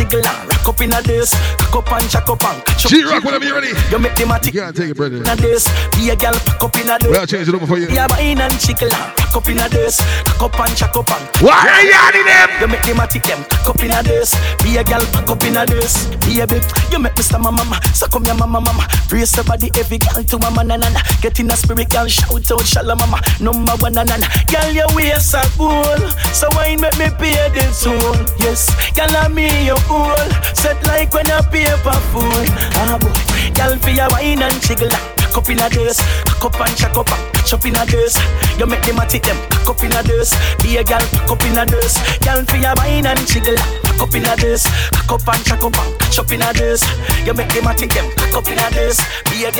Jiggle 0.03 0.27
and 0.27 0.49
rock 0.49 0.69
up 0.69 0.81
in 0.81 0.93
a 0.93 1.03
this, 1.03 1.31
cock 1.59 1.77
up 1.77 1.93
and 1.93 2.11
jack 2.11 2.29
up 2.29 2.45
and 2.45 2.65
catch 2.65 2.87
up. 2.87 2.91
G-Rock, 2.91 3.25
whenever 3.25 3.45
you're 3.45 3.55
ready. 3.55 3.73
You 3.91 3.99
make 3.99 4.15
them 4.15 4.31
a 4.31 4.39
tick. 4.39 4.55
You 4.55 4.61
can't 4.61 4.77
take 4.77 4.91
it, 4.91 4.97
brother. 4.97 5.17
In 5.17 5.29
a 5.29 5.37
this, 5.37 5.69
be 5.93 6.11
a 6.11 6.17
girl 6.17 6.33
pack 6.33 6.63
up 6.63 6.77
in 6.77 6.91
a 6.91 6.99
this. 6.99 7.11
Well, 7.11 7.21
I'll 7.21 7.27
change 7.27 7.49
it 7.49 7.55
over 7.55 7.67
for 7.67 7.79
you. 7.79 7.87
For 7.87 7.93
your 7.93 8.07
wine 8.09 8.41
and 8.41 8.59
jiggle 8.61 8.93
and 8.93 9.22
rock 9.33 9.45
up 9.45 9.49
in 9.49 9.59
a 9.59 9.69
this, 9.69 10.01
cock 10.25 10.43
up 10.43 10.61
and 10.61 10.77
jack 10.77 10.97
up 10.97 11.11
and. 11.11 11.25
Why 11.41 11.57
are 11.57 11.83
you 11.83 11.95
adding 11.97 12.27
them? 12.27 12.61
You 12.61 12.69
make 12.69 12.83
them 12.83 13.01
a 13.01 13.07
tick 13.07 13.23
them, 13.23 13.45
cock 13.65 13.77
up 13.77 13.83
in 13.83 13.91
a 13.91 14.03
this. 14.03 14.35
Be 14.63 14.77
a 14.77 14.85
girl 14.85 15.01
pack 15.13 15.29
up 15.29 15.43
in 15.45 15.57
a 15.57 15.65
this. 15.65 16.07
Baby, 16.21 16.61
you 16.91 16.99
make 16.99 17.17
me 17.17 17.23
stammer 17.23 17.53
mama, 17.53 17.81
so 17.95 18.07
come 18.09 18.25
your 18.25 18.37
mama 18.37 18.61
mama. 18.61 18.87
Brace 19.09 19.35
your 19.37 19.45
body, 19.45 19.71
every 19.79 19.99
girl 19.99 20.23
to 20.23 20.39
mama 20.39 20.65
na 20.65 20.77
na 20.77 20.89
na. 20.91 21.01
Get 21.21 21.41
in 21.41 21.51
a 21.51 21.57
spirit, 21.57 21.89
girl, 21.89 22.07
shout 22.07 22.51
out 22.51 22.67
shalom 22.67 22.99
mama. 22.99 23.21
Number 23.41 23.73
one 23.81 23.95
na 23.95 24.05
na 24.05 24.17
na. 24.17 24.27
Girl, 24.53 24.71
your 24.71 24.89
waist 24.95 25.35
a 25.35 25.43
goal, 25.57 26.03
so 26.33 26.49
wine 26.53 26.81
make 26.81 26.99
me 26.99 27.09
pay 27.17 27.49
the 27.57 27.65
toll. 27.73 28.17
Yes, 28.41 28.69
girl, 28.93 29.17
I'm 29.17 29.35
me 29.35 29.49
your 29.67 29.81
all. 29.89 30.29
Set 30.53 30.77
like 30.87 31.13
when 31.15 31.31
a 31.31 31.43
paper 31.43 31.99
fool. 32.13 32.45
Ah 32.77 32.99
boy, 33.01 33.17
girl, 33.57 33.77
for 33.79 33.91
your 33.91 34.09
wine 34.11 34.43
and 34.43 34.61
jiggle. 34.61 34.93
Cock 35.33 35.39
up 35.39 35.49
in 35.49 35.61
a 35.61 35.69
this, 35.71 36.01
cock 36.27 36.53
up 36.53 36.61
and 36.61 36.77
check 36.77 36.97
up 36.97 37.11
and 37.11 37.32
catch 37.43 37.55
up 37.55 37.65
in 37.67 37.75
a 37.75 37.85
this. 37.87 38.15
You 38.59 38.67
make 38.67 38.83
them 38.83 38.99
a 38.99 39.07
tick 39.07 39.23
them, 39.23 39.37
cock 39.51 39.71
up 39.71 39.83
in 39.83 39.93
a 39.93 40.03
this. 40.03 40.31
Be 40.63 40.77
a 40.77 40.85
girl, 40.85 41.01
cock 41.27 41.33
up 41.33 41.43
in 41.45 41.59
a 41.59 41.67
this. 41.67 41.99
Girl, 42.19 42.45
for 42.45 42.57
your 42.57 42.75
wine 42.77 43.07
and 43.07 43.27
jiggle. 43.27 43.57
Cock 43.83 44.03
up 44.09 44.15
in 44.15 44.25
a 44.25 44.37
this, 44.37 44.67
cock 44.93 45.21
up 45.21 45.35
and 45.35 45.45
check 45.45 45.63
up 45.63 45.77
and 45.77 45.99
catch 45.99 46.19
up 46.19 46.31
in 46.31 46.43
a 46.43 46.53
this. 46.53 46.83
You 47.27 47.35
make 47.35 47.49
them 47.51 47.67
a 47.67 47.75
tick 47.75 47.91
them, 47.91 48.11
cock 48.17 48.35
up 48.35 48.49
in 48.49 48.59
a 48.59 48.71
this. 48.71 49.01
Be 49.31 49.45
a 49.45 49.53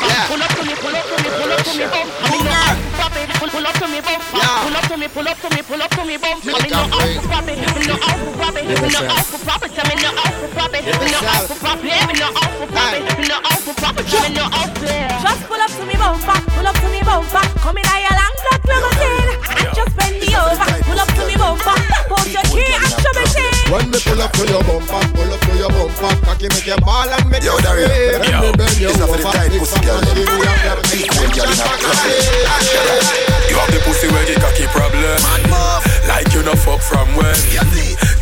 girl. 0.00 0.24
Pull 0.30 0.42
up 0.42 0.52
to 0.56 0.62
me, 0.64 0.74
pull 0.80 0.96
up 0.96 1.04
to 1.04 1.16
me, 1.20 1.28
pull 1.30 1.52
up 1.52 1.60
to 1.60 1.72
me, 1.76 1.86
bump. 1.92 2.08
I 2.10 2.26
mean, 2.32 2.44
no 2.44 2.52
out 2.56 2.76
to 2.80 2.88
pop 2.96 3.16
it. 3.20 3.28
Pull 3.40 3.50
pull 3.50 3.66
up 3.66 3.74
to 3.76 3.86
me, 3.88 4.00
bump. 4.00 4.22
Pull 4.30 4.76
up 4.76 4.84
to 4.88 4.96
me, 4.96 5.06
pull 5.08 5.28
up 5.28 5.38
to 5.40 5.48
me, 5.50 5.60
pull 5.62 5.82
up 5.82 5.90
to 5.90 6.02
me, 6.04 6.16
bump. 6.16 6.38
I 6.40 6.56
mean, 6.60 6.72
no 6.72 6.82
out 6.88 7.08
to 7.14 7.22
pop 7.28 7.44
it. 7.44 7.60
Me 7.60 7.78
no 7.84 7.96
out 8.00 9.28
to 9.30 9.38
pop 9.44 9.60
it. 9.60 9.82
Me 9.88 9.94
no 10.00 10.10
out 10.10 10.34
to 10.40 10.48
pop 10.56 10.74
it. 10.74 10.82
Me 10.82 11.06
no 11.10 11.20
out 11.20 11.46
to 11.48 11.54
pop 11.60 11.78
it. 11.80 11.84
Me 11.84 11.84
no 11.84 11.84
out 11.84 11.84
to 11.84 11.84
pop 11.84 11.84
it. 11.84 11.96
Me 12.08 12.14
no 12.16 12.28
out 12.30 12.52
to 12.58 12.66
pop 12.70 12.94
it. 12.94 13.02
Me 13.18 13.24
no 13.28 13.36
out 13.36 13.60
to 13.60 13.72
pop 13.76 13.98
it. 14.00 14.06
Me 14.10 14.30
no 14.34 14.44
out 14.48 14.72
to. 14.74 14.88
Just 15.20 15.42
pull 15.46 15.60
up 15.60 15.70
to 15.70 15.84
me 15.86 15.96
bumper, 15.96 16.38
pull 16.54 16.66
up 16.66 16.76
to 16.80 16.88
me 16.88 17.00
bumper. 17.02 17.44
Come 17.60 17.78
in 17.78 17.84
a 17.84 18.12
long 18.16 18.34
black 18.40 18.62
limousine 18.64 19.30
and 19.52 19.68
just 19.76 19.92
bend 19.96 20.16
me 20.20 20.28
over. 20.32 20.68
Pull 20.88 21.00
up 21.00 21.08
to 21.12 21.22
me 21.26 21.36
bumper, 21.36 21.76
put 22.08 22.26
your 22.32 22.44
key 22.48 22.72
and 22.72 22.92
show 23.02 23.12
me 23.12 23.24
thing. 23.28 23.59
When 23.70 23.88
me 23.88 24.00
pull 24.02 24.20
up 24.20 24.32
to 24.32 24.46
your 24.50 24.64
bumper, 24.64 24.98
pull 25.14 25.32
up 25.32 25.40
to 25.40 25.56
your 25.56 25.68
bumper, 25.70 26.26
cocky 26.26 26.48
make 26.48 26.66
your 26.66 26.78
ball 26.78 27.08
and 27.08 27.30
make 27.30 27.44
Yo, 27.44 27.56
scream. 27.58 27.86
Yo. 27.86 28.18
Bend 28.18 28.42
me, 28.42 28.50
bend 28.58 28.80
your 28.80 28.90
It's 28.90 28.98
not 28.98 29.08
for 29.08 29.16
the 29.16 29.22
tight 29.22 29.50
pussy 29.54 29.80
girl. 29.86 30.00
machine, 30.00 30.26
we 30.26 30.46
have 30.46 30.82
them 30.82 30.90
big 30.90 31.06
girl 31.06 31.46
in 31.46 31.54
a 31.54 31.66
cocky. 31.78 33.39
You 33.50 33.58
have 33.58 33.70
the 33.74 33.82
pussy 33.82 34.06
where 34.14 34.22
the 34.22 34.38
cocky 34.38 34.70
problem. 34.70 35.18
Like 36.06 36.30
you 36.30 36.42
no 36.46 36.54
fuck 36.54 36.78
from 36.80 37.10
where. 37.18 37.34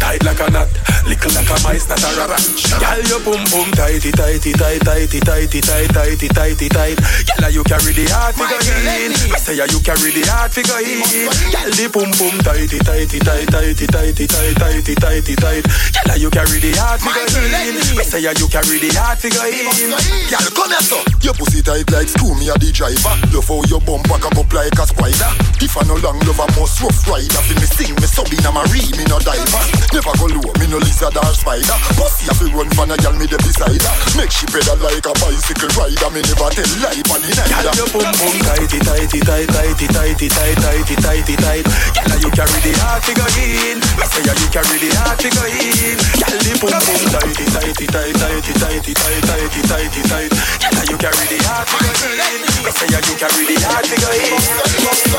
Tight 0.00 0.24
like 0.24 0.40
a 0.40 0.48
knot, 0.48 0.70
little 1.04 1.32
like 1.36 1.50
a 1.52 1.56
mice, 1.68 1.84
not 1.84 2.00
a 2.00 2.08
rabbit. 2.16 2.40
Girl, 2.80 3.00
your 3.04 3.20
boom 3.20 3.42
boom 3.52 3.68
tighty 3.76 4.08
tighty 4.08 4.56
tight 4.56 4.80
tighty 4.80 5.20
tighty 5.20 5.60
tight 5.60 5.90
tighty 5.92 6.28
tighty 6.32 6.68
tight. 6.72 6.96
Girl, 7.36 7.50
you 7.52 7.62
carry 7.68 7.92
the 7.92 8.08
heart 8.08 8.32
figure 8.32 8.56
in. 8.56 9.12
I 9.28 9.36
say 9.36 9.60
you 9.60 9.80
carry 9.84 10.16
the 10.16 10.24
heart 10.32 10.54
figure 10.56 10.80
in. 10.80 11.04
Girl, 11.52 11.70
the 11.76 11.86
boom 11.92 12.08
boom 12.16 12.40
tighty 12.40 12.78
tighty 12.80 13.18
tight 13.20 13.52
tighty 13.52 13.84
tighty 13.84 14.24
tight 14.24 14.54
tighty 14.56 14.94
tighty 14.96 15.34
tight. 15.36 15.64
Girl, 16.08 16.16
you 16.16 16.30
carry 16.32 16.56
the 16.56 16.72
heart 16.80 17.04
figure 17.04 17.28
in. 17.44 17.76
I 18.00 18.04
say 18.06 18.24
you 18.24 18.48
carry 18.48 18.80
the 18.80 18.88
heart 18.96 19.20
figure 19.20 19.44
in. 19.44 19.92
Girl, 20.32 20.48
come 20.56 20.72
here, 20.72 20.80
so. 20.80 20.96
Your 21.20 21.34
pussy 21.34 21.60
tight 21.60 21.84
like 21.92 22.08
screw 22.08 22.32
me 22.38 22.48
a 22.48 22.56
the 22.56 22.72
driver. 22.72 23.12
Love 23.34 23.44
how 23.44 23.60
your 23.68 23.82
bumper 23.84 24.16
cock 24.16 24.38
up 24.40 24.48
like 24.56 24.78
a 24.78 24.86
spider. 25.18 25.34
If 25.58 25.74
I 25.76 25.82
no 25.90 25.98
long 25.98 26.18
love, 26.22 26.38
I 26.38 26.46
must 26.54 26.78
rough 26.80 27.02
rider. 27.10 27.42
Fi 27.42 27.54
me 27.58 27.66
sing, 27.66 27.94
me 27.98 28.06
sub 28.06 28.30
in 28.30 28.44
a 28.46 28.50
marine, 28.54 28.94
me 28.94 29.04
no 29.10 29.18
diver. 29.18 29.62
Never 29.90 30.14
go 30.14 30.26
low, 30.30 30.52
me 30.62 30.66
no 30.70 30.78
lizard 30.78 31.16
or 31.18 31.32
spider. 31.34 31.74
Pussy 31.98 32.30
a 32.30 32.34
fi 32.38 32.46
run 32.54 32.70
for 32.78 32.86
a 32.86 32.94
girl, 33.02 33.14
me 33.18 33.26
dey 33.26 33.38
beside. 33.42 33.82
Make 34.14 34.30
she 34.30 34.46
pedal 34.46 34.78
like 34.78 35.02
a 35.02 35.12
bicycle 35.18 35.70
rider. 35.74 36.08
Me 36.14 36.22
never 36.22 36.48
tell 36.54 36.70
lie 36.78 37.02
on 37.10 37.20
the 37.26 37.32
night. 37.34 37.50
Girl, 37.50 37.74
your 37.74 37.88
bum 37.90 38.06
bum 38.14 38.36
tighty 38.46 38.78
tighty 38.78 39.18
tight 39.26 39.48
tighty 39.50 39.86
tighty 39.90 40.28
tight 40.30 40.56
tighty 40.62 40.94
tighty 41.02 41.34
tight. 41.42 41.64
Girl, 41.66 42.18
you 42.22 42.30
carry 42.30 42.60
the 42.62 42.72
heart 42.78 43.02
figure 43.02 43.32
in. 43.42 43.76
Me 43.82 44.04
say 44.06 44.22
you 44.22 44.48
carry 44.54 44.78
the 44.78 44.90
heart 45.02 45.18
figure 45.18 45.50
in. 45.50 45.98
Girl, 46.22 46.38
the 46.38 46.52
bum 46.62 46.78
bum 46.78 47.02
tighty 47.18 47.44
tighty 47.50 47.86
tight 47.90 48.14
tighty 48.14 48.52
tighty 48.62 48.92
tight 48.94 49.22
tighty 49.26 49.60
tighty 49.66 50.02
tight. 50.06 50.30
Girl, 50.62 50.86
you 50.86 50.96
carry 51.02 51.26
the 51.26 51.38
heart 51.50 51.66
figure 51.66 52.06
in. 52.06 52.40
Me 52.62 52.70
say 52.70 52.86
you 52.86 53.14
carry 53.18 53.44
the 53.50 53.56
heart 53.66 53.86
in. 53.90 53.98
Go 53.98 54.90
get 54.94 55.07
go 55.08 55.18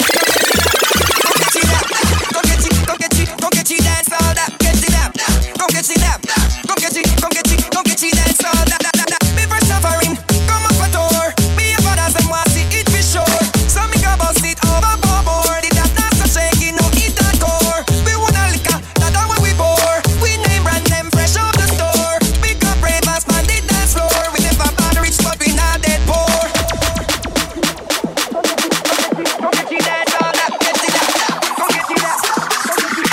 get 2.41 2.65
it, 2.65 2.87
go 3.41 3.49
get 3.49 3.71
it, 3.71 3.81
dance 3.83 4.11
all 4.13 4.33
that, 4.35 4.51
get 4.59 4.83
it 4.83 4.93
up. 4.95 5.13
Go 5.57 5.67
get 5.67 5.89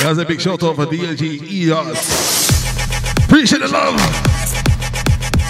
That's 0.07 0.21
a 0.21 0.25
big 0.25 0.41
shout 0.41 0.63
out 0.63 0.77
for 0.77 0.87
DLG 0.87 1.43
EOS. 1.51 3.25
Appreciate 3.25 3.59
the 3.59 3.67
love. 3.67 3.97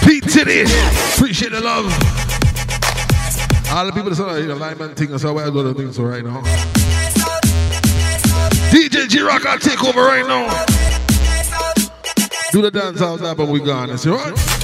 Pete 0.03 0.23
Titty. 0.23 0.61
Appreciate 1.13 1.51
the 1.51 1.61
love. 1.61 1.85
All 3.71 3.85
the 3.85 3.91
people 3.93 4.09
that 4.09 4.15
say 4.15 4.47
the 4.47 4.55
lineman 4.55 4.95
thing, 4.95 5.11
that's 5.11 5.21
how 5.21 5.37
I 5.37 5.51
do 5.51 5.61
the 5.61 5.75
things 5.75 5.95
so 5.95 6.05
right 6.05 6.25
now. 6.25 6.41
DJ 8.71 9.07
G 9.07 9.21
Rock, 9.21 9.45
I'll 9.45 9.59
take 9.59 9.83
over 9.83 10.01
right 10.01 10.25
now. 10.25 10.65
Do 12.51 12.63
the 12.63 12.71
dance 12.71 12.99
out 12.99 13.37
but 13.37 13.47
we 13.49 13.59
gone. 13.59 13.91
Is 13.91 14.07
it 14.07 14.09
right? 14.09 14.56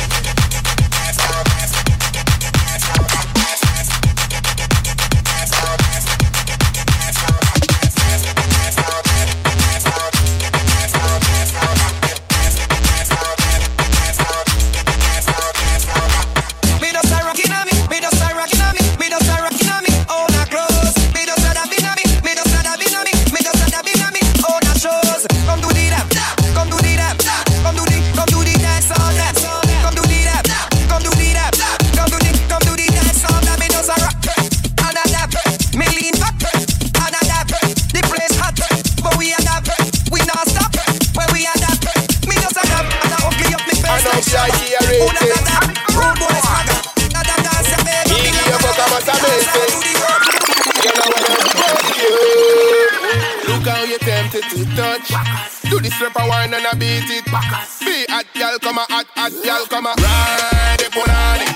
And 56.63 56.71
I 56.71 56.79
beat 56.79 57.09
it. 57.11 57.25
Be 57.27 58.07
hot, 58.07 58.27
girl, 58.31 58.55
come 58.59 58.79
a 58.79 58.85
hot, 58.87 59.07
hot, 59.19 59.33
girl, 59.43 59.63
come 59.67 59.87
a 59.87 59.93
ride 59.99 60.79
the 60.79 60.87
punani. 60.95 61.47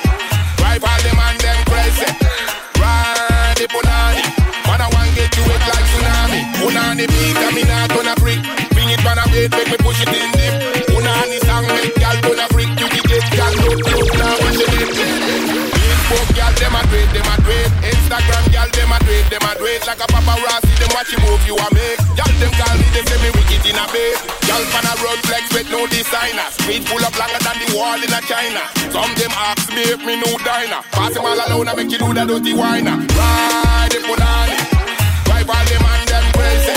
Drive 0.59 0.83
all 0.83 0.99
them 0.99 1.19
and 1.23 1.39
them 1.39 1.59
crazy. 1.63 2.07
Ride 2.75 3.55
the 3.55 3.67
punani. 3.71 4.23
Man, 4.67 4.83
I 4.83 4.87
want 4.91 5.11
get 5.15 5.31
you 5.31 5.43
wet 5.47 5.63
like 5.63 5.87
tsunami. 5.87 6.39
Punani 6.59 7.05
beat, 7.07 7.39
I 7.39 7.49
mean, 7.55 7.71
I 7.71 7.87
turn 7.87 8.09
a 8.11 8.15
freak. 8.19 8.43
Bring 8.75 8.91
it 8.91 8.99
on 9.07 9.19
a 9.19 9.25
bed, 9.31 9.51
make 9.55 9.71
me 9.71 9.77
push 9.79 10.03
it 10.03 10.11
in 10.11 10.27
deep. 10.35 10.53
Punani 10.91 11.39
song, 11.47 11.63
make 11.71 11.95
girl 11.95 12.17
turn 12.27 12.41
a 12.43 12.45
freak. 12.51 12.71
You 12.75 12.87
can 12.91 13.03
get 13.07 13.23
girl, 13.31 13.53
look, 13.63 13.79
look, 13.87 14.09
now 14.19 14.35
watch 14.43 14.59
it 14.59 14.75
in. 14.75 14.91
Facebook, 14.91 16.27
girl, 16.35 16.51
them 16.51 16.75
a 16.75 16.81
do 16.91 16.99
it, 16.99 17.09
them 17.15 17.29
a 17.31 17.35
do 17.47 17.51
it. 17.55 17.71
Instagram, 17.95 18.43
girl, 18.51 18.69
them 18.75 18.91
a 18.91 18.97
do 19.07 19.11
it, 19.15 19.25
them 19.31 19.45
a 19.47 19.51
do 19.55 19.65
it. 19.71 19.81
Like 19.87 20.03
a 20.03 20.07
paparazzi, 20.11 20.73
them 20.83 20.91
watch 20.91 21.11
you 21.15 21.19
move, 21.23 21.39
you 21.47 21.55
a 21.55 21.67
Girl, 24.57 24.65
pan 24.73 24.89
a 24.89 24.93
road 25.05 25.21
flex 25.21 25.53
with 25.53 25.69
no 25.69 25.85
designer. 25.85 26.49
Street 26.49 26.81
full 26.89 26.97
up 27.05 27.13
longer 27.13 27.37
than 27.45 27.61
the 27.61 27.77
wall 27.77 28.01
in 28.01 28.09
a 28.09 28.21
China. 28.25 28.65
Some 28.89 29.13
them 29.13 29.29
ask 29.37 29.69
me 29.69 29.85
if 29.85 30.01
me 30.01 30.17
no 30.17 30.33
diner. 30.41 30.81
Pass 30.89 31.13
him 31.13 31.29
all 31.29 31.37
alone, 31.37 31.69
I 31.69 31.77
make 31.77 31.93
you 31.93 32.01
do 32.01 32.09
that 32.17 32.25
dirty 32.25 32.57
whiner. 32.57 32.97
Ride 33.13 33.93
the 33.93 34.01
punani. 34.01 34.57
Drive 35.29 35.45
all 35.45 35.61
them 35.61 35.85
and 35.85 36.05
them 36.09 36.25
crazy. 36.33 36.73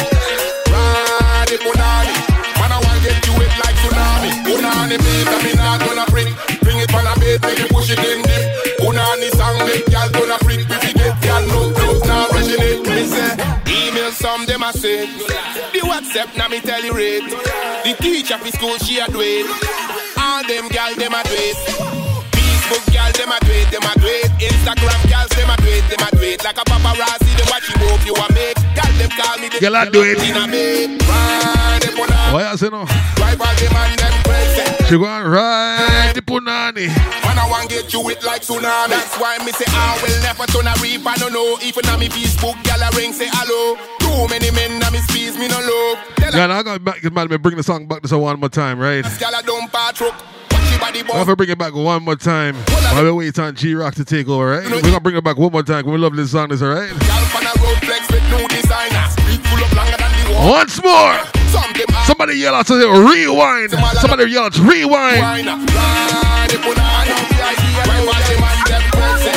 Ride 0.69 1.49
the 1.49 1.57
punani. 1.57 2.13
Man, 2.61 2.69
I 2.69 2.79
want 2.85 3.01
get 3.01 3.17
you 3.25 3.33
wet 3.41 3.55
like 3.65 3.77
tsunami. 3.81 4.29
Punani 4.45 4.97
I 5.01 5.37
mean, 5.41 5.57
not 5.57 5.81
gonna 5.81 6.05
bring. 6.13 6.29
Bring 6.61 6.85
it 6.85 6.93
on 6.93 7.09
a 7.09 7.17
bed, 7.17 7.41
make 7.41 7.65
you 7.65 7.69
push 7.73 7.89
it 7.89 8.03
in 8.05 8.21
deep. 8.29 8.45
Punani 8.77 9.33
song, 9.41 9.57
make 9.65 9.89
y'all 9.89 10.13
gonna 10.13 10.37
freak. 10.45 10.69
If 10.69 10.85
you 10.85 10.93
get 11.01 11.17
y'all 11.25 11.49
look 11.49 11.73
close, 11.81 12.05
now 12.05 12.29
rushing 12.29 12.61
it. 12.61 12.85
Me 12.85 13.09
say, 13.09 13.33
email 13.73 14.13
some 14.13 14.45
them 14.45 14.69
I 14.69 14.73
said. 14.77 15.40
The 16.13 16.27
now 16.37 16.49
me 16.49 16.61
tell 16.61 16.83
you 16.83 16.93
rate. 16.93 17.23
The 17.85 17.95
teacher 18.03 18.37
for 18.39 18.51
school, 18.51 18.77
she 18.79 18.99
a 18.99 19.07
do 19.07 19.21
it. 19.23 19.47
All 20.19 20.43
them 20.47 20.69
gal, 20.69 20.95
them 20.97 21.15
a 21.15 21.23
do 21.23 21.35
it. 21.35 21.57
Facebook 22.35 22.85
gal, 22.93 23.11
them 23.13 23.31
a 23.31 23.39
do 23.47 23.53
it, 23.53 23.71
them 23.71 23.83
a 23.87 23.93
do 23.99 24.07
it. 24.07 24.31
Instagram 24.43 25.01
gal, 25.09 25.29
them 25.29 25.51
a 25.51 25.57
do 25.63 25.69
it, 25.71 25.85
them 25.89 26.03
a 26.07 26.11
do 26.17 26.23
it. 26.23 26.43
Like 26.45 26.59
a 26.59 26.65
paparazzi, 26.67 27.31
them 27.39 27.47
watch 27.51 27.69
you 27.71 27.77
move, 27.79 28.03
you 28.07 28.15
a 28.15 28.27
make. 28.35 28.59
Gal, 28.75 28.91
them 28.99 29.11
call 29.15 29.39
me, 29.39 29.49
Girl, 29.61 29.77
I 29.77 29.89
do 29.89 30.03
it. 30.03 30.19
in 30.19 30.37
a 30.37 30.47
make. 30.49 31.01
Ride 31.07 31.83
them 31.83 32.01
on 32.01 32.11
a- 32.11 32.35
Why 32.35 32.51
you 32.51 32.57
say 32.59 32.69
no? 32.69 32.85
Drive 33.17 33.41
all 33.41 33.55
them 33.55 33.77
and. 33.77 34.00
She 34.91 34.99
go 34.99 35.07
and 35.07 35.31
ride 35.31 36.15
the 36.17 36.21
punani. 36.21 36.89
Man, 36.89 37.39
I 37.39 37.47
want 37.49 37.71
get 37.71 37.93
you 37.93 38.03
it 38.11 38.25
like 38.25 38.43
tsunami. 38.43 38.89
That's 38.91 39.17
why 39.21 39.39
me 39.39 39.53
say 39.53 39.67
ah, 39.69 39.95
I 39.95 40.03
will 40.03 40.21
never 40.21 40.47
turn 40.51 40.67
a 40.67 40.75
reap. 40.83 41.07
I 41.07 41.15
don't 41.15 41.33
know. 41.33 41.57
Even 41.63 41.87
on 41.87 42.01
me 42.01 42.09
Facebook, 42.09 42.61
gal 42.65 42.83
a 42.83 42.91
ring 42.99 43.13
say 43.13 43.29
hello. 43.31 43.79
Too 44.03 44.27
many 44.27 44.51
men 44.51 44.81
na 44.81 44.91
me 44.91 44.99
squeeze 44.99 45.39
me 45.39 45.47
no 45.47 45.61
love. 45.63 46.35
Yeah, 46.35 46.51
I 46.51 46.65
got 46.65 46.83
back, 46.83 47.05
man, 47.13 47.29
me 47.29 47.37
bring 47.37 47.57
the 47.57 47.63
song 47.63 47.87
back 47.87 48.03
this 48.03 48.11
one 48.11 48.41
more 48.41 48.49
time, 48.49 48.81
right? 48.81 49.05
gal 49.21 49.31
a 49.33 49.41
dump 49.45 49.73
a 49.73 49.93
truck. 49.95 50.13
Watch 50.51 50.73
your 50.73 50.83
I 50.83 50.91
have 50.91 51.07
bump. 51.07 51.29
to 51.29 51.37
bring 51.37 51.51
it 51.51 51.59
back 51.59 51.73
one 51.73 52.03
more 52.03 52.17
time. 52.17 52.57
While 52.57 53.05
we 53.05 53.13
wait 53.13 53.39
on 53.39 53.55
G 53.55 53.77
Rock 53.77 53.95
to 53.95 54.05
take 54.05 54.27
over, 54.27 54.59
right? 54.59 54.69
We're 54.69 54.83
gonna 54.83 54.99
bring 54.99 55.15
it 55.15 55.23
back 55.23 55.37
one 55.37 55.53
more 55.53 55.63
time. 55.63 55.87
We 55.87 55.99
love 55.99 56.17
this 56.17 56.33
song, 56.33 56.49
this 56.49 56.63
alright? 56.63 56.91
Gal 56.91 57.25
pan 57.31 57.47
a 57.47 57.63
road 57.63 57.79
flex 57.79 58.11
with 58.11 58.29
no 58.29 58.43
designer. 58.49 59.07
Street 59.11 59.39
full 59.47 59.65
up 59.65 59.73
longer 59.73 59.97
than 59.97 60.11
the 60.11 60.35
wall. 60.35 60.51
Once 60.51 60.83
more. 60.83 61.40
Some 61.61 61.73
them 61.77 61.93
a 61.93 62.05
Somebody 62.05 62.35
yell 62.39 62.55
out 62.55 62.67
to 62.67 62.75
say 62.81 62.89
rewind. 62.89 63.71
Somebody 64.01 64.31
yell 64.31 64.45
out 64.45 64.53
rewind. 64.59 65.21
whiner. 65.21 65.57
Ride 65.61 66.49
the 66.49 66.57
punani. 66.65 67.13
Drive 67.37 68.09
all 68.09 68.17
them 68.17 68.41
and 68.41 68.61
them 68.65 68.85
crazy. 68.97 69.33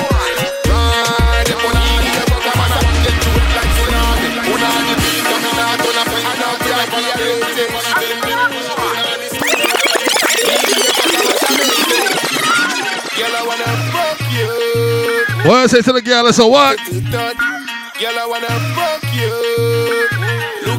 Ride 0.71 1.47
the 1.47 1.55
punani. 1.59 2.11
Man, 2.43 2.71
I 2.71 2.79
want 2.79 2.97
get 3.03 3.19
you 3.19 3.31
it 3.35 3.49
like 3.59 3.71
tsunami. 3.75 4.27
Punani 4.47 4.93
beat, 5.03 5.27
I 5.27 5.37
mean, 5.43 5.59
I 5.59 5.75
gonna 5.83 6.03
free. 6.07 6.23
I 6.23 6.33
know 6.39 6.53
VIP 6.63 6.95
a 6.95 7.15
rating. 7.19 7.71
Girl, 13.17 13.35
I 13.35 13.43
wanna 13.47 13.69
fuck 13.93 14.19
you. 14.31 14.49
What 15.49 15.57
I 15.57 15.67
say 15.67 15.81
to 15.81 15.91
the 15.93 16.01
girl, 16.01 16.31
so 16.33 16.47
what? 16.47 16.77
Girl, 16.79 18.17
I 18.17 18.25
wanna 18.27 18.47
fuck 18.75 19.03
you. 19.13 19.52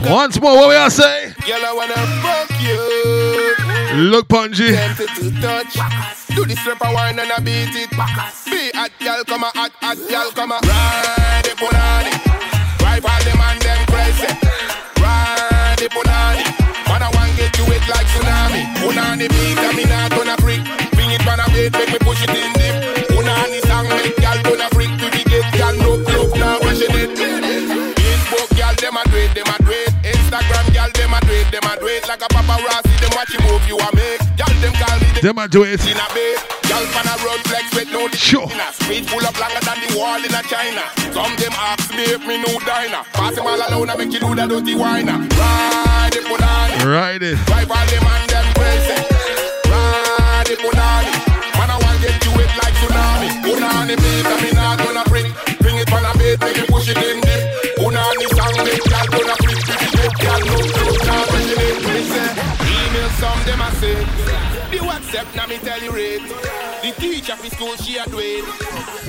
Once 0.07 0.41
more, 0.41 0.57
what 0.57 0.69
we 0.69 0.77
I 0.77 0.89
say? 0.89 1.33
Girl, 1.47 1.65
I 1.65 1.73
wanna 1.73 1.95
fuck 2.21 2.51
you. 2.61 4.11
Look, 4.11 4.29
Punji. 4.29 4.75
Tempted 4.75 5.09
to 5.17 5.31
touch. 5.41 5.75
Do 6.35 6.45
the 6.45 6.57
stripper 6.57 6.93
wine 6.93 7.19
and 7.19 7.31
I 7.31 7.39
beat 7.39 7.73
it. 7.73 7.91
Be 7.91 8.71
hot, 8.75 8.91
girl, 9.01 9.25
come 9.25 9.45
a 9.45 9.51
hot, 9.55 9.73
hot, 9.81 9.97
girl, 10.11 10.31
come 10.35 10.53
a 10.53 10.59
ride 10.61 11.45
the 11.47 11.55
punani. 11.57 12.13
Drive 12.79 13.07
all 13.07 13.23
them 13.23 13.41
and 13.41 13.61
them 13.63 13.81
crazy. 13.87 14.29
Ride 15.01 15.79
the 15.79 15.89
punani. 15.89 16.43
Man, 16.85 17.03
I 17.03 17.09
want 17.15 17.33
get 17.39 17.57
you 17.57 17.65
wet 17.65 17.87
like 17.89 18.07
tsunami. 18.11 18.67
Punani 18.83 19.27
beat, 19.31 19.59
I 19.63 19.73
mean, 19.73 19.89
I 19.89 20.09
gonna 20.11 20.37
freak. 20.43 20.65
Bring 20.93 21.11
it 21.15 21.23
a 21.23 21.47
bed, 21.49 21.73
make 21.73 21.93
me 21.95 21.99
push 22.03 22.23
it 22.23 22.35
in 22.35 22.53
deep. 22.59 23.09
Punani 23.09 23.63
song, 23.65 23.89
make 23.89 24.17
girl 24.21 24.69
freak. 24.75 24.91
To 25.01 25.07
the 25.09 25.23
them 35.25 35.37
call 35.37 35.37
me 35.37 35.37
the 35.37 35.39
Them 35.39 35.39
I 35.39 35.47
do 35.47 35.63
it. 35.65 35.81
in 35.87 35.97
a 35.97 36.09
bed. 36.13 36.39
Girl, 36.69 36.85
pan 36.93 37.09
a 37.09 37.15
road 37.25 37.41
flex 37.49 37.65
with 37.75 37.91
no 37.93 38.09
Sure. 38.09 38.47
designer. 38.47 38.73
Street 38.73 39.05
full 39.09 39.25
up 39.27 39.39
longer 39.41 39.61
than 39.65 39.79
the 39.81 39.99
wall 39.99 40.19
in 40.21 40.35
a 40.35 40.43
China. 40.45 40.83
Some 41.13 41.37
them 41.37 41.53
ask 41.57 41.91
me 41.95 42.05
if 42.05 42.27
me 42.27 42.37
no 42.39 42.59
diner. 42.61 43.03
Pass 43.13 43.35
them 43.37 43.47
all 43.47 43.57
alone 43.69 43.91
and 43.91 43.99
make 43.99 44.13
you 44.13 44.21
do 44.21 44.35
the 44.35 44.47
dirty 44.47 44.75
whiner. 44.75 45.19
Ride 45.37 46.15
it, 46.17 46.25
punani. 46.25 46.85
Ride 46.85 47.23
it. 47.23 47.37
Drive 47.47 47.71
all 47.71 47.87
them 47.87 48.05
and 48.05 48.29
them 48.31 48.47
crazy. 48.55 48.97
Ride 49.73 50.51
it, 50.51 50.59
punani. 50.61 51.13
Man, 51.57 51.71
I 51.71 51.77
want 51.81 52.01
get 52.05 52.25
you 52.25 52.33
it 52.41 52.53
like 52.61 52.75
tsunami. 52.81 53.29
Punani 53.45 53.97
beat, 53.97 54.27
I 54.27 54.37
mean, 54.43 54.55
not 54.55 54.79
gonna 54.79 55.05
bring. 55.09 55.33
Bring 55.61 55.77
it 55.79 55.93
on 55.93 56.05
a 56.05 56.13
bed, 56.19 56.41
make 56.41 56.57
you 56.57 56.67
push 56.69 56.89
it 56.89 56.99
in 56.99 57.21
deep. 57.25 57.43
Punani 57.81 58.27
song, 58.37 58.57
make 58.65 58.85
girl 58.93 59.07
gonna 59.09 59.37
freak. 59.41 59.61
Pretty 59.65 59.89
good 59.97 60.15
girl, 60.21 60.41
look, 60.53 60.69
look, 60.85 61.01
now 61.07 61.25
pushing 61.33 61.61
it. 61.65 61.77
Me 61.87 61.97
say, 62.13 62.29
email 62.69 63.09
some 63.21 63.41
them 63.47 63.63
I 63.63 63.71
say. 63.81 63.97
The 64.29 64.34
Step 65.15 65.33
now 65.37 65.47
me 65.47 65.59
tell 65.59 65.81
you 65.81 65.93
rate. 65.93 66.23
The 66.83 66.91
teacher 66.99 67.37
for 67.37 67.47
school 67.47 67.77
she 67.77 67.99
a 67.99 68.05
do. 68.07 68.19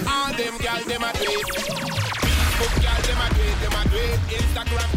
All 0.08 0.32
them 0.34 0.56
gals 0.60 0.86
them 0.86 1.02
a 1.02 1.12
do. 1.14 1.26
Facebook 1.26 2.74
gals 2.80 3.08
them 3.08 3.18
a 3.18 3.34
do 3.34 3.42
it. 3.42 3.58
Them 3.60 3.74
a 3.74 3.84
do. 3.90 3.98
Instagram 4.38 4.95